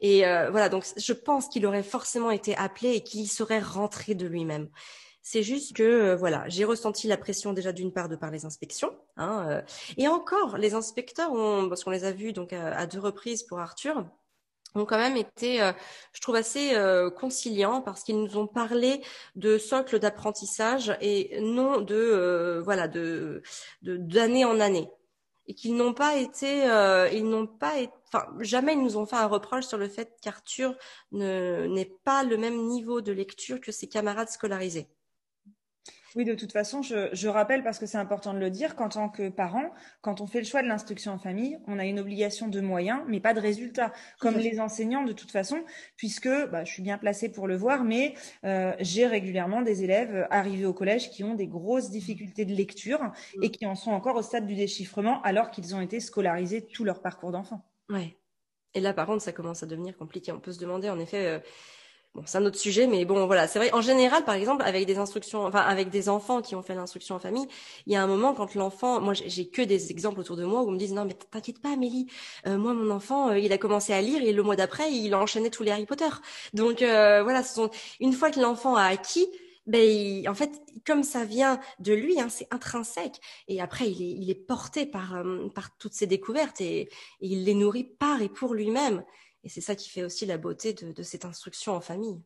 et 0.00 0.20
voilà. 0.50 0.70
Donc, 0.70 0.86
je 0.96 1.12
pense 1.12 1.48
qu'il 1.48 1.66
aurait 1.66 1.82
forcément 1.82 2.30
été 2.30 2.56
appelé 2.56 2.92
et 2.94 3.02
qu'il 3.02 3.28
serait 3.28 3.60
rentré 3.60 4.14
de 4.14 4.26
lui-même. 4.26 4.68
C'est 5.22 5.44
juste 5.44 5.76
que 5.76 5.82
euh, 5.82 6.16
voilà, 6.16 6.48
j'ai 6.48 6.64
ressenti 6.64 7.06
la 7.06 7.16
pression 7.16 7.52
déjà 7.52 7.72
d'une 7.72 7.92
part 7.92 8.08
de 8.08 8.16
par 8.16 8.32
les 8.32 8.44
inspections, 8.44 8.92
hein, 9.16 9.46
euh, 9.48 9.62
et 9.96 10.08
encore 10.08 10.58
les 10.58 10.74
inspecteurs 10.74 11.30
parce 11.68 11.84
qu'on 11.84 11.92
les 11.92 12.04
a 12.04 12.10
vus 12.10 12.32
donc 12.32 12.52
à, 12.52 12.86
deux 12.86 12.98
reprises 12.98 13.44
pour 13.44 13.60
Arthur, 13.60 14.04
ont 14.74 14.84
quand 14.84 14.98
même 14.98 15.16
été, 15.16 15.62
euh, 15.62 15.72
je 16.12 16.20
trouve, 16.20 16.34
assez 16.34 16.74
conciliants 17.16 17.82
parce 17.82 18.02
qu'ils 18.02 18.20
nous 18.20 18.36
ont 18.36 18.48
parlé 18.48 19.00
de 19.36 19.58
socle 19.58 19.98
d'apprentissage 20.00 20.96
et 21.00 21.40
non 21.40 21.80
de 21.80 22.60
voilà 22.64 22.88
de 22.88 23.42
d'année 23.82 24.44
en 24.44 24.58
année 24.60 24.90
et 25.46 25.54
qu'ils 25.54 25.76
n'ont 25.76 25.94
pas 25.94 26.16
été, 26.16 26.64
ils 27.12 27.28
n'ont 27.28 27.46
pas 27.46 27.78
été, 27.78 27.92
enfin 28.08 28.26
jamais 28.40 28.72
ils 28.72 28.82
nous 28.82 28.96
ont 28.96 29.06
fait 29.06 29.16
un 29.16 29.26
reproche 29.26 29.66
sur 29.66 29.78
le 29.78 29.88
fait 29.88 30.16
qu'Arthur 30.20 30.74
n'est 31.12 31.92
pas 32.04 32.24
le 32.24 32.36
même 32.36 32.66
niveau 32.66 33.00
de 33.00 33.12
lecture 33.12 33.60
que 33.60 33.70
ses 33.70 33.88
camarades 33.88 34.28
scolarisés. 34.28 34.88
Oui, 36.14 36.24
de 36.24 36.34
toute 36.34 36.52
façon, 36.52 36.82
je, 36.82 37.28
rappelle 37.28 37.62
parce 37.62 37.78
que 37.78 37.86
c'est 37.86 37.96
important 37.96 38.34
de 38.34 38.38
le 38.38 38.50
dire 38.50 38.76
qu'en 38.76 38.90
tant 38.90 39.08
que 39.08 39.30
parent, 39.30 39.70
quand 40.02 40.20
on 40.20 40.26
fait 40.26 40.40
le 40.40 40.44
choix 40.44 40.62
de 40.62 40.68
l'instruction 40.68 41.12
en 41.12 41.18
famille, 41.18 41.58
on 41.66 41.78
a 41.78 41.86
une 41.86 41.98
obligation 41.98 42.48
de 42.48 42.60
moyens, 42.60 43.00
mais 43.08 43.20
pas 43.20 43.32
de 43.32 43.40
résultats, 43.40 43.92
comme 44.18 44.36
les 44.36 44.60
enseignants 44.60 45.04
de 45.04 45.12
toute 45.12 45.30
façon, 45.30 45.64
puisque 45.96 46.28
bah, 46.50 46.64
je 46.64 46.72
suis 46.72 46.82
bien 46.82 46.98
placée 46.98 47.30
pour 47.30 47.46
le 47.46 47.56
voir, 47.56 47.84
mais 47.84 48.14
euh, 48.44 48.74
j'ai 48.80 49.06
régulièrement 49.06 49.62
des 49.62 49.84
élèves 49.84 50.26
arrivés 50.30 50.66
au 50.66 50.74
collège 50.74 51.10
qui 51.10 51.24
ont 51.24 51.34
des 51.34 51.46
grosses 51.46 51.90
difficultés 51.90 52.44
de 52.44 52.52
lecture 52.52 53.00
et 53.40 53.50
qui 53.50 53.64
en 53.64 53.74
sont 53.74 53.92
encore 53.92 54.16
au 54.16 54.22
stade 54.22 54.46
du 54.46 54.54
déchiffrement 54.54 55.22
alors 55.22 55.50
qu'ils 55.50 55.74
ont 55.74 55.80
été 55.80 55.98
scolarisés 55.98 56.66
tout 56.66 56.84
leur 56.84 57.00
parcours 57.00 57.32
d'enfant. 57.32 57.64
Ouais. 57.88 58.18
Et 58.74 58.80
là, 58.80 58.92
par 58.92 59.06
contre, 59.06 59.22
ça 59.22 59.32
commence 59.32 59.62
à 59.62 59.66
devenir 59.66 59.96
compliqué. 59.96 60.32
On 60.32 60.40
peut 60.40 60.52
se 60.52 60.60
demander, 60.60 60.90
en 60.90 60.98
effet. 60.98 61.26
Euh, 61.26 61.38
Bon, 62.14 62.22
c'est 62.26 62.36
un 62.36 62.44
autre 62.44 62.58
sujet, 62.58 62.86
mais 62.86 63.06
bon, 63.06 63.24
voilà, 63.24 63.48
c'est 63.48 63.58
vrai. 63.58 63.72
En 63.72 63.80
général, 63.80 64.22
par 64.26 64.34
exemple, 64.34 64.62
avec 64.64 64.84
des 64.84 64.98
instructions, 64.98 65.46
enfin, 65.46 65.60
avec 65.60 65.88
des 65.88 66.10
enfants 66.10 66.42
qui 66.42 66.54
ont 66.54 66.62
fait 66.62 66.74
l'instruction 66.74 67.14
en 67.14 67.18
famille, 67.18 67.46
il 67.86 67.92
y 67.94 67.96
a 67.96 68.02
un 68.02 68.06
moment 68.06 68.34
quand 68.34 68.54
l'enfant, 68.54 69.00
moi, 69.00 69.14
j'ai 69.14 69.48
que 69.48 69.62
des 69.62 69.90
exemples 69.90 70.20
autour 70.20 70.36
de 70.36 70.44
moi 70.44 70.60
où 70.62 70.68
on 70.68 70.72
me 70.72 70.76
dit 70.76 70.92
non, 70.92 71.06
mais 71.06 71.14
t'inquiète 71.14 71.60
pas, 71.60 71.72
Amélie, 71.72 72.06
euh, 72.46 72.58
moi, 72.58 72.74
mon 72.74 72.90
enfant, 72.90 73.30
euh, 73.30 73.38
il 73.38 73.50
a 73.50 73.56
commencé 73.56 73.94
à 73.94 74.02
lire 74.02 74.22
et 74.22 74.32
le 74.34 74.42
mois 74.42 74.56
d'après, 74.56 74.92
il 74.92 75.14
a 75.14 75.18
enchaîné 75.18 75.48
tous 75.48 75.62
les 75.62 75.70
Harry 75.70 75.86
Potter. 75.86 76.10
Donc 76.52 76.82
euh, 76.82 77.22
voilà, 77.22 77.42
ce 77.42 77.54
sont 77.54 77.70
une 77.98 78.12
fois 78.12 78.30
que 78.30 78.40
l'enfant 78.40 78.76
a 78.76 78.84
acquis, 78.84 79.26
ben, 79.66 80.28
en 80.28 80.34
fait, 80.34 80.50
comme 80.86 81.04
ça 81.04 81.24
vient 81.24 81.60
de 81.78 81.94
lui, 81.94 82.20
hein, 82.20 82.28
c'est 82.28 82.48
intrinsèque. 82.50 83.20
Et 83.48 83.62
après, 83.62 83.88
il 83.90 84.02
est, 84.02 84.22
il 84.22 84.28
est 84.30 84.34
porté 84.34 84.84
par, 84.84 85.22
par 85.54 85.74
toutes 85.78 85.94
ces 85.94 86.06
découvertes 86.06 86.60
et 86.60 86.90
il 87.22 87.44
les 87.44 87.54
nourrit 87.54 87.84
par 87.84 88.20
et 88.20 88.28
pour 88.28 88.52
lui-même. 88.52 89.02
Et 89.44 89.48
c'est 89.48 89.60
ça 89.60 89.74
qui 89.74 89.88
fait 89.88 90.04
aussi 90.04 90.26
la 90.26 90.38
beauté 90.38 90.72
de, 90.72 91.02
cette 91.02 91.24
instruction 91.24 91.72
en 91.72 91.80
famille. 91.80 92.20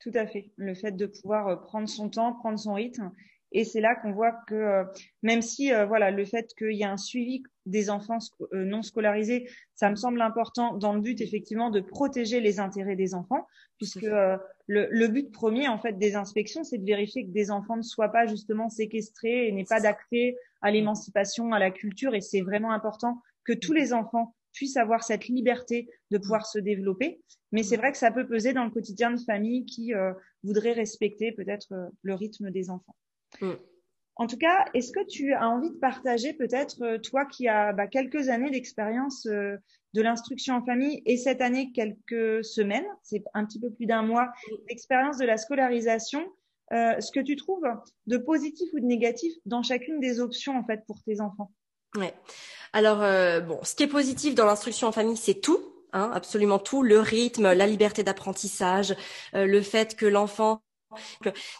Tout 0.00 0.12
à 0.14 0.26
fait. 0.26 0.50
Le 0.56 0.74
fait 0.74 0.92
de 0.92 1.06
pouvoir 1.06 1.48
euh, 1.48 1.56
prendre 1.56 1.88
son 1.88 2.08
temps, 2.08 2.32
prendre 2.34 2.58
son 2.58 2.74
rythme. 2.74 3.10
Et 3.52 3.64
c'est 3.64 3.80
là 3.80 3.94
qu'on 3.94 4.12
voit 4.12 4.32
que 4.48 4.54
euh, 4.54 4.84
même 5.22 5.40
si 5.40 5.72
euh, 5.72 5.86
voilà 5.86 6.10
le 6.10 6.24
fait 6.24 6.52
qu'il 6.58 6.72
y 6.72 6.82
a 6.82 6.90
un 6.90 6.96
suivi 6.96 7.44
des 7.66 7.88
enfants 7.88 8.18
non 8.52 8.82
scolarisés, 8.82 9.48
ça 9.74 9.90
me 9.90 9.94
semble 9.94 10.20
important 10.20 10.76
dans 10.76 10.92
le 10.92 11.00
but 11.00 11.20
effectivement 11.20 11.70
de 11.70 11.80
protéger 11.80 12.40
les 12.40 12.58
intérêts 12.58 12.96
des 12.96 13.14
enfants, 13.14 13.46
puisque 13.78 14.02
le, 14.02 14.40
le, 14.66 15.08
but 15.08 15.30
premier 15.30 15.68
en 15.68 15.78
fait 15.78 15.92
des 15.98 16.16
inspections, 16.16 16.64
c'est 16.64 16.78
de 16.78 16.84
vérifier 16.84 17.24
que 17.24 17.30
des 17.30 17.50
enfants 17.52 17.76
ne 17.76 17.82
soient 17.82 18.10
pas 18.10 18.26
justement 18.26 18.68
séquestrés 18.68 19.46
et 19.46 19.52
n'aient 19.52 19.64
pas 19.64 19.80
d'accès 19.80 20.36
à 20.60 20.72
l'émancipation, 20.72 21.52
à 21.52 21.58
la 21.60 21.70
culture. 21.70 22.14
Et 22.14 22.20
c'est 22.20 22.40
vraiment 22.40 22.72
important 22.72 23.22
que 23.44 23.52
tous 23.52 23.72
les 23.72 23.92
enfants 23.92 24.34
puissent 24.54 24.78
avoir 24.78 25.04
cette 25.04 25.26
liberté 25.26 25.88
de 26.10 26.18
pouvoir 26.18 26.46
se 26.46 26.58
développer. 26.58 27.20
Mais 27.52 27.62
c'est 27.62 27.76
vrai 27.76 27.92
que 27.92 27.98
ça 27.98 28.10
peut 28.10 28.26
peser 28.26 28.52
dans 28.52 28.64
le 28.64 28.70
quotidien 28.70 29.10
de 29.10 29.20
famille 29.20 29.66
qui 29.66 29.92
euh, 29.94 30.12
voudrait 30.42 30.72
respecter 30.72 31.32
peut-être 31.32 31.72
euh, 31.72 31.86
le 32.02 32.14
rythme 32.14 32.50
des 32.50 32.70
enfants. 32.70 32.96
Mm. 33.40 33.52
En 34.16 34.26
tout 34.28 34.38
cas, 34.38 34.64
est-ce 34.74 34.92
que 34.92 35.04
tu 35.06 35.32
as 35.34 35.48
envie 35.48 35.70
de 35.70 35.78
partager 35.78 36.32
peut-être, 36.32 36.82
euh, 36.82 36.98
toi 36.98 37.26
qui 37.26 37.48
as 37.48 37.72
bah, 37.72 37.88
quelques 37.88 38.28
années 38.28 38.50
d'expérience 38.50 39.26
de 39.26 40.02
l'instruction 40.02 40.54
en 40.54 40.64
famille 40.64 41.02
et 41.04 41.16
cette 41.16 41.40
année 41.40 41.72
quelques 41.72 42.44
semaines, 42.44 42.86
c'est 43.02 43.24
un 43.34 43.44
petit 43.44 43.60
peu 43.60 43.70
plus 43.70 43.86
d'un 43.86 44.02
mois 44.02 44.32
d'expérience 44.68 45.18
de 45.18 45.24
la 45.24 45.36
scolarisation, 45.36 46.24
ce 46.70 47.10
que 47.12 47.20
tu 47.20 47.36
trouves 47.36 47.66
de 48.06 48.16
positif 48.16 48.68
ou 48.72 48.80
de 48.80 48.86
négatif 48.86 49.32
dans 49.46 49.62
chacune 49.62 50.00
des 50.00 50.20
options 50.20 50.56
en 50.56 50.64
fait 50.64 50.80
pour 50.86 51.00
tes 51.02 51.20
enfants? 51.20 51.52
Ouais. 51.96 52.14
Alors 52.72 53.02
euh, 53.02 53.40
bon, 53.40 53.60
ce 53.62 53.74
qui 53.74 53.84
est 53.84 53.88
positif 53.88 54.34
dans 54.34 54.46
l'instruction 54.46 54.88
en 54.88 54.92
famille, 54.92 55.16
c'est 55.16 55.34
tout. 55.40 55.60
Hein, 55.92 56.10
absolument 56.12 56.58
tout, 56.58 56.82
le 56.82 56.98
rythme, 56.98 57.52
la 57.52 57.66
liberté 57.68 58.02
d'apprentissage, 58.02 58.96
euh, 59.36 59.46
le 59.46 59.62
fait 59.62 59.94
que 59.94 60.06
l'enfant 60.06 60.60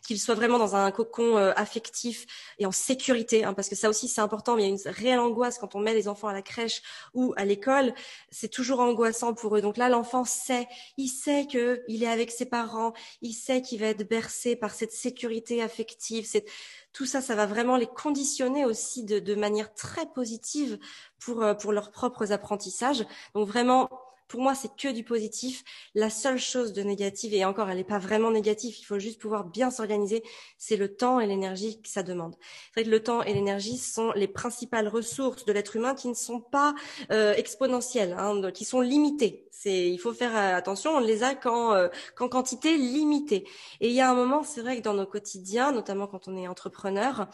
qu'il 0.06 0.20
soit 0.20 0.34
vraiment 0.34 0.58
dans 0.58 0.76
un 0.76 0.90
cocon 0.90 1.36
euh, 1.36 1.52
affectif 1.56 2.26
et 2.58 2.66
en 2.66 2.72
sécurité, 2.72 3.44
hein, 3.44 3.54
parce 3.54 3.68
que 3.68 3.74
ça 3.74 3.88
aussi 3.88 4.08
c'est 4.08 4.20
important. 4.20 4.56
Mais 4.56 4.62
il 4.62 4.66
y 4.66 4.72
a 4.72 4.74
une 4.74 4.92
réelle 4.92 5.18
angoisse 5.18 5.58
quand 5.58 5.74
on 5.74 5.80
met 5.80 5.94
les 5.94 6.08
enfants 6.08 6.28
à 6.28 6.32
la 6.32 6.42
crèche 6.42 6.82
ou 7.14 7.34
à 7.36 7.44
l'école, 7.44 7.94
c'est 8.30 8.48
toujours 8.48 8.80
angoissant 8.80 9.34
pour 9.34 9.56
eux. 9.56 9.60
Donc 9.60 9.76
là, 9.76 9.88
l'enfant 9.88 10.24
sait, 10.24 10.68
il 10.96 11.08
sait 11.08 11.46
que 11.46 11.82
il 11.88 12.02
est 12.02 12.08
avec 12.08 12.30
ses 12.30 12.46
parents, 12.46 12.92
il 13.22 13.32
sait 13.32 13.62
qu'il 13.62 13.80
va 13.80 13.86
être 13.86 14.08
bercé 14.08 14.56
par 14.56 14.74
cette 14.74 14.92
sécurité 14.92 15.62
affective. 15.62 16.26
C'est 16.26 16.44
tout 16.92 17.06
ça, 17.06 17.20
ça 17.20 17.34
va 17.34 17.46
vraiment 17.46 17.76
les 17.76 17.86
conditionner 17.86 18.64
aussi 18.64 19.04
de, 19.04 19.18
de 19.18 19.34
manière 19.34 19.74
très 19.74 20.06
positive 20.06 20.78
pour 21.18 21.42
euh, 21.42 21.54
pour 21.54 21.72
leurs 21.72 21.90
propres 21.90 22.32
apprentissages. 22.32 23.04
Donc 23.34 23.48
vraiment 23.48 23.90
pour 24.28 24.40
moi, 24.40 24.54
c'est 24.54 24.74
que 24.76 24.92
du 24.92 25.04
positif. 25.04 25.64
La 25.94 26.10
seule 26.10 26.38
chose 26.38 26.72
de 26.72 26.82
négative, 26.82 27.34
et 27.34 27.44
encore, 27.44 27.70
elle 27.70 27.76
n'est 27.76 27.84
pas 27.84 27.98
vraiment 27.98 28.30
négative, 28.30 28.74
il 28.78 28.84
faut 28.84 28.98
juste 28.98 29.20
pouvoir 29.20 29.44
bien 29.44 29.70
s'organiser, 29.70 30.22
c'est 30.58 30.76
le 30.76 30.94
temps 30.94 31.20
et 31.20 31.26
l'énergie 31.26 31.80
que 31.80 31.88
ça 31.88 32.02
demande. 32.02 32.34
C'est 32.40 32.80
vrai 32.80 32.84
que 32.84 32.90
le 32.90 33.02
temps 33.02 33.22
et 33.22 33.34
l'énergie 33.34 33.78
sont 33.78 34.12
les 34.12 34.28
principales 34.28 34.88
ressources 34.88 35.44
de 35.44 35.52
l'être 35.52 35.76
humain 35.76 35.94
qui 35.94 36.08
ne 36.08 36.14
sont 36.14 36.40
pas 36.40 36.74
euh, 37.10 37.34
exponentielles, 37.34 38.14
hein, 38.18 38.50
qui 38.52 38.64
sont 38.64 38.80
limitées. 38.80 39.48
Il 39.66 39.98
faut 39.98 40.12
faire 40.12 40.36
euh, 40.36 40.56
attention, 40.56 40.96
on 40.96 41.00
les 41.00 41.22
a 41.22 41.34
qu'en, 41.34 41.72
euh, 41.72 41.88
qu'en 42.16 42.28
quantité 42.28 42.76
limitée. 42.76 43.46
Et 43.80 43.88
il 43.88 43.94
y 43.94 44.00
a 44.00 44.10
un 44.10 44.14
moment, 44.14 44.42
c'est 44.42 44.60
vrai 44.60 44.76
que 44.76 44.82
dans 44.82 44.94
nos 44.94 45.06
quotidiens, 45.06 45.72
notamment 45.72 46.06
quand 46.06 46.28
on 46.28 46.36
est 46.36 46.48
entrepreneur, 46.48 47.28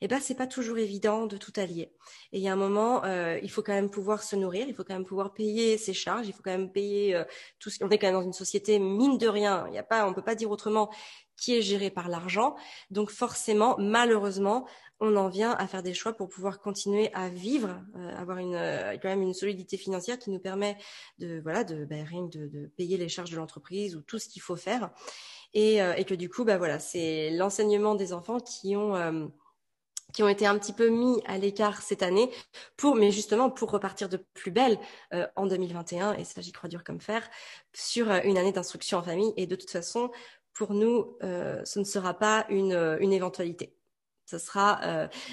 eh 0.00 0.08
ben 0.08 0.20
c'est 0.20 0.34
pas 0.34 0.46
toujours 0.46 0.78
évident 0.78 1.26
de 1.26 1.36
tout 1.36 1.52
allier. 1.56 1.90
Et 2.32 2.38
il 2.38 2.42
y 2.42 2.48
a 2.48 2.52
un 2.52 2.56
moment, 2.56 3.02
il 3.04 3.50
faut 3.50 3.62
quand 3.62 3.72
même 3.72 3.90
pouvoir 3.90 4.22
se 4.22 4.36
nourrir, 4.36 4.66
il 4.68 4.74
faut 4.74 4.84
quand 4.84 4.94
même 4.94 5.04
pouvoir 5.04 5.34
payer 5.34 5.76
ses 5.76 5.92
charges, 5.92 6.28
faut 6.34 6.42
quand 6.42 6.50
même 6.50 6.70
payer 6.70 7.14
euh, 7.14 7.24
tout 7.58 7.70
ce 7.70 7.78
qu'on 7.78 7.88
est 7.90 7.98
quand 7.98 8.08
même 8.08 8.16
dans 8.16 8.22
une 8.22 8.32
société 8.32 8.78
mine 8.78 9.18
de 9.18 9.28
rien. 9.28 9.66
Il 9.68 9.74
y 9.74 9.78
a 9.78 9.82
pas, 9.82 10.06
on 10.08 10.12
peut 10.12 10.22
pas 10.22 10.34
dire 10.34 10.50
autrement, 10.50 10.90
qui 11.36 11.56
est 11.56 11.62
géré 11.62 11.90
par 11.90 12.08
l'argent. 12.08 12.56
Donc 12.90 13.10
forcément, 13.10 13.76
malheureusement, 13.78 14.66
on 15.00 15.16
en 15.16 15.28
vient 15.28 15.52
à 15.52 15.66
faire 15.66 15.82
des 15.82 15.94
choix 15.94 16.12
pour 16.12 16.28
pouvoir 16.28 16.60
continuer 16.60 17.12
à 17.14 17.28
vivre, 17.28 17.82
euh, 17.96 18.16
avoir 18.16 18.38
une 18.38 18.54
euh, 18.54 18.96
quand 19.00 19.08
même 19.08 19.22
une 19.22 19.34
solidité 19.34 19.76
financière 19.76 20.18
qui 20.18 20.30
nous 20.30 20.38
permet 20.38 20.76
de 21.18 21.40
voilà 21.42 21.64
de 21.64 21.84
ben, 21.84 22.04
rien 22.04 22.24
de, 22.24 22.46
de 22.48 22.66
payer 22.76 22.96
les 22.96 23.08
charges 23.08 23.30
de 23.30 23.36
l'entreprise 23.36 23.96
ou 23.96 24.02
tout 24.02 24.18
ce 24.18 24.28
qu'il 24.28 24.42
faut 24.42 24.56
faire. 24.56 24.90
et, 25.52 25.76
et 25.76 26.04
que 26.04 26.14
du 26.14 26.28
coup, 26.28 26.44
bah 26.44 26.58
voilà, 26.58 26.78
c'est 26.78 27.30
l'enseignement 27.30 27.94
des 27.94 28.12
enfants 28.12 28.40
qui 28.40 28.74
ont 28.76 29.30
qui 30.14 30.22
ont 30.22 30.28
été 30.28 30.46
un 30.46 30.56
petit 30.58 30.72
peu 30.72 30.88
mis 30.88 31.20
à 31.26 31.36
l'écart 31.36 31.82
cette 31.82 32.02
année 32.02 32.30
pour, 32.76 32.94
mais 32.94 33.10
justement 33.10 33.50
pour 33.50 33.70
repartir 33.70 34.08
de 34.08 34.16
plus 34.32 34.52
belle 34.52 34.78
euh, 35.12 35.26
en 35.36 35.46
2021. 35.46 36.14
Et 36.14 36.24
ça, 36.24 36.40
j'y 36.40 36.52
crois 36.52 36.70
dur 36.70 36.84
comme 36.84 37.00
fer 37.00 37.28
sur 37.74 38.10
euh, 38.10 38.20
une 38.24 38.38
année 38.38 38.52
d'instruction 38.52 38.98
en 38.98 39.02
famille. 39.02 39.34
Et 39.36 39.46
de 39.46 39.56
toute 39.56 39.70
façon, 39.70 40.10
pour 40.54 40.72
nous, 40.72 41.18
euh, 41.24 41.60
ce 41.64 41.80
ne 41.80 41.84
sera 41.84 42.14
pas 42.14 42.46
une, 42.48 42.96
une 43.00 43.12
éventualité. 43.12 43.76
Ce 44.24 44.38
sera, 44.38 44.80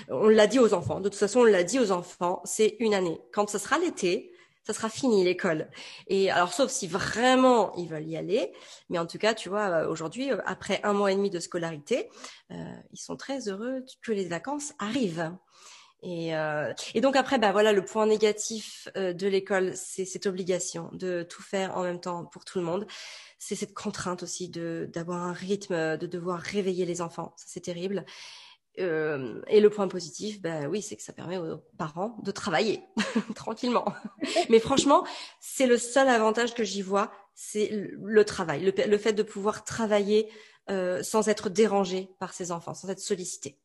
on 0.09 0.27
l'a 0.27 0.47
dit 0.47 0.59
aux 0.59 0.73
enfants. 0.73 0.99
De 0.99 1.07
toute 1.07 1.17
façon, 1.17 1.39
on 1.39 1.43
l'a 1.45 1.63
dit 1.63 1.79
aux 1.79 1.93
enfants, 1.93 2.41
c'est 2.43 2.75
une 2.79 2.93
année. 2.93 3.21
Quand 3.31 3.49
ce 3.49 3.57
sera 3.57 3.79
l'été, 3.79 4.33
ça 4.63 4.73
sera 4.73 4.89
fini 4.89 5.23
l'école. 5.23 5.69
Et 6.07 6.29
alors, 6.31 6.53
sauf 6.53 6.71
si 6.71 6.87
vraiment 6.87 7.73
ils 7.75 7.87
veulent 7.87 8.07
y 8.07 8.17
aller, 8.17 8.53
mais 8.89 8.99
en 8.99 9.05
tout 9.05 9.17
cas, 9.17 9.33
tu 9.33 9.49
vois, 9.49 9.67
euh, 9.69 9.89
aujourd'hui, 9.89 10.31
euh, 10.31 10.37
après 10.45 10.79
un 10.83 10.93
mois 10.93 11.11
et 11.11 11.15
demi 11.15 11.29
de 11.29 11.39
scolarité, 11.39 12.09
euh, 12.51 12.55
ils 12.91 12.99
sont 12.99 13.15
très 13.15 13.47
heureux 13.47 13.83
que 14.01 14.11
les 14.11 14.27
vacances 14.27 14.73
arrivent. 14.79 15.31
Et, 16.03 16.35
euh, 16.35 16.73
et 16.95 17.01
donc 17.01 17.15
après, 17.15 17.37
bah 17.37 17.51
voilà, 17.51 17.73
le 17.73 17.85
point 17.85 18.07
négatif 18.07 18.87
de 18.95 19.27
l'école, 19.27 19.73
c'est 19.75 20.05
cette 20.05 20.25
obligation 20.25 20.89
de 20.93 21.21
tout 21.21 21.43
faire 21.43 21.77
en 21.77 21.83
même 21.83 21.99
temps 22.01 22.25
pour 22.25 22.43
tout 22.43 22.57
le 22.57 22.65
monde. 22.65 22.87
C'est 23.37 23.55
cette 23.55 23.75
contrainte 23.75 24.23
aussi 24.23 24.49
de 24.49 24.89
d'avoir 24.91 25.21
un 25.21 25.33
rythme, 25.33 25.97
de 25.97 26.07
devoir 26.07 26.39
réveiller 26.39 26.85
les 26.85 27.01
enfants. 27.01 27.33
Ça, 27.37 27.45
c'est 27.47 27.61
terrible. 27.61 28.03
Euh, 28.79 29.41
et 29.47 29.59
le 29.59 29.69
point 29.69 29.87
positif, 29.87 30.41
bah 30.41 30.67
oui, 30.69 30.81
c'est 30.81 30.95
que 30.95 31.03
ça 31.03 31.11
permet 31.11 31.37
aux 31.37 31.57
parents 31.77 32.17
de 32.23 32.31
travailler 32.31 32.81
tranquillement. 33.35 33.85
Mais 34.49 34.59
franchement, 34.59 35.05
c'est 35.41 35.67
le 35.67 35.77
seul 35.77 36.07
avantage 36.07 36.53
que 36.53 36.63
j'y 36.63 36.81
vois, 36.81 37.11
c'est 37.35 37.69
le 37.71 38.25
travail, 38.25 38.63
le, 38.63 38.97
fait 38.97 39.13
de 39.13 39.23
pouvoir 39.23 39.65
travailler 39.65 40.29
euh, 40.69 41.03
sans 41.03 41.27
être 41.27 41.49
dérangé 41.49 42.09
par 42.19 42.33
ses 42.33 42.51
enfants, 42.51 42.73
sans 42.73 42.89
être 42.89 42.99
sollicité. 42.99 43.57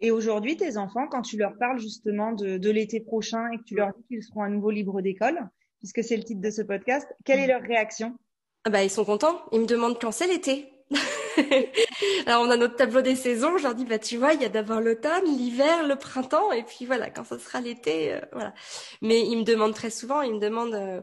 Et 0.00 0.10
aujourd'hui, 0.10 0.56
tes 0.56 0.76
enfants, 0.76 1.06
quand 1.08 1.22
tu 1.22 1.38
leur 1.38 1.56
parles 1.56 1.80
justement 1.80 2.32
de, 2.32 2.58
de 2.58 2.70
l'été 2.70 3.00
prochain 3.00 3.48
et 3.52 3.58
que 3.58 3.64
tu 3.64 3.74
leur 3.74 3.94
dis 3.94 4.04
qu'ils 4.08 4.22
seront 4.22 4.42
à 4.42 4.48
nouveau 4.50 4.70
libres 4.70 5.00
d'école, 5.00 5.48
puisque 5.78 6.04
c'est 6.04 6.16
le 6.16 6.24
titre 6.24 6.42
de 6.42 6.50
ce 6.50 6.62
podcast, 6.62 7.08
quelle 7.24 7.40
est 7.40 7.46
leur 7.46 7.62
réaction? 7.62 8.18
Ah 8.64 8.70
bah, 8.70 8.82
Ils 8.82 8.90
sont 8.90 9.04
contents. 9.04 9.40
Ils 9.52 9.60
me 9.60 9.66
demandent 9.66 9.98
quand 9.98 10.12
c'est 10.12 10.26
l'été. 10.26 10.68
Alors 12.26 12.42
on 12.42 12.50
a 12.50 12.56
notre 12.56 12.76
tableau 12.76 13.02
des 13.02 13.16
saisons. 13.16 13.58
Je 13.58 13.64
leur 13.64 13.74
dis 13.74 13.84
bah 13.84 13.98
tu 13.98 14.16
vois, 14.16 14.34
il 14.34 14.42
y 14.42 14.44
a 14.44 14.48
d'abord 14.48 14.80
l'automne, 14.80 15.24
l'hiver, 15.26 15.86
le 15.86 15.96
printemps, 15.96 16.52
et 16.52 16.62
puis 16.62 16.86
voilà, 16.86 17.10
quand 17.10 17.24
ce 17.24 17.38
sera 17.38 17.60
l'été, 17.60 18.14
euh, 18.14 18.20
voilà. 18.32 18.54
Mais 19.02 19.20
ils 19.20 19.36
me 19.36 19.44
demandent 19.44 19.74
très 19.74 19.90
souvent, 19.90 20.22
ils 20.22 20.34
me 20.34 20.40
demandent 20.40 20.74
euh, 20.74 21.00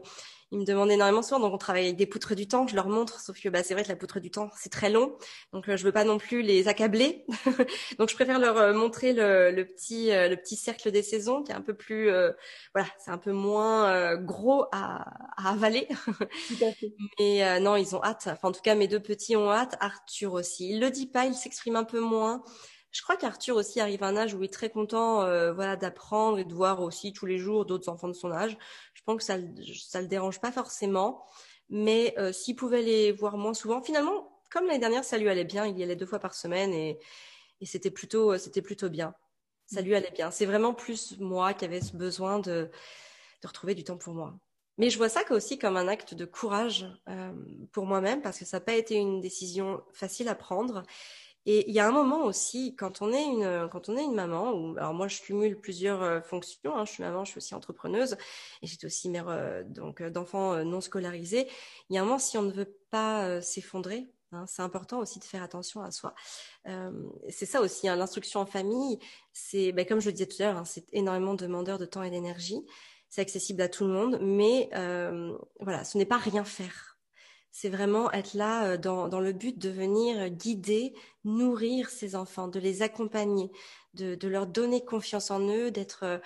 ils 0.52 0.58
me 0.58 0.64
demandent 0.66 0.90
énormément 0.90 1.22
souvent. 1.22 1.40
Donc, 1.40 1.54
on 1.54 1.58
travaille 1.58 1.86
avec 1.86 1.96
des 1.96 2.06
poutres 2.06 2.36
du 2.36 2.46
temps. 2.46 2.66
Je 2.66 2.76
leur 2.76 2.86
montre, 2.86 3.20
sauf 3.20 3.40
que 3.40 3.48
bah, 3.48 3.62
c'est 3.62 3.72
vrai 3.72 3.84
que 3.84 3.88
la 3.88 3.96
poutre 3.96 4.20
du 4.20 4.30
temps, 4.30 4.50
c'est 4.54 4.70
très 4.70 4.90
long. 4.90 5.16
Donc, 5.54 5.68
euh, 5.68 5.78
je 5.78 5.84
veux 5.84 5.92
pas 5.92 6.04
non 6.04 6.18
plus 6.18 6.42
les 6.42 6.68
accabler. 6.68 7.24
donc, 7.98 8.10
je 8.10 8.14
préfère 8.14 8.38
leur 8.38 8.58
euh, 8.58 8.74
montrer 8.74 9.14
le, 9.14 9.50
le 9.50 9.64
petit, 9.64 10.12
euh, 10.12 10.28
le 10.28 10.36
petit 10.36 10.56
cercle 10.56 10.90
des 10.90 11.02
saisons, 11.02 11.42
qui 11.42 11.52
est 11.52 11.54
un 11.54 11.62
peu 11.62 11.72
plus, 11.74 12.10
voilà, 12.74 12.88
c'est 12.98 13.10
un 13.10 13.18
peu 13.18 13.32
moins 13.32 14.14
gros 14.16 14.66
à, 14.72 15.04
à 15.38 15.52
avaler. 15.52 15.88
Tout 15.88 16.64
à 16.64 16.70
fait. 16.72 16.92
Mais 17.18 17.58
non, 17.60 17.76
ils 17.76 17.96
ont 17.96 18.04
hâte. 18.04 18.28
Enfin, 18.30 18.48
en 18.48 18.52
tout 18.52 18.60
cas, 18.60 18.74
mes 18.74 18.88
deux 18.88 19.00
petits 19.00 19.36
ont 19.36 19.50
hâte. 19.50 19.76
Arthur 19.80 20.34
aussi. 20.34 20.70
Il 20.70 20.80
le 20.80 20.90
dit 20.90 21.06
pas, 21.06 21.24
il 21.24 21.34
s'exprime 21.34 21.76
un 21.76 21.84
peu 21.84 22.00
moins. 22.00 22.42
Je 22.92 23.00
crois 23.00 23.16
qu'Arthur 23.16 23.56
aussi 23.56 23.80
arrive 23.80 24.02
à 24.02 24.08
un 24.08 24.16
âge 24.18 24.34
où 24.34 24.42
il 24.42 24.44
est 24.44 24.52
très 24.52 24.68
content, 24.68 25.22
euh, 25.22 25.52
voilà, 25.54 25.76
d'apprendre 25.76 26.38
et 26.38 26.44
de 26.44 26.52
voir 26.52 26.82
aussi 26.82 27.14
tous 27.14 27.24
les 27.24 27.38
jours 27.38 27.64
d'autres 27.64 27.88
enfants 27.88 28.08
de 28.08 28.12
son 28.12 28.30
âge. 28.30 28.58
Je 29.02 29.12
pense 29.12 29.18
que 29.18 29.24
ça, 29.24 29.36
ça 29.84 30.00
le 30.00 30.06
dérange 30.06 30.40
pas 30.40 30.52
forcément, 30.52 31.24
mais 31.68 32.14
euh, 32.18 32.32
s'il 32.32 32.54
pouvait 32.54 32.82
les 32.82 33.10
voir 33.10 33.36
moins 33.36 33.54
souvent, 33.54 33.82
finalement, 33.82 34.40
comme 34.50 34.66
l'année 34.66 34.78
dernière, 34.78 35.04
ça 35.04 35.18
lui 35.18 35.28
allait 35.28 35.44
bien. 35.44 35.66
Il 35.66 35.76
y 35.76 35.82
allait 35.82 35.96
deux 35.96 36.06
fois 36.06 36.20
par 36.20 36.34
semaine 36.34 36.72
et, 36.72 36.98
c'était 37.64 37.90
plutôt, 37.90 38.36
c'était 38.38 38.62
plutôt 38.62 38.90
bien. 38.90 39.14
Ça 39.66 39.82
lui 39.82 39.94
allait 39.94 40.10
bien. 40.10 40.30
C'est 40.30 40.46
vraiment 40.46 40.74
plus 40.74 41.18
moi 41.18 41.54
qui 41.54 41.64
avais 41.64 41.80
ce 41.80 41.96
besoin 41.96 42.40
de, 42.40 42.70
de 43.42 43.48
retrouver 43.48 43.74
du 43.74 43.84
temps 43.84 43.96
pour 43.96 44.14
moi. 44.14 44.34
Mais 44.78 44.90
je 44.90 44.98
vois 44.98 45.08
ça 45.08 45.22
aussi 45.30 45.58
comme 45.58 45.76
un 45.76 45.86
acte 45.86 46.14
de 46.14 46.24
courage 46.24 46.86
euh, 47.08 47.32
pour 47.72 47.86
moi-même 47.86 48.22
parce 48.22 48.38
que 48.38 48.44
ça 48.44 48.56
n'a 48.56 48.62
pas 48.62 48.74
été 48.74 48.96
une 48.96 49.20
décision 49.20 49.82
facile 49.92 50.28
à 50.28 50.34
prendre 50.34 50.82
et 51.44 51.68
il 51.68 51.74
y 51.74 51.80
a 51.80 51.88
un 51.88 51.92
moment 51.92 52.24
aussi, 52.24 52.76
quand 52.76 53.02
on 53.02 53.12
est 53.12 53.24
une, 53.24 53.68
quand 53.70 53.88
on 53.88 53.96
est 53.96 54.04
une 54.04 54.14
maman, 54.14 54.52
ou 54.52 54.76
alors 54.76 54.94
moi 54.94 55.08
je 55.08 55.20
cumule 55.20 55.58
plusieurs 55.60 56.02
euh, 56.02 56.20
fonctions. 56.20 56.76
Hein, 56.76 56.84
je 56.84 56.92
suis 56.92 57.02
maman, 57.02 57.24
je 57.24 57.32
suis 57.32 57.38
aussi 57.38 57.54
entrepreneuse, 57.54 58.16
et 58.62 58.66
j'étais 58.66 58.86
aussi 58.86 59.10
mère 59.10 59.28
euh, 59.28 59.64
donc 59.64 60.00
euh, 60.00 60.10
d'enfants 60.10 60.64
non 60.64 60.80
scolarisés. 60.80 61.48
Il 61.90 61.96
y 61.96 61.98
a 61.98 62.02
un 62.02 62.04
moment, 62.04 62.18
si 62.20 62.38
on 62.38 62.42
ne 62.42 62.52
veut 62.52 62.76
pas 62.90 63.40
s'effondrer, 63.40 64.08
hein, 64.30 64.44
c'est 64.46 64.62
important 64.62 65.00
aussi 65.00 65.18
de 65.18 65.24
faire 65.24 65.42
attention 65.42 65.82
à 65.82 65.90
soi. 65.90 66.14
c'est 67.28 67.46
ça 67.46 67.60
aussi, 67.60 67.88
hein, 67.88 67.96
l'instruction 67.96 68.40
en 68.40 68.46
famille. 68.46 68.98
C'est, 69.32 69.72
ben, 69.72 69.86
comme 69.86 70.00
je 70.00 70.06
le 70.06 70.12
disais 70.12 70.26
tout 70.26 70.40
à 70.42 70.46
l'heure, 70.46 70.58
hein, 70.58 70.64
c'est 70.64 70.86
énormément 70.92 71.34
demandeur 71.34 71.78
de 71.78 71.86
temps 71.86 72.02
et 72.02 72.10
d'énergie. 72.10 72.64
C'est 73.08 73.20
accessible 73.20 73.62
à 73.62 73.68
tout 73.68 73.84
le 73.84 73.92
monde, 73.92 74.18
mais 74.22 74.70
voilà, 75.60 75.84
ce 75.84 75.98
n'est 75.98 76.06
pas 76.06 76.18
rien 76.18 76.44
faire 76.44 76.91
c'est 77.52 77.68
vraiment 77.68 78.10
être 78.12 78.34
là 78.34 78.72
euh, 78.72 78.76
dans, 78.76 79.20
le 79.20 79.32
but 79.32 79.58
de 79.58 79.70
venir 79.70 80.28
guider, 80.30 80.94
nourrir 81.24 81.90
ces 81.90 82.16
enfants, 82.16 82.48
de 82.48 82.58
les 82.58 82.82
accompagner, 82.82 83.52
de, 83.94 84.26
leur 84.26 84.46
donner 84.46 84.84
confiance 84.84 85.30
en 85.30 85.40
eux, 85.48 85.70
d'être, 85.70 86.20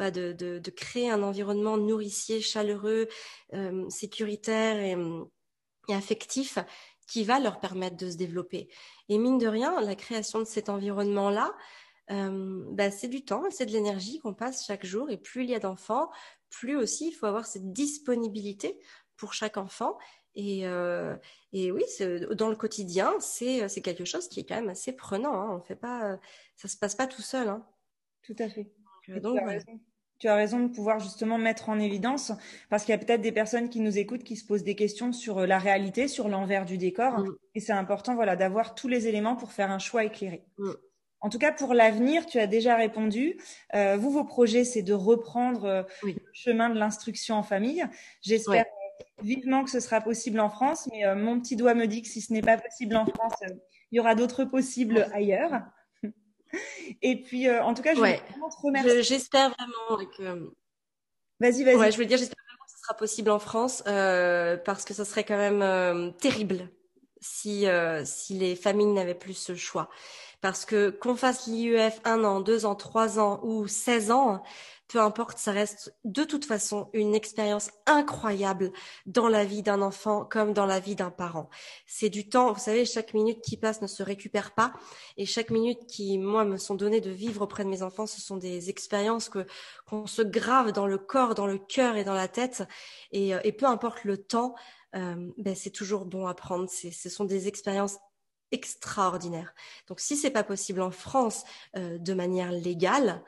euh, 0.00 0.10
de, 0.10 0.70
créer 0.70 1.08
un 1.10 1.22
environnement 1.22 1.78
nourricier, 1.78 2.40
chaleureux, 2.40 3.08
euh, 3.54 3.88
sécuritaire 3.88 4.78
et, 4.78 4.96
et, 5.88 5.94
affectif 5.94 6.58
qui 7.06 7.24
va 7.24 7.40
leur 7.40 7.60
permettre 7.60 7.96
de 7.96 8.10
se 8.10 8.16
développer. 8.16 8.68
Et 9.08 9.18
mine 9.18 9.38
de 9.38 9.46
rien, 9.46 9.80
la 9.80 9.94
création 9.94 10.38
de 10.38 10.44
cet 10.44 10.68
environnement-là, 10.68 11.54
euh, 12.10 12.64
bah, 12.70 12.90
c'est 12.90 13.08
du 13.08 13.24
temps, 13.24 13.44
c'est 13.50 13.66
de 13.66 13.72
l'énergie 13.72 14.18
qu'on 14.18 14.34
passe 14.34 14.66
chaque 14.66 14.84
jour. 14.84 15.10
Et 15.10 15.16
plus 15.16 15.44
il 15.44 15.50
y 15.50 15.54
a 15.54 15.58
d'enfants, 15.58 16.10
plus 16.50 16.76
aussi 16.76 17.08
il 17.08 17.12
faut 17.12 17.26
avoir 17.26 17.46
cette 17.46 17.72
disponibilité 17.72 18.78
pour 19.16 19.34
chaque 19.34 19.56
enfant 19.56 19.96
et, 20.34 20.66
euh, 20.66 21.14
et 21.52 21.70
oui, 21.72 21.84
dans 22.36 22.48
le 22.48 22.56
quotidien, 22.56 23.12
c'est 23.20 23.82
quelque 23.82 24.04
chose 24.04 24.28
qui 24.28 24.40
est 24.40 24.44
quand 24.44 24.56
même 24.56 24.70
assez 24.70 24.92
prenant. 24.92 25.34
Hein. 25.34 25.56
On 25.56 25.60
fait 25.60 25.76
pas, 25.76 26.18
ça 26.56 26.68
se 26.68 26.76
passe 26.76 26.94
pas 26.94 27.06
tout 27.06 27.22
seul. 27.22 27.48
Hein. 27.48 27.66
Tout 28.22 28.36
à 28.38 28.48
fait. 28.48 28.70
Donc, 29.08 29.36
tu, 29.36 29.42
as 29.42 29.46
raison. 29.46 29.80
tu 30.18 30.28
as 30.28 30.34
raison 30.34 30.60
de 30.60 30.68
pouvoir 30.68 31.00
justement 31.00 31.38
mettre 31.38 31.68
en 31.68 31.78
évidence, 31.78 32.32
parce 32.70 32.84
qu'il 32.84 32.92
y 32.92 32.94
a 32.94 32.98
peut-être 32.98 33.20
des 33.20 33.32
personnes 33.32 33.68
qui 33.68 33.80
nous 33.80 33.98
écoutent 33.98 34.22
qui 34.22 34.36
se 34.36 34.46
posent 34.46 34.62
des 34.62 34.76
questions 34.76 35.12
sur 35.12 35.38
euh, 35.38 35.46
la 35.46 35.58
réalité, 35.58 36.08
sur 36.08 36.28
l'envers 36.28 36.64
du 36.64 36.78
décor, 36.78 37.18
mm. 37.18 37.36
et 37.56 37.60
c'est 37.60 37.72
important, 37.72 38.14
voilà, 38.14 38.36
d'avoir 38.36 38.74
tous 38.74 38.88
les 38.88 39.08
éléments 39.08 39.34
pour 39.34 39.52
faire 39.52 39.70
un 39.70 39.80
choix 39.80 40.04
éclairé. 40.04 40.44
Mm. 40.58 40.70
En 41.20 41.28
tout 41.28 41.38
cas, 41.38 41.52
pour 41.52 41.72
l'avenir, 41.72 42.26
tu 42.26 42.38
as 42.40 42.48
déjà 42.48 42.76
répondu. 42.76 43.38
Euh, 43.74 43.96
vous, 43.96 44.10
vos 44.10 44.24
projets, 44.24 44.64
c'est 44.64 44.82
de 44.82 44.92
reprendre 44.92 45.64
euh, 45.64 45.82
le 46.02 46.14
chemin 46.32 46.68
de 46.68 46.76
l'instruction 46.78 47.36
en 47.36 47.44
famille. 47.44 47.84
J'espère 48.22 48.64
vivement 49.22 49.64
que 49.64 49.70
ce 49.70 49.80
sera 49.80 50.00
possible 50.00 50.40
en 50.40 50.50
France, 50.50 50.88
mais 50.90 51.04
euh, 51.04 51.14
mon 51.14 51.40
petit 51.40 51.56
doigt 51.56 51.74
me 51.74 51.86
dit 51.86 52.02
que 52.02 52.08
si 52.08 52.20
ce 52.20 52.32
n'est 52.32 52.42
pas 52.42 52.58
possible 52.58 52.96
en 52.96 53.06
France, 53.06 53.34
euh, 53.42 53.54
il 53.90 53.96
y 53.96 54.00
aura 54.00 54.14
d'autres 54.14 54.44
possibles 54.44 55.08
ailleurs. 55.12 55.62
Et 57.02 57.22
puis, 57.22 57.48
euh, 57.48 57.62
en 57.62 57.74
tout 57.74 57.82
cas, 57.82 57.94
je 57.94 58.00
ouais. 58.00 58.18
te 58.18 58.56
remercier. 58.62 59.02
J'espère 59.02 59.50
vraiment 59.50 60.04
que. 60.16 60.52
Vas-y, 61.40 61.64
vas-y. 61.64 61.76
Ouais, 61.76 61.92
je 61.92 61.98
veux 61.98 62.06
dire, 62.06 62.18
j'espère 62.18 62.42
vraiment 62.46 62.64
que 62.64 62.72
ce 62.72 62.78
sera 62.78 62.94
possible 62.94 63.30
en 63.30 63.38
France, 63.38 63.82
parce 63.84 64.84
que 64.84 64.94
ce 64.94 65.04
serait 65.04 65.24
quand 65.24 65.36
même 65.36 66.12
terrible 66.14 66.68
si 67.20 67.66
si 68.04 68.34
les 68.34 68.56
familles 68.56 68.92
n'avaient 68.92 69.14
plus 69.14 69.34
ce 69.34 69.54
choix. 69.54 69.88
Parce 70.42 70.64
que 70.64 70.90
qu'on 70.90 71.14
fasse 71.14 71.46
l'IUF 71.46 72.00
un 72.04 72.24
an, 72.24 72.40
deux 72.40 72.66
ans, 72.66 72.74
trois 72.74 73.20
ans 73.20 73.38
ou 73.44 73.68
16 73.68 74.10
ans, 74.10 74.42
peu 74.92 75.00
importe, 75.00 75.38
ça 75.38 75.52
reste 75.52 75.96
de 76.04 76.22
toute 76.22 76.44
façon 76.44 76.90
une 76.92 77.14
expérience 77.14 77.70
incroyable 77.86 78.72
dans 79.06 79.28
la 79.28 79.42
vie 79.42 79.62
d'un 79.62 79.80
enfant 79.80 80.26
comme 80.26 80.52
dans 80.52 80.66
la 80.66 80.80
vie 80.80 80.94
d'un 80.94 81.10
parent. 81.10 81.48
C'est 81.86 82.10
du 82.10 82.28
temps, 82.28 82.52
vous 82.52 82.60
savez, 82.60 82.84
chaque 82.84 83.14
minute 83.14 83.40
qui 83.40 83.56
passe 83.56 83.80
ne 83.80 83.86
se 83.86 84.02
récupère 84.02 84.52
pas 84.52 84.74
et 85.16 85.24
chaque 85.24 85.50
minute 85.50 85.86
qui, 85.86 86.18
moi, 86.18 86.44
me 86.44 86.58
sont 86.58 86.74
données 86.74 87.00
de 87.00 87.10
vivre 87.10 87.40
auprès 87.40 87.64
de 87.64 87.70
mes 87.70 87.82
enfants, 87.82 88.06
ce 88.06 88.20
sont 88.20 88.36
des 88.36 88.68
expériences 88.68 89.30
que 89.30 89.46
qu'on 89.86 90.06
se 90.06 90.20
grave 90.20 90.72
dans 90.72 90.86
le 90.86 90.98
corps, 90.98 91.34
dans 91.34 91.46
le 91.46 91.58
cœur 91.58 91.96
et 91.96 92.04
dans 92.04 92.14
la 92.14 92.28
tête 92.28 92.62
et, 93.12 93.34
euh, 93.34 93.40
peu 93.58 93.66
importe 93.66 94.04
le 94.04 94.18
temps, 94.18 94.54
euh, 94.94 95.30
ben, 95.38 95.54
c'est 95.54 95.70
toujours 95.70 96.04
bon 96.04 96.26
à 96.26 96.34
prendre. 96.34 96.68
Ce 96.68 97.08
sont 97.08 97.24
des 97.24 97.48
expériences 97.48 97.98
extraordinaires. 98.50 99.54
Donc, 99.88 100.00
si 100.00 100.16
c'est 100.16 100.30
pas 100.30 100.44
possible 100.44 100.82
en 100.82 100.90
France 100.90 101.44
euh, 101.76 101.96
de 101.98 102.12
manière 102.12 102.52
légale, 102.52 103.22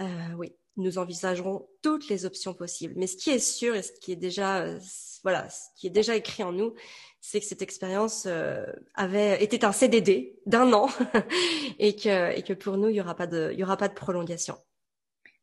euh, 0.00 0.04
oui, 0.36 0.52
nous 0.76 0.98
envisagerons 0.98 1.68
toutes 1.82 2.08
les 2.08 2.26
options 2.26 2.54
possibles. 2.54 2.94
Mais 2.96 3.06
ce 3.06 3.16
qui 3.16 3.30
est 3.30 3.38
sûr 3.38 3.74
et 3.74 3.82
ce 3.82 3.92
qui 3.92 4.12
est 4.12 4.16
déjà, 4.16 4.62
euh, 4.62 4.78
voilà, 5.22 5.48
ce 5.48 5.68
qui 5.76 5.86
est 5.86 5.90
déjà 5.90 6.16
écrit 6.16 6.42
en 6.42 6.52
nous, 6.52 6.74
c'est 7.20 7.40
que 7.40 7.46
cette 7.46 7.62
expérience 7.62 8.24
euh, 8.26 8.64
avait 8.94 9.42
était 9.42 9.64
un 9.64 9.72
CDD 9.72 10.38
d'un 10.46 10.72
an 10.72 10.88
et 11.78 11.96
que 11.96 12.36
et 12.36 12.42
que 12.42 12.52
pour 12.52 12.76
nous 12.76 12.88
il 12.88 12.96
y 12.96 13.00
aura 13.00 13.16
pas 13.16 13.26
de 13.26 13.50
il 13.52 13.58
y 13.58 13.64
aura 13.64 13.76
pas 13.76 13.88
de 13.88 13.94
prolongation. 13.94 14.56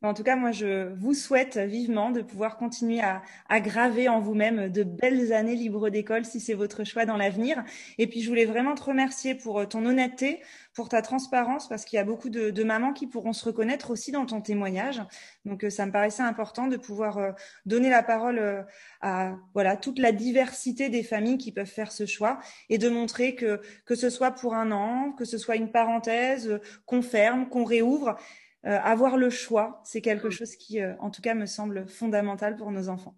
En 0.05 0.13
tout 0.13 0.23
cas, 0.23 0.35
moi, 0.35 0.51
je 0.51 0.93
vous 0.95 1.13
souhaite 1.13 1.57
vivement 1.57 2.11
de 2.11 2.21
pouvoir 2.21 2.57
continuer 2.57 2.99
à, 2.99 3.21
graver 3.61 4.09
en 4.09 4.19
vous-même 4.19 4.67
de 4.67 4.83
belles 4.83 5.31
années 5.31 5.55
libres 5.55 5.89
d'école 5.89 6.25
si 6.25 6.41
c'est 6.41 6.55
votre 6.55 6.83
choix 6.83 7.05
dans 7.05 7.15
l'avenir. 7.15 7.63
Et 7.97 8.07
puis, 8.07 8.21
je 8.21 8.27
voulais 8.27 8.43
vraiment 8.43 8.75
te 8.75 8.83
remercier 8.83 9.33
pour 9.33 9.61
euh, 9.61 9.65
ton 9.65 9.85
honnêteté, 9.85 10.41
pour 10.73 10.89
ta 10.89 11.01
transparence, 11.01 11.69
parce 11.69 11.85
qu'il 11.85 11.95
y 11.95 11.99
a 12.01 12.03
beaucoup 12.03 12.29
de, 12.29 12.49
de, 12.49 12.63
mamans 12.65 12.91
qui 12.91 13.07
pourront 13.07 13.31
se 13.31 13.45
reconnaître 13.45 13.91
aussi 13.91 14.11
dans 14.11 14.25
ton 14.25 14.41
témoignage. 14.41 15.01
Donc, 15.45 15.63
euh, 15.63 15.69
ça 15.69 15.85
me 15.85 15.91
paraissait 15.93 16.23
important 16.23 16.67
de 16.67 16.75
pouvoir 16.75 17.17
euh, 17.17 17.31
donner 17.65 17.89
la 17.89 18.03
parole 18.03 18.65
à 18.99 19.37
voilà 19.53 19.77
toute 19.77 19.99
la 19.99 20.11
diversité 20.11 20.89
des 20.89 21.03
familles 21.03 21.37
qui 21.37 21.53
peuvent 21.53 21.65
faire 21.65 21.93
ce 21.93 22.05
choix 22.05 22.39
et 22.69 22.77
de 22.77 22.89
montrer 22.89 23.35
que 23.35 23.61
que 23.85 23.95
ce 23.95 24.09
soit 24.09 24.31
pour 24.31 24.53
un 24.53 24.71
an, 24.71 25.13
que 25.13 25.23
ce 25.23 25.37
soit 25.37 25.55
une 25.55 25.71
parenthèse, 25.71 26.59
qu'on 26.85 27.01
ferme, 27.01 27.47
qu'on 27.47 27.63
réouvre 27.63 28.17
euh, 28.65 28.79
avoir 28.81 29.17
le 29.17 29.29
choix, 29.29 29.81
c'est 29.83 30.01
quelque 30.01 30.27
mm. 30.27 30.31
chose 30.31 30.55
qui, 30.55 30.81
euh, 30.81 30.93
en 30.99 31.09
tout 31.09 31.21
cas, 31.21 31.33
me 31.33 31.45
semble 31.45 31.87
fondamental 31.87 32.55
pour 32.55 32.71
nos 32.71 32.89
enfants. 32.89 33.15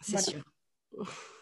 C'est 0.00 0.18
sûr. 0.18 0.42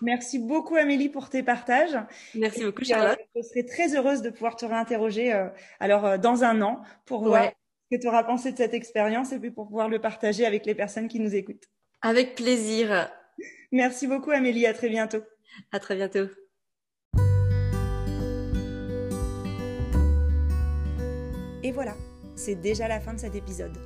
Merci 0.03 0.39
beaucoup 0.39 0.77
Amélie 0.77 1.09
pour 1.09 1.31
tes 1.31 1.43
partages. 1.43 1.97
Merci 2.35 2.65
beaucoup 2.65 2.85
Charlotte. 2.85 3.19
je 3.35 3.41
serai 3.41 3.65
très 3.65 3.97
heureuse 3.97 4.21
de 4.21 4.29
pouvoir 4.29 4.57
te 4.57 4.67
réinterroger 4.67 5.33
euh, 5.33 5.49
alors 5.81 6.19
dans 6.19 6.45
un 6.45 6.61
an 6.61 6.83
pour 7.07 7.25
voir 7.25 7.51
ce 7.91 7.97
que 7.97 8.01
tu 8.03 8.07
auras 8.09 8.25
pensé 8.25 8.53
de 8.53 8.59
cette 8.59 8.75
expérience 8.75 9.33
et 9.33 9.39
puis 9.39 9.51
pour 9.51 9.67
pouvoir 9.67 9.89
le 9.89 10.01
partager 10.01 10.45
avec 10.45 10.67
les 10.67 10.75
personnes 10.75 11.09
qui 11.09 11.19
nous 11.19 11.35
écoutent. 11.35 11.65
Avec 12.03 12.35
plaisir. 12.35 13.11
Merci 13.73 14.07
beaucoup 14.07 14.33
Amélie, 14.33 14.67
à 14.67 14.75
très 14.75 14.91
bientôt. 14.91 15.23
À 15.73 15.81
très 15.81 15.97
bientôt. 15.97 16.29
Et 21.63 21.73
voilà, 21.73 21.95
c'est 22.39 22.55
déjà 22.55 22.87
la 22.87 23.01
fin 23.01 23.15
de 23.15 23.19
cet 23.19 23.35
épisode. 23.35 23.77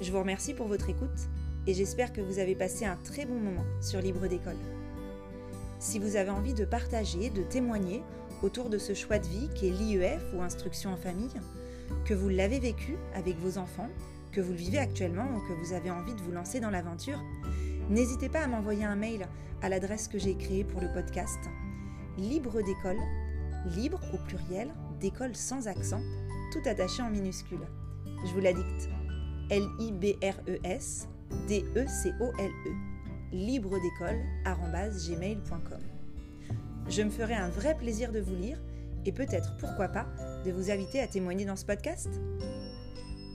Je 0.00 0.10
vous 0.10 0.18
remercie 0.18 0.54
pour 0.54 0.66
votre 0.66 0.90
écoute 0.90 1.28
et 1.68 1.72
j'espère 1.72 2.12
que 2.12 2.20
vous 2.20 2.40
avez 2.40 2.56
passé 2.56 2.84
un 2.84 2.96
très 2.96 3.26
bon 3.26 3.38
moment 3.38 3.64
sur 3.80 4.00
Libre 4.00 4.26
d'école. 4.26 4.56
Si 5.78 6.00
vous 6.00 6.16
avez 6.16 6.30
envie 6.30 6.52
de 6.52 6.64
partager, 6.64 7.30
de 7.30 7.42
témoigner 7.42 8.02
autour 8.42 8.70
de 8.70 8.78
ce 8.78 8.92
choix 8.92 9.20
de 9.20 9.26
vie 9.26 9.48
qui 9.54 9.68
est 9.68 9.70
l'IEF 9.70 10.20
ou 10.34 10.42
instruction 10.42 10.92
en 10.92 10.96
famille, 10.96 11.30
que 12.04 12.12
vous 12.12 12.28
l'avez 12.28 12.58
vécu 12.58 12.96
avec 13.14 13.38
vos 13.38 13.56
enfants, 13.56 13.88
que 14.32 14.40
vous 14.40 14.50
le 14.50 14.58
vivez 14.58 14.78
actuellement 14.78 15.28
ou 15.32 15.40
que 15.48 15.64
vous 15.64 15.72
avez 15.72 15.92
envie 15.92 16.14
de 16.14 16.20
vous 16.22 16.32
lancer 16.32 16.58
dans 16.58 16.70
l'aventure, 16.70 17.22
n'hésitez 17.88 18.28
pas 18.28 18.40
à 18.40 18.46
m'envoyer 18.48 18.84
un 18.84 18.96
mail 18.96 19.28
à 19.62 19.68
l'adresse 19.68 20.08
que 20.08 20.18
j'ai 20.18 20.34
créée 20.36 20.64
pour 20.64 20.80
le 20.80 20.92
podcast 20.92 21.38
libre 22.18 22.62
d'école, 22.62 22.98
libre 23.76 24.00
au 24.12 24.18
pluriel, 24.18 24.74
d'école 25.00 25.36
sans 25.36 25.68
accent, 25.68 26.00
tout 26.50 26.68
attaché 26.68 27.00
en 27.02 27.10
minuscules. 27.10 27.66
Je 28.26 28.32
vous 28.32 28.40
la 28.40 28.52
dicte. 28.52 28.88
L-I-B-R-E-S 29.50 31.08
D-E-C-O-L-E. 31.48 32.70
Libre 33.32 33.78
d'école. 33.80 34.20
Je 36.88 37.02
me 37.02 37.10
ferai 37.10 37.34
un 37.34 37.48
vrai 37.48 37.76
plaisir 37.76 38.10
de 38.10 38.20
vous 38.20 38.34
lire 38.34 38.60
et 39.06 39.12
peut-être, 39.12 39.56
pourquoi 39.58 39.88
pas, 39.88 40.06
de 40.44 40.50
vous 40.50 40.70
inviter 40.70 41.00
à 41.00 41.06
témoigner 41.06 41.44
dans 41.44 41.56
ce 41.56 41.64
podcast. 41.64 42.08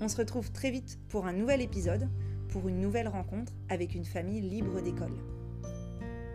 On 0.01 0.09
se 0.09 0.18
retrouve 0.18 0.51
très 0.51 0.72
vite 0.72 0.99
pour 1.07 1.26
un 1.26 1.34
nouvel 1.34 1.61
épisode, 1.61 2.09
pour 2.49 2.68
une 2.68 2.82
nouvelle 2.82 3.07
rencontre 3.07 3.53
avec 3.70 3.95
une 3.95 4.05
famille 4.05 4.41
libre 4.41 4.82
d'école. 4.82 5.16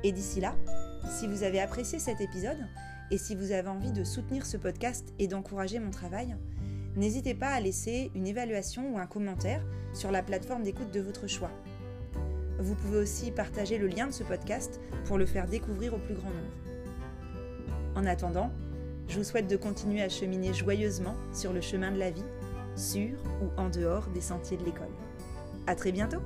Et 0.02 0.12
d'ici 0.12 0.40
là, 0.40 0.56
si 1.10 1.26
vous 1.26 1.42
avez 1.42 1.60
apprécié 1.60 1.98
cet 1.98 2.22
épisode 2.22 2.66
et 3.10 3.18
si 3.18 3.34
vous 3.34 3.52
avez 3.52 3.68
envie 3.68 3.92
de 3.92 4.04
soutenir 4.04 4.46
ce 4.46 4.56
podcast 4.56 5.12
et 5.18 5.28
d'encourager 5.28 5.78
mon 5.78 5.90
travail, 5.90 6.36
n'hésitez 6.96 7.34
pas 7.34 7.48
à 7.48 7.60
laisser 7.60 8.10
une 8.14 8.26
évaluation 8.26 8.94
ou 8.94 8.98
un 8.98 9.06
commentaire 9.06 9.64
sur 9.92 10.10
la 10.10 10.22
plateforme 10.22 10.62
d'écoute 10.62 10.90
de 10.92 11.00
votre 11.00 11.26
choix. 11.26 11.50
Vous 12.58 12.74
pouvez 12.74 12.98
aussi 12.98 13.30
partager 13.30 13.78
le 13.78 13.86
lien 13.86 14.06
de 14.06 14.12
ce 14.12 14.22
podcast 14.22 14.80
pour 15.06 15.18
le 15.18 15.26
faire 15.26 15.46
découvrir 15.46 15.94
au 15.94 15.98
plus 15.98 16.14
grand 16.14 16.28
nombre. 16.28 17.96
En 17.96 18.06
attendant, 18.06 18.52
je 19.08 19.18
vous 19.18 19.24
souhaite 19.24 19.48
de 19.48 19.56
continuer 19.56 20.02
à 20.02 20.08
cheminer 20.08 20.52
joyeusement 20.52 21.16
sur 21.32 21.52
le 21.52 21.60
chemin 21.60 21.90
de 21.90 21.98
la 21.98 22.10
vie, 22.10 22.24
sur 22.76 23.18
ou 23.42 23.60
en 23.60 23.68
dehors 23.68 24.06
des 24.14 24.20
sentiers 24.20 24.56
de 24.56 24.64
l'école. 24.64 24.92
À 25.66 25.74
très 25.74 25.92
bientôt! 25.92 26.20